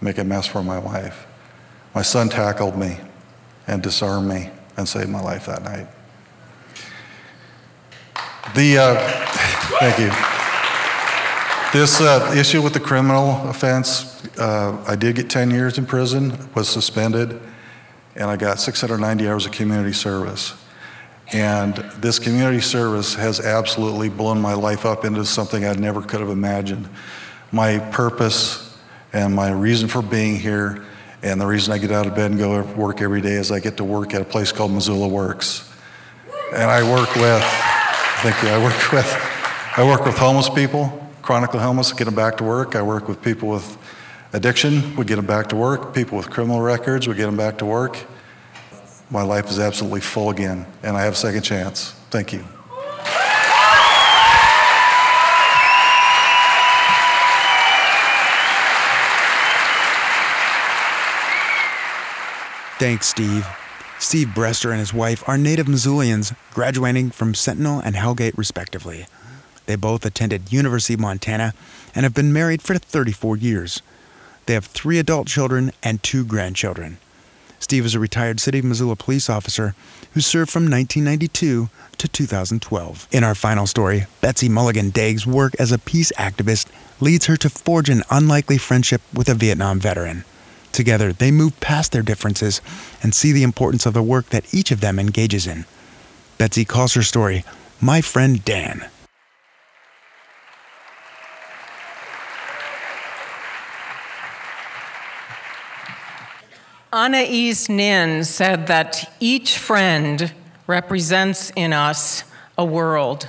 make 0.00 0.18
a 0.18 0.24
mess 0.24 0.46
for 0.46 0.62
my 0.62 0.78
wife. 0.78 1.26
My 1.94 2.02
son 2.02 2.28
tackled 2.28 2.76
me 2.76 2.98
and 3.66 3.82
disarmed 3.82 4.28
me 4.28 4.50
and 4.76 4.88
saved 4.88 5.10
my 5.10 5.20
life 5.20 5.46
that 5.46 5.62
night. 5.62 5.86
The, 8.54 8.78
uh, 8.78 8.96
thank 9.80 9.98
you. 9.98 10.10
This 11.78 12.00
uh, 12.00 12.34
issue 12.36 12.62
with 12.62 12.72
the 12.72 12.80
criminal 12.80 13.48
offense, 13.48 14.24
uh, 14.38 14.82
I 14.86 14.96
did 14.96 15.16
get 15.16 15.30
10 15.30 15.50
years 15.50 15.78
in 15.78 15.86
prison, 15.86 16.48
was 16.54 16.68
suspended 16.68 17.40
and 18.20 18.30
I 18.30 18.36
got 18.36 18.60
690 18.60 19.28
hours 19.28 19.46
of 19.46 19.52
community 19.52 19.94
service. 19.94 20.52
And 21.32 21.74
this 21.96 22.18
community 22.18 22.60
service 22.60 23.14
has 23.14 23.40
absolutely 23.40 24.10
blown 24.10 24.42
my 24.42 24.52
life 24.52 24.84
up 24.84 25.06
into 25.06 25.24
something 25.24 25.64
I 25.64 25.72
never 25.72 26.02
could 26.02 26.20
have 26.20 26.28
imagined. 26.28 26.86
My 27.50 27.78
purpose 27.78 28.78
and 29.14 29.34
my 29.34 29.50
reason 29.50 29.88
for 29.88 30.02
being 30.02 30.36
here 30.36 30.84
and 31.22 31.40
the 31.40 31.46
reason 31.46 31.72
I 31.72 31.78
get 31.78 31.92
out 31.92 32.06
of 32.06 32.14
bed 32.14 32.30
and 32.30 32.38
go 32.38 32.62
to 32.62 32.68
work 32.74 33.00
every 33.00 33.22
day 33.22 33.32
is 33.32 33.50
I 33.50 33.58
get 33.58 33.78
to 33.78 33.84
work 33.84 34.12
at 34.12 34.20
a 34.20 34.24
place 34.24 34.52
called 34.52 34.72
Missoula 34.72 35.08
Works. 35.08 35.72
And 36.52 36.70
I 36.70 36.82
work 36.82 37.14
with, 37.14 37.42
thank 38.22 38.42
you, 38.42 38.50
I 38.50 38.62
work 38.62 38.92
with, 38.92 39.78
I 39.78 39.84
work 39.84 40.04
with 40.04 40.18
homeless 40.18 40.50
people, 40.50 41.08
chronically 41.22 41.60
homeless, 41.60 41.92
get 41.92 42.04
them 42.04 42.14
back 42.14 42.36
to 42.38 42.44
work. 42.44 42.76
I 42.76 42.82
work 42.82 43.08
with 43.08 43.22
people 43.22 43.48
with 43.48 43.78
addiction, 44.32 44.96
we 44.96 45.04
get 45.04 45.16
them 45.16 45.26
back 45.26 45.48
to 45.48 45.56
work. 45.56 45.94
People 45.94 46.16
with 46.16 46.30
criminal 46.30 46.60
records, 46.60 47.08
we 47.08 47.14
get 47.14 47.26
them 47.26 47.36
back 47.36 47.58
to 47.58 47.66
work 47.66 47.98
my 49.10 49.22
life 49.22 49.50
is 49.50 49.58
absolutely 49.58 50.00
full 50.00 50.30
again, 50.30 50.66
and 50.82 50.96
I 50.96 51.02
have 51.02 51.14
a 51.14 51.16
second 51.16 51.42
chance. 51.42 51.92
Thank 52.10 52.32
you. 52.32 52.44
Thanks, 62.78 63.08
Steve. 63.08 63.46
Steve 63.98 64.28
Brester 64.28 64.70
and 64.70 64.78
his 64.78 64.94
wife 64.94 65.22
are 65.28 65.36
native 65.36 65.66
Missoulians, 65.66 66.34
graduating 66.54 67.10
from 67.10 67.34
Sentinel 67.34 67.80
and 67.80 67.94
Hellgate, 67.94 68.38
respectively. 68.38 69.06
They 69.66 69.76
both 69.76 70.06
attended 70.06 70.50
University 70.50 70.94
of 70.94 71.00
Montana 71.00 71.52
and 71.94 72.04
have 72.04 72.14
been 72.14 72.32
married 72.32 72.62
for 72.62 72.78
34 72.78 73.36
years. 73.36 73.82
They 74.50 74.54
have 74.54 74.66
three 74.66 74.98
adult 74.98 75.28
children 75.28 75.70
and 75.80 76.02
two 76.02 76.24
grandchildren. 76.24 76.98
Steve 77.60 77.84
is 77.84 77.94
a 77.94 78.00
retired 78.00 78.40
City 78.40 78.58
of 78.58 78.64
Missoula 78.64 78.96
police 78.96 79.30
officer 79.30 79.76
who 80.12 80.20
served 80.20 80.50
from 80.50 80.64
1992 80.64 81.68
to 81.98 82.08
2012. 82.08 83.06
In 83.12 83.22
our 83.22 83.36
final 83.36 83.68
story, 83.68 84.06
Betsy 84.20 84.48
Mulligan 84.48 84.90
Dague's 84.90 85.24
work 85.24 85.54
as 85.60 85.70
a 85.70 85.78
peace 85.78 86.10
activist 86.18 86.66
leads 86.98 87.26
her 87.26 87.36
to 87.36 87.48
forge 87.48 87.88
an 87.88 88.02
unlikely 88.10 88.58
friendship 88.58 89.02
with 89.14 89.28
a 89.28 89.34
Vietnam 89.34 89.78
veteran. 89.78 90.24
Together, 90.72 91.12
they 91.12 91.30
move 91.30 91.60
past 91.60 91.92
their 91.92 92.02
differences 92.02 92.60
and 93.04 93.14
see 93.14 93.30
the 93.30 93.44
importance 93.44 93.86
of 93.86 93.94
the 93.94 94.02
work 94.02 94.30
that 94.30 94.52
each 94.52 94.72
of 94.72 94.80
them 94.80 94.98
engages 94.98 95.46
in. 95.46 95.64
Betsy 96.38 96.64
calls 96.64 96.94
her 96.94 97.04
story 97.04 97.44
My 97.80 98.00
Friend 98.00 98.44
Dan. 98.44 98.90
Anais 106.92 107.68
Nin 107.68 108.24
said 108.24 108.66
that 108.66 109.14
each 109.20 109.56
friend 109.56 110.32
represents 110.66 111.52
in 111.54 111.72
us 111.72 112.24
a 112.58 112.64
world, 112.64 113.28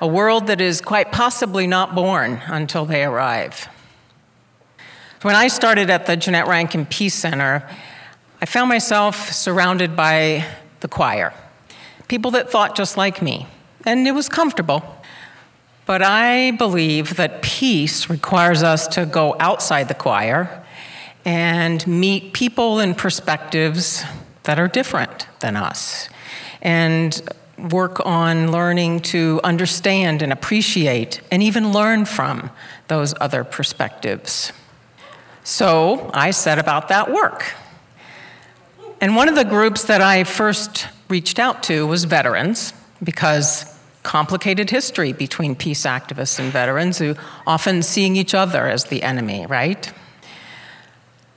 a 0.00 0.08
world 0.08 0.48
that 0.48 0.60
is 0.60 0.80
quite 0.80 1.12
possibly 1.12 1.68
not 1.68 1.94
born 1.94 2.42
until 2.46 2.84
they 2.84 3.04
arrive. 3.04 3.68
When 5.22 5.36
I 5.36 5.46
started 5.46 5.88
at 5.88 6.06
the 6.06 6.16
Jeannette 6.16 6.48
Rankin 6.48 6.84
Peace 6.84 7.14
Center, 7.14 7.64
I 8.42 8.46
found 8.46 8.68
myself 8.68 9.30
surrounded 9.32 9.94
by 9.94 10.44
the 10.80 10.88
choir, 10.88 11.32
people 12.08 12.32
that 12.32 12.50
thought 12.50 12.74
just 12.74 12.96
like 12.96 13.22
me, 13.22 13.46
and 13.86 14.04
it 14.08 14.12
was 14.12 14.28
comfortable. 14.28 14.82
But 15.86 16.02
I 16.02 16.50
believe 16.52 17.14
that 17.16 17.40
peace 17.40 18.10
requires 18.10 18.64
us 18.64 18.88
to 18.88 19.06
go 19.06 19.36
outside 19.38 19.86
the 19.86 19.94
choir 19.94 20.59
and 21.24 21.86
meet 21.86 22.32
people 22.32 22.78
and 22.78 22.96
perspectives 22.96 24.04
that 24.44 24.58
are 24.58 24.68
different 24.68 25.26
than 25.40 25.56
us 25.56 26.08
and 26.62 27.22
work 27.70 28.04
on 28.06 28.50
learning 28.50 29.00
to 29.00 29.40
understand 29.44 30.22
and 30.22 30.32
appreciate 30.32 31.20
and 31.30 31.42
even 31.42 31.72
learn 31.72 32.04
from 32.04 32.50
those 32.88 33.14
other 33.20 33.44
perspectives. 33.44 34.52
So 35.44 36.10
I 36.14 36.30
set 36.30 36.58
about 36.58 36.88
that 36.88 37.10
work. 37.10 37.52
And 39.00 39.16
one 39.16 39.28
of 39.28 39.34
the 39.34 39.44
groups 39.44 39.84
that 39.84 40.00
I 40.00 40.24
first 40.24 40.86
reached 41.08 41.38
out 41.38 41.62
to 41.64 41.86
was 41.86 42.04
veterans 42.04 42.72
because 43.02 43.64
complicated 44.02 44.70
history 44.70 45.12
between 45.12 45.54
peace 45.54 45.82
activists 45.82 46.38
and 46.38 46.52
veterans 46.52 46.98
who 46.98 47.14
often 47.46 47.82
seeing 47.82 48.16
each 48.16 48.34
other 48.34 48.66
as 48.66 48.84
the 48.86 49.02
enemy, 49.02 49.46
right? 49.46 49.92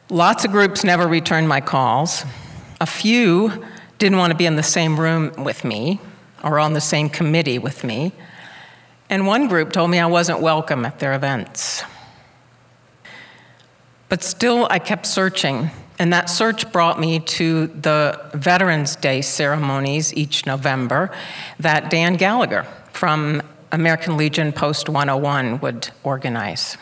Lots 0.10 0.43
of 0.43 0.51
groups 0.51 0.84
never 0.84 1.08
returned 1.08 1.47
my 1.47 1.62
calls. 1.62 2.26
A 2.82 2.86
few 2.86 3.66
didn't 3.99 4.18
want 4.18 4.32
to 4.32 4.38
be 4.38 4.45
in 4.45 4.58
the 4.58 4.64
same 4.64 4.99
room 4.99 5.32
with 5.43 5.64
me 5.64 6.01
or 6.43 6.60
on 6.60 6.74
the 6.74 6.82
same 6.82 7.10
committee 7.10 7.58
with 7.58 7.86
me. 7.86 8.12
And 9.10 9.26
one 9.26 9.47
group 9.47 9.72
told 9.72 9.89
me 9.89 9.99
I 9.99 10.06
wasn't 10.06 10.41
welcome 10.41 10.86
at 10.86 10.99
their 10.99 11.14
events. 11.14 11.84
But 14.10 14.24
still, 14.24 14.68
I 14.70 14.78
kept 14.78 15.06
searching, 15.06 15.72
and 15.97 16.12
that 16.12 16.30
search 16.30 16.72
brought 16.74 16.99
me 16.99 17.20
to 17.20 17.68
the 17.68 18.20
Veterans 18.34 18.97
Day 18.97 19.22
ceremonies 19.22 20.14
each 20.14 20.45
November 20.45 21.12
that 21.60 21.89
Dan 21.89 22.16
Gallagher 22.16 22.66
from 22.91 23.41
American 23.72 24.18
Legion 24.18 24.51
Post 24.51 24.89
101 24.89 25.62
would 25.62 25.89
organize. 26.04 26.78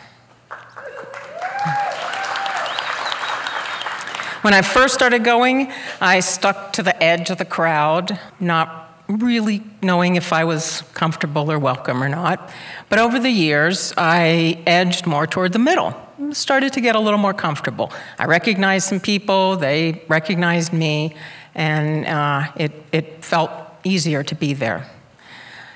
When 4.41 4.55
I 4.55 4.63
first 4.63 4.95
started 4.95 5.23
going, 5.23 5.71
I 6.01 6.19
stuck 6.19 6.73
to 6.73 6.81
the 6.81 7.03
edge 7.03 7.29
of 7.29 7.37
the 7.37 7.45
crowd, 7.45 8.19
not 8.39 8.91
really 9.07 9.61
knowing 9.83 10.15
if 10.15 10.33
I 10.33 10.45
was 10.45 10.81
comfortable 10.95 11.51
or 11.51 11.59
welcome 11.59 12.01
or 12.01 12.09
not. 12.09 12.49
But 12.89 12.97
over 12.97 13.19
the 13.19 13.29
years, 13.29 13.93
I 13.97 14.63
edged 14.65 15.05
more 15.05 15.27
toward 15.27 15.53
the 15.53 15.59
middle, 15.59 15.95
started 16.31 16.73
to 16.73 16.81
get 16.81 16.95
a 16.95 16.99
little 16.99 17.19
more 17.19 17.35
comfortable. 17.35 17.91
I 18.17 18.25
recognized 18.25 18.87
some 18.87 18.99
people, 18.99 19.57
they 19.57 20.01
recognized 20.07 20.73
me, 20.73 21.15
and 21.53 22.07
uh, 22.07 22.51
it, 22.55 22.71
it 22.91 23.23
felt 23.23 23.51
easier 23.83 24.23
to 24.23 24.33
be 24.33 24.55
there. 24.55 24.89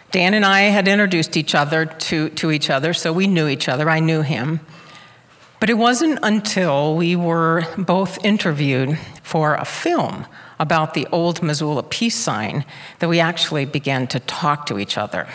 Dan 0.10 0.34
and 0.34 0.44
I 0.44 0.62
had 0.62 0.88
introduced 0.88 1.38
each 1.38 1.54
other 1.54 1.86
to, 1.86 2.30
to 2.30 2.50
each 2.50 2.72
other, 2.72 2.96
so 2.96 3.14
we 3.14 3.28
knew 3.28 3.48
each 3.48 3.70
other. 3.70 3.92
I 3.92 4.00
knew 4.00 4.24
him. 4.24 4.60
But 5.66 5.72
it 5.72 5.80
wasn't 5.80 6.20
until 6.22 6.96
we 6.96 7.16
were 7.16 7.64
both 7.76 8.24
interviewed 8.24 9.00
for 9.24 9.56
a 9.56 9.66
film 9.66 10.28
about 10.60 10.94
the 10.94 11.08
old 11.12 11.42
Missoula 11.42 11.82
peace 11.82 12.16
sign 12.16 12.66
that 13.00 13.10
we 13.10 13.20
actually 13.20 13.66
began 13.66 14.06
to 14.10 14.20
talk 14.20 14.68
to 14.68 14.78
each 14.78 14.96
other. 14.96 15.28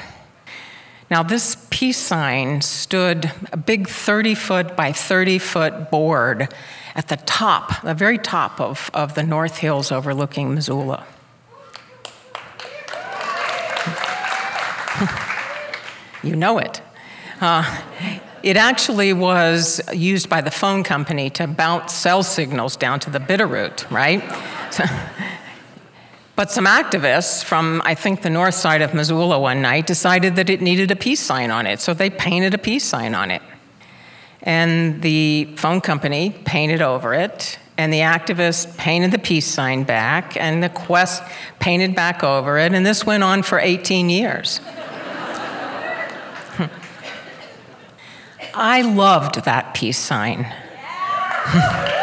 Now, 1.10 1.24
this 1.24 1.66
peace 1.70 1.98
sign 1.98 2.60
stood 2.60 3.32
a 3.50 3.56
big 3.56 3.88
30 3.88 4.36
foot 4.36 4.76
by 4.76 4.92
30 4.92 5.40
foot 5.40 5.90
board 5.90 6.54
at 6.94 7.08
the 7.08 7.16
top, 7.16 7.82
the 7.82 7.94
very 7.94 8.16
top 8.16 8.60
of, 8.60 8.88
of 8.94 9.16
the 9.16 9.24
North 9.24 9.56
Hills 9.56 9.90
overlooking 9.90 10.54
Missoula. 10.54 11.04
you 16.22 16.36
know 16.36 16.58
it. 16.58 16.80
Uh, 17.40 17.64
it 18.42 18.56
actually 18.56 19.12
was 19.12 19.80
used 19.92 20.28
by 20.28 20.40
the 20.40 20.50
phone 20.50 20.82
company 20.82 21.30
to 21.30 21.46
bounce 21.46 21.92
cell 21.92 22.22
signals 22.22 22.76
down 22.76 23.00
to 23.00 23.10
the 23.10 23.18
Bitterroot, 23.18 23.90
right? 23.90 24.22
but 26.36 26.50
some 26.50 26.66
activists 26.66 27.44
from, 27.44 27.82
I 27.84 27.94
think, 27.94 28.22
the 28.22 28.30
north 28.30 28.54
side 28.54 28.82
of 28.82 28.94
Missoula 28.94 29.38
one 29.38 29.60
night 29.60 29.86
decided 29.86 30.36
that 30.36 30.48
it 30.48 30.60
needed 30.60 30.90
a 30.90 30.96
peace 30.96 31.20
sign 31.20 31.50
on 31.50 31.66
it, 31.66 31.80
so 31.80 31.92
they 31.92 32.10
painted 32.10 32.54
a 32.54 32.58
peace 32.58 32.84
sign 32.84 33.14
on 33.14 33.30
it. 33.30 33.42
And 34.42 35.02
the 35.02 35.54
phone 35.56 35.82
company 35.82 36.30
painted 36.44 36.80
over 36.80 37.12
it, 37.12 37.58
and 37.76 37.92
the 37.92 38.00
activists 38.00 38.76
painted 38.78 39.10
the 39.10 39.18
peace 39.18 39.46
sign 39.46 39.84
back, 39.84 40.36
and 40.36 40.62
the 40.62 40.70
Qwest 40.70 41.26
painted 41.58 41.94
back 41.94 42.24
over 42.24 42.58
it, 42.58 42.72
and 42.72 42.86
this 42.86 43.04
went 43.04 43.22
on 43.22 43.42
for 43.42 43.58
18 43.58 44.08
years. 44.08 44.60
I 48.54 48.82
loved 48.82 49.44
that 49.44 49.74
peace 49.74 49.98
sign. 49.98 50.46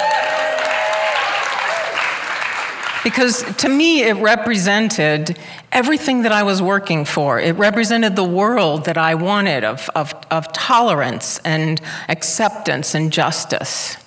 because 3.03 3.43
to 3.55 3.69
me, 3.69 4.03
it 4.03 4.15
represented 4.15 5.37
everything 5.71 6.23
that 6.23 6.31
I 6.31 6.43
was 6.43 6.61
working 6.61 7.05
for. 7.05 7.39
It 7.39 7.55
represented 7.55 8.15
the 8.15 8.23
world 8.23 8.85
that 8.85 8.97
I 8.97 9.15
wanted 9.15 9.63
of, 9.63 9.89
of, 9.95 10.13
of 10.29 10.51
tolerance 10.51 11.39
and 11.45 11.79
acceptance 12.09 12.93
and 12.95 13.11
justice. 13.11 13.97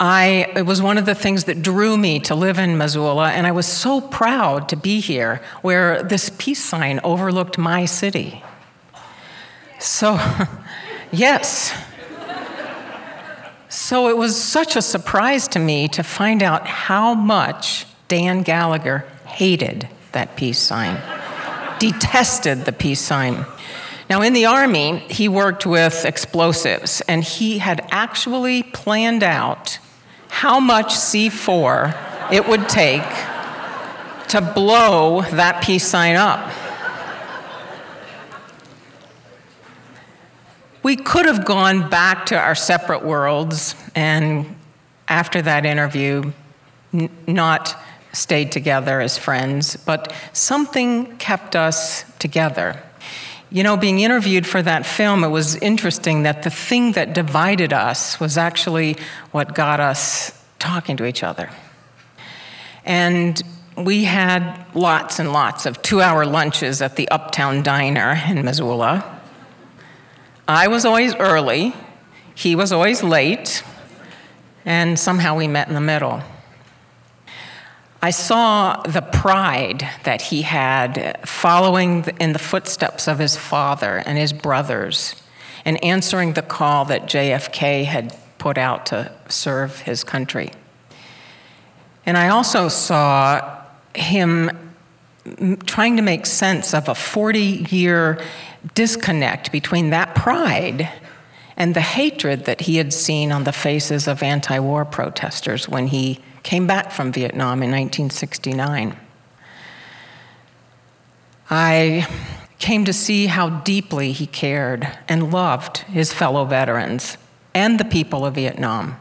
I, 0.00 0.50
it 0.56 0.62
was 0.62 0.82
one 0.82 0.98
of 0.98 1.06
the 1.06 1.14
things 1.14 1.44
that 1.44 1.62
drew 1.62 1.96
me 1.96 2.20
to 2.20 2.34
live 2.34 2.58
in 2.58 2.76
Missoula, 2.76 3.30
and 3.30 3.46
I 3.46 3.52
was 3.52 3.66
so 3.66 4.00
proud 4.00 4.68
to 4.70 4.76
be 4.76 4.98
here 4.98 5.40
where 5.60 6.02
this 6.02 6.30
peace 6.38 6.64
sign 6.64 7.00
overlooked 7.04 7.58
my 7.58 7.84
city. 7.84 8.42
So, 9.78 10.14
Yes. 11.12 11.74
So 13.68 14.08
it 14.08 14.16
was 14.16 14.42
such 14.42 14.76
a 14.76 14.82
surprise 14.82 15.48
to 15.48 15.58
me 15.58 15.88
to 15.88 16.02
find 16.02 16.42
out 16.42 16.66
how 16.66 17.14
much 17.14 17.86
Dan 18.08 18.42
Gallagher 18.42 19.04
hated 19.26 19.88
that 20.12 20.36
peace 20.36 20.58
sign. 20.58 21.00
detested 21.78 22.64
the 22.64 22.72
peace 22.72 23.00
sign. 23.00 23.44
Now, 24.08 24.22
in 24.22 24.34
the 24.34 24.46
Army, 24.46 24.98
he 25.10 25.28
worked 25.28 25.66
with 25.66 26.04
explosives, 26.04 27.00
and 27.08 27.24
he 27.24 27.58
had 27.58 27.86
actually 27.90 28.62
planned 28.62 29.24
out 29.24 29.78
how 30.28 30.60
much 30.60 30.94
C4 30.94 32.30
it 32.30 32.46
would 32.46 32.68
take 32.68 33.02
to 34.28 34.40
blow 34.40 35.22
that 35.22 35.62
peace 35.64 35.86
sign 35.86 36.14
up. 36.14 36.40
We 40.82 40.96
could 40.96 41.26
have 41.26 41.44
gone 41.44 41.88
back 41.88 42.26
to 42.26 42.38
our 42.38 42.54
separate 42.54 43.04
worlds 43.04 43.74
and, 43.94 44.56
after 45.06 45.40
that 45.42 45.64
interview, 45.64 46.32
n- 46.92 47.10
not 47.26 47.76
stayed 48.12 48.52
together 48.52 49.00
as 49.00 49.16
friends, 49.16 49.76
but 49.76 50.12
something 50.32 51.16
kept 51.18 51.56
us 51.56 52.04
together. 52.18 52.82
You 53.50 53.62
know, 53.62 53.76
being 53.76 54.00
interviewed 54.00 54.46
for 54.46 54.62
that 54.62 54.86
film, 54.86 55.24
it 55.24 55.28
was 55.28 55.56
interesting 55.56 56.24
that 56.24 56.42
the 56.42 56.50
thing 56.50 56.92
that 56.92 57.12
divided 57.12 57.72
us 57.72 58.18
was 58.18 58.36
actually 58.36 58.96
what 59.30 59.54
got 59.54 59.78
us 59.78 60.32
talking 60.58 60.96
to 60.96 61.04
each 61.04 61.22
other. 61.22 61.50
And 62.84 63.40
we 63.76 64.04
had 64.04 64.66
lots 64.74 65.18
and 65.18 65.32
lots 65.32 65.66
of 65.66 65.80
two 65.82 66.00
hour 66.00 66.26
lunches 66.26 66.82
at 66.82 66.96
the 66.96 67.08
Uptown 67.10 67.62
Diner 67.62 68.20
in 68.26 68.44
Missoula. 68.44 69.20
I 70.48 70.66
was 70.66 70.84
always 70.84 71.14
early, 71.14 71.72
he 72.34 72.56
was 72.56 72.72
always 72.72 73.02
late, 73.02 73.62
and 74.64 74.98
somehow 74.98 75.36
we 75.36 75.46
met 75.46 75.68
in 75.68 75.74
the 75.74 75.80
middle. 75.80 76.20
I 78.02 78.10
saw 78.10 78.82
the 78.82 79.02
pride 79.02 79.88
that 80.02 80.20
he 80.20 80.42
had 80.42 81.20
following 81.24 82.04
in 82.18 82.32
the 82.32 82.40
footsteps 82.40 83.06
of 83.06 83.20
his 83.20 83.36
father 83.36 84.02
and 84.04 84.18
his 84.18 84.32
brothers 84.32 85.14
and 85.64 85.82
answering 85.84 86.32
the 86.32 86.42
call 86.42 86.86
that 86.86 87.02
JFK 87.02 87.84
had 87.84 88.16
put 88.38 88.58
out 88.58 88.86
to 88.86 89.12
serve 89.28 89.82
his 89.82 90.02
country. 90.02 90.50
And 92.04 92.18
I 92.18 92.30
also 92.30 92.66
saw 92.66 93.62
him 93.94 94.50
trying 95.66 95.94
to 95.96 96.02
make 96.02 96.26
sense 96.26 96.74
of 96.74 96.88
a 96.88 96.96
40 96.96 97.40
year 97.70 98.20
disconnect 98.74 99.52
between 99.52 99.90
that 99.90 100.14
pride 100.14 100.88
and 101.56 101.74
the 101.74 101.80
hatred 101.80 102.44
that 102.46 102.62
he 102.62 102.76
had 102.76 102.92
seen 102.92 103.30
on 103.30 103.44
the 103.44 103.52
faces 103.52 104.08
of 104.08 104.22
anti 104.22 104.58
war 104.58 104.84
protesters 104.84 105.68
when 105.68 105.88
he 105.88 106.20
came 106.42 106.66
back 106.66 106.90
from 106.90 107.12
Vietnam 107.12 107.62
in 107.62 107.70
1969. 107.70 108.96
I 111.50 112.06
came 112.58 112.84
to 112.84 112.92
see 112.92 113.26
how 113.26 113.50
deeply 113.50 114.12
he 114.12 114.26
cared 114.26 114.88
and 115.08 115.32
loved 115.32 115.78
his 115.78 116.12
fellow 116.12 116.44
veterans 116.44 117.18
and 117.54 117.78
the 117.78 117.84
people 117.84 118.24
of 118.24 118.34
Vietnam, 118.34 118.96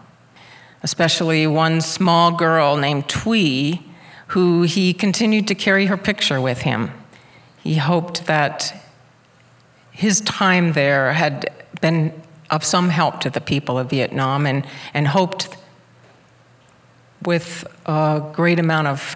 especially 0.84 1.48
one 1.48 1.80
small 1.80 2.32
girl 2.32 2.76
named 2.76 3.08
Thuy, 3.08 3.82
who 4.28 4.64
he 4.64 4.94
continued 4.94 5.48
to 5.48 5.56
carry 5.56 5.86
her 5.86 5.98
picture 5.98 6.42
with 6.42 6.64
him. 6.64 6.92
He 7.64 7.76
hoped 7.76 8.26
that 8.26 8.81
his 9.92 10.22
time 10.22 10.74
there 10.74 11.14
had 11.14 11.52
been 11.82 12.14
of 12.50 12.64
some 12.64 12.90
help 12.90 13.22
to 13.22 13.30
the 13.30 13.42
people 13.42 13.78
of 13.78 13.90
Vietnam 13.90 14.46
and, 14.46 14.66
and 14.94 15.08
hoped 15.08 15.48
with 17.26 17.66
a 17.86 18.22
great 18.34 18.60
amount 18.60 18.88
of 18.88 19.16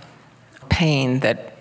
pain 0.69 1.19
that 1.19 1.57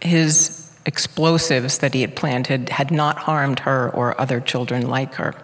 his 0.00 0.70
explosives 0.86 1.78
that 1.78 1.94
he 1.94 2.00
had 2.00 2.16
planted 2.16 2.68
had 2.68 2.90
not 2.90 3.18
harmed 3.18 3.60
her 3.60 3.90
or 3.90 4.20
other 4.20 4.40
children 4.40 4.88
like 4.88 5.14
her. 5.14 5.34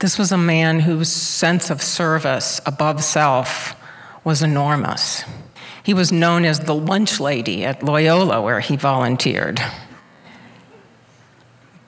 This 0.00 0.18
was 0.18 0.32
a 0.32 0.38
man 0.38 0.80
whose 0.80 1.10
sense 1.10 1.70
of 1.70 1.82
service 1.82 2.60
above 2.64 3.04
self 3.04 3.74
was 4.24 4.42
enormous. 4.42 5.24
He 5.82 5.94
was 5.94 6.10
known 6.10 6.44
as 6.44 6.60
the 6.60 6.74
lunch 6.74 7.20
lady 7.20 7.64
at 7.64 7.82
Loyola, 7.82 8.40
where 8.40 8.60
he 8.60 8.76
volunteered. 8.76 9.60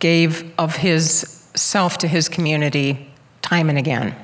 Gave 0.02 0.52
of 0.58 0.74
his 0.74 1.46
self 1.54 1.98
to 1.98 2.08
his 2.08 2.28
community 2.28 3.08
time 3.40 3.68
and 3.68 3.78
again. 3.78 4.16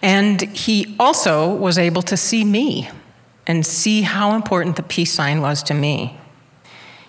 And 0.00 0.40
he 0.40 0.96
also 0.98 1.54
was 1.54 1.76
able 1.76 2.00
to 2.00 2.16
see 2.16 2.46
me 2.46 2.88
and 3.46 3.66
see 3.66 4.00
how 4.00 4.34
important 4.34 4.76
the 4.76 4.82
peace 4.82 5.12
sign 5.12 5.42
was 5.42 5.62
to 5.64 5.74
me. 5.74 6.18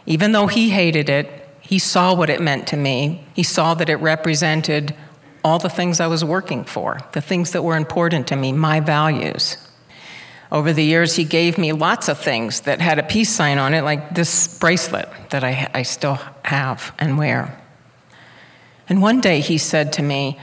Even 0.05 0.33
though 0.33 0.47
he 0.47 0.69
hated 0.69 1.07
it, 1.07 1.47
he 1.61 1.79
saw 1.79 2.13
what 2.13 2.29
it 2.29 2.41
meant 2.41 2.67
to 2.67 2.75
me. 2.75 3.23
He 3.33 3.43
saw 3.43 3.73
that 3.75 3.87
it 3.87 3.95
represented 3.95 4.93
all 5.45 5.59
the 5.59 5.69
things 5.69 6.01
I 6.01 6.07
was 6.07 6.25
working 6.25 6.65
for, 6.65 6.99
the 7.13 7.21
things 7.21 7.51
that 7.51 7.61
were 7.61 7.77
important 7.77 8.27
to 8.27 8.35
me, 8.35 8.51
my 8.51 8.81
values. 8.81 9.57
Over 10.53 10.71
the 10.71 10.83
years, 10.83 11.15
he 11.15 11.23
gave 11.23 11.57
me 11.57 11.71
lots 11.71 12.07
of 12.07 12.19
things 12.19 12.61
that 12.61 12.79
had 12.79 12.99
a 12.99 13.03
peace 13.03 13.31
sign 13.31 13.57
on 13.57 13.73
it, 13.73 13.81
like 13.81 14.13
this 14.13 14.59
bracelet 14.59 15.09
that 15.31 15.43
I, 15.43 15.67
I 15.73 15.81
still 15.81 16.19
have 16.43 16.93
and 16.99 17.17
wear. 17.17 17.59
And 18.87 19.01
one 19.01 19.19
day 19.19 19.39
he 19.39 19.57
said 19.57 19.91
to 19.93 20.03
me, 20.03 20.39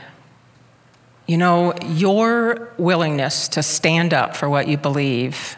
you 1.28 1.36
know, 1.36 1.74
your 1.86 2.72
willingness 2.76 3.46
to 3.50 3.62
stand 3.62 4.12
up 4.12 4.36
for 4.36 4.50
what 4.50 4.66
you 4.66 4.76
believe 4.76 5.56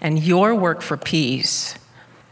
and 0.00 0.18
your 0.18 0.52
work 0.56 0.82
for 0.82 0.96
peace 0.96 1.76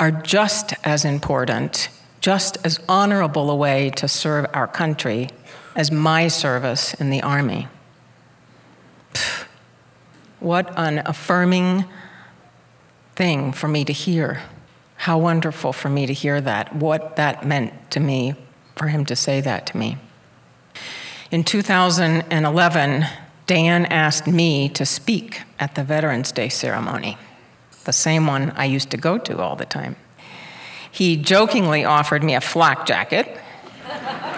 are 0.01 0.11
just 0.11 0.75
as 0.83 1.05
important, 1.05 1.89
just 2.21 2.59
as 2.65 2.81
honorable 2.89 3.49
a 3.49 3.55
way 3.55 3.91
to 3.91 4.09
serve 4.09 4.47
our 4.53 4.67
country 4.67 5.31
as 5.77 5.93
my 5.93 6.27
service 6.27 6.95
in 6.95 7.11
the 7.11 7.23
Army. 7.23 7.69
What 10.41 10.77
an 10.79 11.03
affirming 11.05 11.85
thing 13.15 13.53
for 13.53 13.69
me 13.69 13.85
to 13.85 13.93
hear. 13.93 14.43
How 14.97 15.19
wonderful 15.19 15.73
for 15.73 15.89
me 15.89 16.07
to 16.07 16.13
hear 16.13 16.41
that, 16.41 16.75
what 16.75 17.17
that 17.17 17.47
meant 17.47 17.91
to 17.91 18.01
me, 18.01 18.35
for 18.77 18.89
him 18.89 19.05
to 19.07 19.17
say 19.17 19.41
that 19.41 19.67
to 19.67 19.77
me. 19.77 19.99
In 21.31 21.45
2011, 21.45 23.07
Dan 23.47 23.87
asked 23.87 24.27
me 24.27 24.69
to 24.71 24.87
speak 24.87 25.43
at 25.59 25.75
the 25.75 25.85
Veterans 25.85 26.33
Day 26.33 26.49
ceremony, 26.49 27.19
the 27.85 27.93
same 27.93 28.27
one 28.27 28.51
I 28.53 28.65
used 28.65 28.91
to 28.91 28.97
go 28.97 29.19
to 29.19 29.41
all 29.41 29.57
the 29.57 29.65
time. 29.65 29.97
He 30.91 31.17
jokingly 31.17 31.85
offered 31.85 32.25
me 32.25 32.35
a 32.35 32.41
flak 32.41 32.87
jacket. 32.87 33.39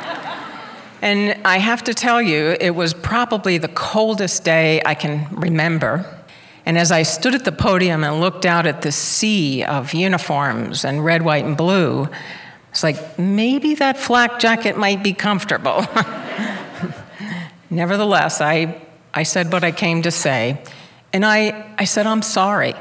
and 1.03 1.37
I 1.45 1.59
have 1.59 1.83
to 1.85 1.95
tell 1.95 2.23
you, 2.23 2.57
it 2.61 2.77
was 2.77 2.95
probably 2.95 3.59
the 3.59 3.69
coldest 3.69 4.45
day 4.45 4.81
I 4.87 4.95
can 4.95 5.27
remember. 5.33 6.07
And 6.65 6.79
as 6.79 6.93
I 6.93 7.03
stood 7.03 7.35
at 7.35 7.45
the 7.45 7.51
podium 7.51 8.05
and 8.05 8.21
looked 8.21 8.47
out 8.47 8.67
at 8.67 8.83
the 8.83 8.93
sea 8.93 9.65
of 9.65 9.95
uniforms 9.95 10.85
and 10.85 11.05
red, 11.05 11.23
white, 11.23 11.45
and 11.45 11.57
blue, 11.57 12.09
it's 12.71 12.85
like 12.85 13.19
maybe 13.19 13.75
that 13.75 13.99
flak 13.99 14.39
jacket 14.39 14.79
might 14.79 15.03
be 15.03 15.13
comfortable. 15.13 15.85
Nevertheless, 17.71 18.41
I, 18.41 18.81
I 19.13 19.25
said 19.25 19.53
what 19.53 19.65
I 19.65 19.73
came 19.73 20.03
to 20.03 20.13
say, 20.13 20.63
and 21.13 21.27
I, 21.27 21.75
I 21.79 21.85
said, 21.85 22.07
I'm 22.07 22.23
sorry. 22.23 22.75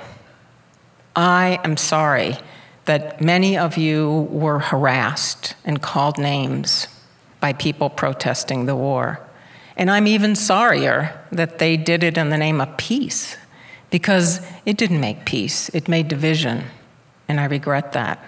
I 1.15 1.59
am 1.63 1.75
sorry 1.75 2.37
that 2.85 3.19
many 3.19 3.57
of 3.57 3.77
you 3.77 4.27
were 4.29 4.59
harassed 4.59 5.55
and 5.65 5.81
called 5.81 6.19
names 6.19 6.87
by 7.41 7.51
people 7.51 7.89
protesting 7.89 8.65
the 8.65 8.75
war. 8.75 9.19
And 9.75 9.91
I'm 9.91 10.07
even 10.07 10.35
sorrier 10.35 11.19
that 11.33 11.59
they 11.59 11.75
did 11.75 12.03
it 12.03 12.17
in 12.17 12.29
the 12.29 12.37
name 12.37 12.61
of 12.61 12.77
peace, 12.77 13.35
because 13.89 14.39
it 14.65 14.77
didn't 14.77 15.01
make 15.01 15.25
peace, 15.25 15.67
it 15.69 15.89
made 15.89 16.07
division, 16.07 16.63
and 17.27 17.39
I 17.39 17.45
regret 17.45 17.91
that. 17.91 18.23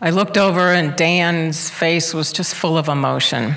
I 0.00 0.10
looked 0.10 0.38
over, 0.38 0.72
and 0.72 0.96
Dan's 0.96 1.68
face 1.68 2.14
was 2.14 2.32
just 2.32 2.54
full 2.54 2.78
of 2.78 2.88
emotion. 2.88 3.54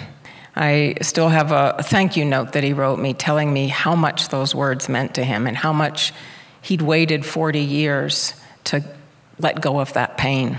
I 0.56 0.96
still 1.02 1.30
have 1.30 1.52
a 1.52 1.82
thank 1.84 2.18
you 2.18 2.26
note 2.26 2.54
that 2.54 2.64
he 2.64 2.74
wrote 2.74 3.00
me 3.00 3.14
telling 3.14 3.54
me 3.54 3.68
how 3.68 3.96
much 3.96 4.30
those 4.30 4.56
words 4.56 4.90
meant 4.90 5.16
to 5.16 5.24
him 5.24 5.48
and 5.48 5.56
how 5.56 5.72
much 5.72 6.12
he'd 6.62 6.82
waited 6.82 7.26
40 7.26 7.60
years 7.60 8.34
to 8.66 8.84
let 9.38 9.62
go 9.62 9.80
of 9.80 9.94
that 9.94 10.18
pain. 10.18 10.58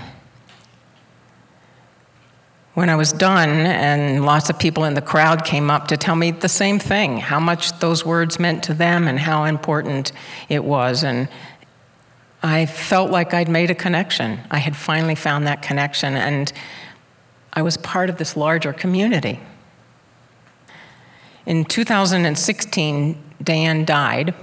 When 2.81 2.89
I 2.89 2.95
was 2.95 3.13
done, 3.13 3.67
and 3.67 4.25
lots 4.25 4.49
of 4.49 4.57
people 4.57 4.85
in 4.85 4.95
the 4.95 5.03
crowd 5.03 5.45
came 5.45 5.69
up 5.69 5.87
to 5.89 5.97
tell 5.97 6.15
me 6.15 6.31
the 6.31 6.49
same 6.49 6.79
thing 6.79 7.19
how 7.19 7.39
much 7.39 7.77
those 7.77 8.03
words 8.03 8.39
meant 8.39 8.63
to 8.63 8.73
them 8.73 9.07
and 9.07 9.19
how 9.19 9.43
important 9.43 10.11
it 10.49 10.63
was. 10.63 11.03
And 11.03 11.29
I 12.41 12.65
felt 12.65 13.11
like 13.11 13.35
I'd 13.35 13.49
made 13.49 13.69
a 13.69 13.75
connection. 13.75 14.39
I 14.49 14.57
had 14.57 14.75
finally 14.75 15.13
found 15.13 15.45
that 15.45 15.61
connection, 15.61 16.15
and 16.15 16.51
I 17.53 17.61
was 17.61 17.77
part 17.77 18.09
of 18.09 18.17
this 18.17 18.35
larger 18.35 18.73
community. 18.73 19.39
In 21.45 21.65
2016, 21.65 23.23
Dan 23.43 23.85
died. 23.85 24.33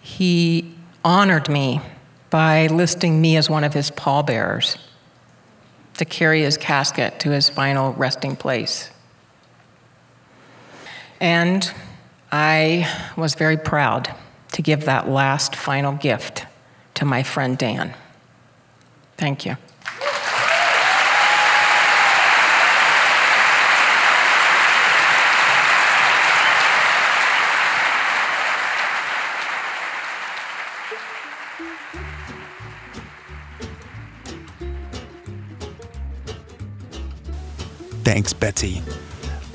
He 0.00 0.74
honored 1.04 1.48
me 1.48 1.82
by 2.30 2.66
listing 2.66 3.20
me 3.20 3.36
as 3.36 3.48
one 3.48 3.62
of 3.62 3.74
his 3.74 3.92
pallbearers 3.92 4.76
to 5.98 6.04
carry 6.04 6.42
his 6.42 6.56
casket 6.56 7.20
to 7.20 7.30
his 7.30 7.48
final 7.48 7.92
resting 7.92 8.36
place. 8.36 8.90
And 11.20 11.72
I 12.30 12.88
was 13.16 13.34
very 13.34 13.56
proud 13.56 14.14
to 14.52 14.62
give 14.62 14.84
that 14.86 15.08
last 15.08 15.54
final 15.54 15.92
gift 15.92 16.46
to 16.94 17.04
my 17.04 17.22
friend 17.22 17.56
Dan. 17.56 17.94
Thank 19.16 19.46
you. 19.46 19.56
Thanks, 38.12 38.34
Betsy. 38.34 38.82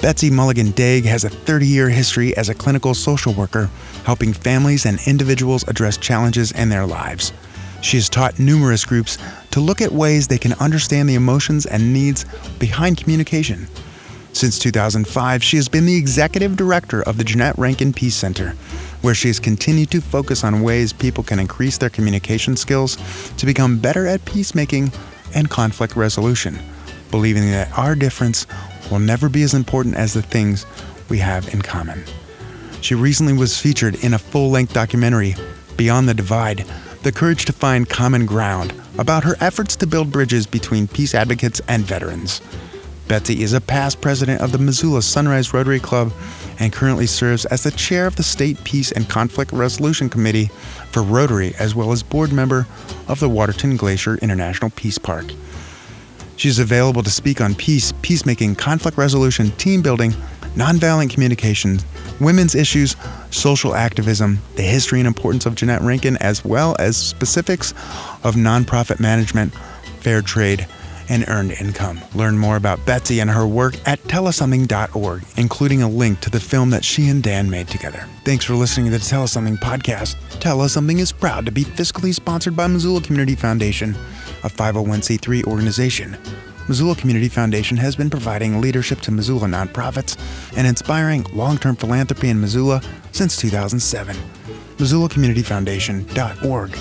Betsy 0.01 0.32
Mulligan 0.32 0.72
Dague 0.74 1.05
has 1.05 1.24
a 1.24 1.30
30 1.30 1.68
year 1.68 1.89
history 1.89 2.36
as 2.36 2.49
a 2.49 2.55
clinical 2.55 2.95
social 2.95 3.32
worker, 3.32 3.70
helping 4.03 4.34
families 4.34 4.88
and 4.88 4.99
individuals 5.05 5.64
address 5.68 5.95
challenges 5.95 6.51
in 6.53 6.70
their 6.70 6.88
lives. 6.88 7.34
She 7.84 7.97
has 7.97 8.10
taught 8.10 8.39
numerous 8.39 8.84
groups 8.84 9.20
to 9.51 9.60
look 9.60 9.80
at 9.80 9.91
ways 9.91 10.28
they 10.28 10.39
can 10.39 10.53
understand 10.53 11.08
the 11.08 11.14
emotions 11.14 11.68
and 11.68 11.93
needs 11.93 12.26
behind 12.58 12.97
communication. 12.97 13.68
Since 14.34 14.58
2005, 14.58 15.43
she 15.43 15.58
has 15.58 15.70
been 15.70 15.86
the 15.86 15.95
executive 15.95 16.58
director 16.58 17.03
of 17.03 17.20
the 17.20 17.24
Jeannette 17.24 17.60
Rankin 17.60 17.93
Peace 17.93 18.16
Center, 18.16 18.55
where 19.03 19.14
she 19.14 19.28
has 19.28 19.39
continued 19.39 19.91
to 19.91 20.01
focus 20.01 20.43
on 20.43 20.64
ways 20.64 20.93
people 20.93 21.24
can 21.24 21.38
increase 21.38 21.78
their 21.78 21.91
communication 21.91 22.58
skills 22.58 22.97
to 23.38 23.45
become 23.45 23.78
better 23.78 24.08
at 24.08 24.26
peacemaking 24.26 24.91
and 25.36 25.47
conflict 25.47 25.95
resolution, 25.95 26.58
believing 27.12 27.51
that 27.51 27.78
our 27.78 27.95
difference 27.95 28.45
will 28.91 28.99
never 28.99 29.30
be 29.30 29.43
as 29.43 29.53
important 29.53 29.95
as 29.95 30.14
the 30.14 30.22
things 30.22 30.66
we 31.10 31.18
have 31.20 31.53
in 31.53 31.62
common. 31.62 32.03
She 32.82 32.95
recently 32.95 33.34
was 33.34 33.60
featured 33.60 34.03
in 34.03 34.14
a 34.14 34.20
full 34.20 34.49
length 34.49 34.74
documentary, 34.74 35.36
Beyond 35.76 36.08
the 36.10 36.14
Divide 36.14 36.66
The 37.03 37.12
Courage 37.12 37.45
to 37.45 37.53
Find 37.53 37.88
Common 37.88 38.26
Ground, 38.26 38.74
about 38.97 39.24
her 39.24 39.36
efforts 39.39 39.76
to 39.78 39.88
build 39.88 40.12
bridges 40.12 40.47
between 40.47 40.88
peace 40.88 41.14
advocates 41.14 41.62
and 41.68 41.84
veterans. 41.84 42.41
Betsy 43.08 43.41
is 43.41 43.53
a 43.53 43.62
past 43.62 44.01
president 44.01 44.41
of 44.41 44.51
the 44.51 44.58
Missoula 44.58 45.01
Sunrise 45.01 45.53
Rotary 45.53 45.80
Club 45.80 46.12
and 46.60 46.74
currently 46.74 47.08
serves 47.08 47.45
as 47.45 47.64
the 47.64 47.72
chair 47.72 48.05
of 48.05 48.18
the 48.18 48.24
State 48.24 48.62
Peace 48.66 48.91
and 48.91 49.08
Conflict 49.08 49.53
Resolution 49.53 50.10
Committee 50.10 50.47
for 50.91 51.01
Rotary, 51.03 51.55
as 51.58 51.74
well 51.74 51.93
as 51.93 52.03
board 52.03 52.34
member 52.34 52.68
of 53.08 53.20
the 53.20 53.30
Waterton 53.30 53.78
Glacier 53.78 54.16
International 54.18 54.72
Peace 54.72 54.97
Park. 54.97 55.26
She's 56.38 56.60
available 56.60 57.04
to 57.04 57.10
speak 57.10 57.42
on 57.42 57.56
peace, 57.56 57.94
peacemaking, 58.02 58.56
conflict 58.56 58.98
resolution, 58.98 59.52
team 59.52 59.82
building, 59.82 60.12
nonviolent 60.56 61.10
communication, 61.10 61.80
women's 62.22 62.56
issues, 62.56 62.96
social 63.32 63.76
activism, 63.76 64.40
the 64.56 64.64
history 64.64 65.00
and 65.00 65.08
importance 65.08 65.46
of 65.46 65.56
Jeannette 65.56 65.82
Rankin, 65.82 66.16
as 66.18 66.46
well 66.46 66.76
as 66.80 66.96
specifics 66.96 67.72
of 68.24 68.36
nonprofit 68.36 69.00
management, 69.00 69.54
fair 70.00 70.22
trade, 70.22 70.68
and 71.10 71.26
earned 71.28 71.54
income. 71.54 72.00
Learn 72.16 72.38
more 72.38 72.58
about 72.58 72.86
Betsy 72.86 73.20
and 73.20 73.30
her 73.30 73.48
work 73.48 73.76
at 73.88 74.00
tellussomething.org, 74.04 75.24
including 75.38 75.82
a 75.82 75.90
link 75.90 76.20
to 76.22 76.30
the 76.30 76.40
film 76.40 76.70
that 76.72 76.84
she 76.84 77.08
and 77.08 77.24
Dan 77.24 77.50
made 77.50 77.68
together. 77.68 78.06
Thanks 78.26 78.46
for 78.46 78.56
listening 78.56 78.92
to 78.92 78.98
the 78.98 79.04
Tell 79.04 79.24
Us 79.24 79.32
Something 79.32 79.58
podcast. 79.58 80.16
Tell 80.40 80.62
Us 80.62 80.74
Something 80.74 81.00
is 81.00 81.12
proud 81.12 81.46
to 81.46 81.52
be 81.52 81.64
fiscally 81.64 82.14
sponsored 82.14 82.56
by 82.56 82.68
Missoula 82.68 83.02
Community 83.02 83.36
Foundation, 83.36 83.96
a 84.48 84.50
501c3 84.50 85.45
organization. 85.45 86.18
Missoula 86.68 86.95
Community 86.95 87.30
Foundation 87.30 87.78
has 87.78 87.95
been 87.95 88.10
providing 88.10 88.60
leadership 88.60 89.00
to 89.02 89.12
Missoula 89.12 89.48
nonprofits 89.48 90.18
and 90.58 90.66
inspiring 90.66 91.24
long 91.34 91.58
term 91.58 91.76
philanthropy 91.76 92.30
in 92.30 92.39
Missoula 92.41 92.82
since 93.12 93.38
2007. 93.38 94.16
MissoulaCommunityFoundation.org. 94.78 96.76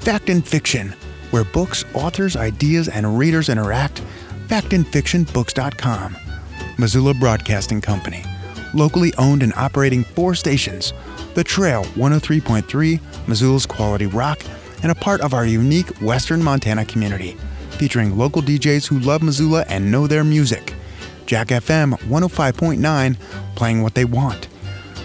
Fact 0.00 0.28
and 0.28 0.46
Fiction, 0.46 0.94
where 1.30 1.44
books, 1.44 1.84
authors, 1.94 2.36
ideas, 2.36 2.88
and 2.88 3.18
readers 3.18 3.48
interact. 3.48 4.02
FactandFictionBooks.com. 4.48 6.16
Missoula 6.78 7.14
Broadcasting 7.14 7.80
Company, 7.80 8.22
locally 8.74 9.12
owned 9.16 9.42
and 9.42 9.52
operating 9.54 10.04
four 10.04 10.34
stations 10.34 10.92
The 11.34 11.42
Trail 11.42 11.84
103.3, 11.84 13.00
Missoula's 13.26 13.66
Quality 13.66 14.06
Rock, 14.06 14.42
and 14.82 14.92
a 14.92 14.94
part 14.94 15.20
of 15.20 15.34
our 15.34 15.46
unique 15.46 15.88
Western 16.00 16.42
Montana 16.42 16.84
community, 16.84 17.36
featuring 17.70 18.16
local 18.16 18.42
DJs 18.42 18.86
who 18.86 18.98
love 19.00 19.22
Missoula 19.22 19.64
and 19.68 19.90
know 19.90 20.06
their 20.06 20.24
music. 20.24 20.74
Jack 21.26 21.48
FM 21.48 21.94
105.9, 22.04 23.16
playing 23.54 23.82
what 23.82 23.94
they 23.94 24.04
want. 24.04 24.48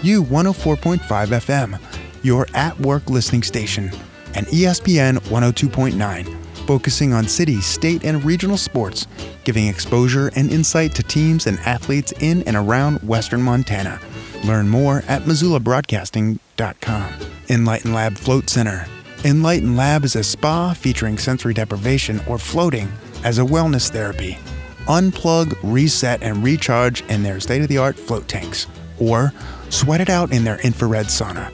U 0.02 0.22
104.5 0.24 0.98
FM, 1.00 1.80
your 2.22 2.46
at 2.54 2.78
work 2.80 3.10
listening 3.10 3.42
station. 3.42 3.90
And 4.34 4.46
ESPN 4.46 5.18
102.9, 5.18 6.66
focusing 6.66 7.12
on 7.12 7.28
city, 7.28 7.60
state, 7.60 8.04
and 8.04 8.24
regional 8.24 8.56
sports, 8.56 9.06
giving 9.44 9.66
exposure 9.66 10.30
and 10.34 10.50
insight 10.50 10.94
to 10.94 11.02
teams 11.02 11.46
and 11.46 11.58
athletes 11.60 12.12
in 12.20 12.42
and 12.44 12.56
around 12.56 13.02
Western 13.02 13.42
Montana. 13.42 14.00
Learn 14.44 14.68
more 14.68 15.04
at 15.08 15.22
MissoulaBroadcasting.com. 15.22 17.12
Enlyten 17.48 17.92
Lab 17.92 18.14
Float 18.16 18.48
Center. 18.48 18.86
Enlyten 19.22 19.76
Lab 19.76 20.04
is 20.04 20.16
a 20.16 20.24
spa 20.24 20.74
featuring 20.74 21.16
sensory 21.16 21.54
deprivation 21.54 22.20
or 22.26 22.38
floating 22.38 22.92
as 23.22 23.38
a 23.38 23.42
wellness 23.42 23.88
therapy. 23.88 24.36
Unplug, 24.88 25.56
reset, 25.62 26.20
and 26.24 26.42
recharge 26.42 27.02
in 27.02 27.22
their 27.22 27.38
state 27.38 27.62
of 27.62 27.68
the 27.68 27.78
art 27.78 27.96
float 27.96 28.26
tanks, 28.26 28.66
or 28.98 29.32
sweat 29.70 30.00
it 30.00 30.10
out 30.10 30.32
in 30.32 30.42
their 30.42 30.58
infrared 30.62 31.06
sauna. 31.06 31.52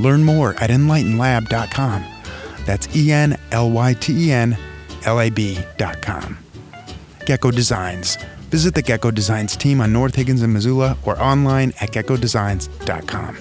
Learn 0.00 0.24
more 0.24 0.54
at 0.54 0.70
enlytenlab.com. 0.70 2.04
That's 2.66 2.96
E 2.96 3.12
N 3.12 3.38
L 3.52 3.70
Y 3.70 3.92
T 3.94 4.26
E 4.26 4.32
N 4.32 4.58
L 5.04 5.20
A 5.20 5.30
B.com. 5.30 6.36
Gecko 7.26 7.52
Designs. 7.52 8.18
Visit 8.50 8.74
the 8.74 8.82
Gecko 8.82 9.12
Designs 9.12 9.54
team 9.56 9.80
on 9.80 9.92
North 9.92 10.16
Higgins 10.16 10.42
and 10.42 10.52
Missoula 10.52 10.98
or 11.04 11.16
online 11.22 11.72
at 11.80 11.92
geckodesigns.com. 11.92 13.36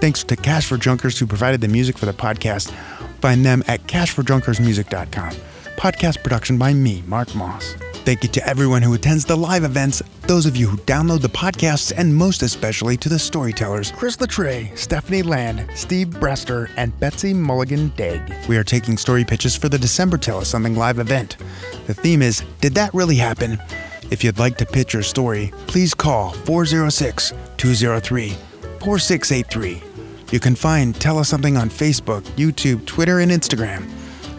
Thanks 0.00 0.22
to 0.24 0.36
Cash 0.36 0.66
for 0.66 0.76
Junkers 0.76 1.18
who 1.18 1.26
provided 1.26 1.60
the 1.60 1.68
music 1.68 1.98
for 1.98 2.06
the 2.06 2.12
podcast. 2.12 2.72
Find 3.20 3.44
them 3.44 3.62
at 3.66 3.82
cashforjunkersmusic.com. 3.82 5.30
Podcast 5.76 6.22
production 6.22 6.58
by 6.58 6.74
me, 6.74 7.02
Marc 7.06 7.34
Moss. 7.34 7.74
Thank 8.04 8.22
you 8.22 8.28
to 8.30 8.46
everyone 8.46 8.80
who 8.80 8.94
attends 8.94 9.26
the 9.26 9.36
live 9.36 9.62
events, 9.62 10.02
those 10.22 10.46
of 10.46 10.56
you 10.56 10.66
who 10.66 10.78
download 10.78 11.20
the 11.20 11.28
podcasts, 11.28 11.92
and 11.96 12.14
most 12.14 12.42
especially 12.42 12.96
to 12.96 13.08
the 13.10 13.18
storytellers 13.18 13.92
Chris 13.92 14.16
Latray, 14.16 14.76
Stephanie 14.76 15.22
Land, 15.22 15.66
Steve 15.74 16.08
Brester, 16.08 16.70
and 16.76 16.98
Betsy 16.98 17.34
Mulligan 17.34 17.90
Dague. 17.90 18.48
We 18.48 18.56
are 18.56 18.64
taking 18.64 18.96
story 18.96 19.24
pitches 19.24 19.54
for 19.54 19.68
the 19.68 19.78
December 19.78 20.16
Tell 20.16 20.38
Us 20.38 20.48
Something 20.48 20.76
live 20.76 20.98
event. 20.98 21.36
The 21.86 21.94
theme 21.94 22.22
is 22.22 22.42
Did 22.60 22.74
That 22.74 22.92
Really 22.94 23.16
Happen? 23.16 23.58
If 24.10 24.24
you'd 24.24 24.38
like 24.38 24.56
to 24.58 24.66
pitch 24.66 24.94
your 24.94 25.02
story, 25.02 25.52
please 25.66 25.94
call 25.94 26.32
406 26.32 27.32
203 27.58 28.30
4683. 28.80 29.89
You 30.30 30.38
can 30.38 30.54
find 30.54 30.94
Tell 30.94 31.18
Us 31.18 31.28
Something 31.28 31.56
on 31.56 31.68
Facebook, 31.68 32.22
YouTube, 32.36 32.86
Twitter, 32.86 33.18
and 33.18 33.32
Instagram. 33.32 33.90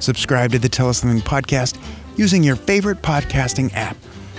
Subscribe 0.02 0.52
to 0.52 0.60
the 0.60 0.70
Tell 0.70 0.88
Us 0.88 1.00
Something 1.00 1.22
podcast 1.22 1.78
using 2.16 2.44
your 2.44 2.56
favorite 2.56 3.02
podcasting 3.02 3.74
app. 3.74 3.98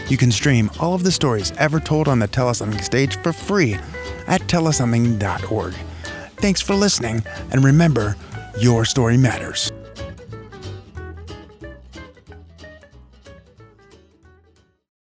You 0.09 0.17
can 0.17 0.33
stream 0.33 0.71
all 0.81 0.95
of 0.95 1.05
the 1.05 1.13
stories 1.13 1.53
ever 1.59 1.79
told 1.79 2.09
on 2.09 2.19
the 2.19 2.27
Tell 2.27 2.49
Us 2.49 2.59
Something 2.59 2.81
stage 2.81 3.17
for 3.19 3.33
free 3.33 3.75
at 4.27 4.41
tellussomething.org. 4.43 5.75
Thanks 6.37 6.61
for 6.61 6.75
listening, 6.75 7.23
and 7.51 7.63
remember, 7.63 8.17
your 8.59 8.85
story 8.85 9.17
matters. 9.17 9.71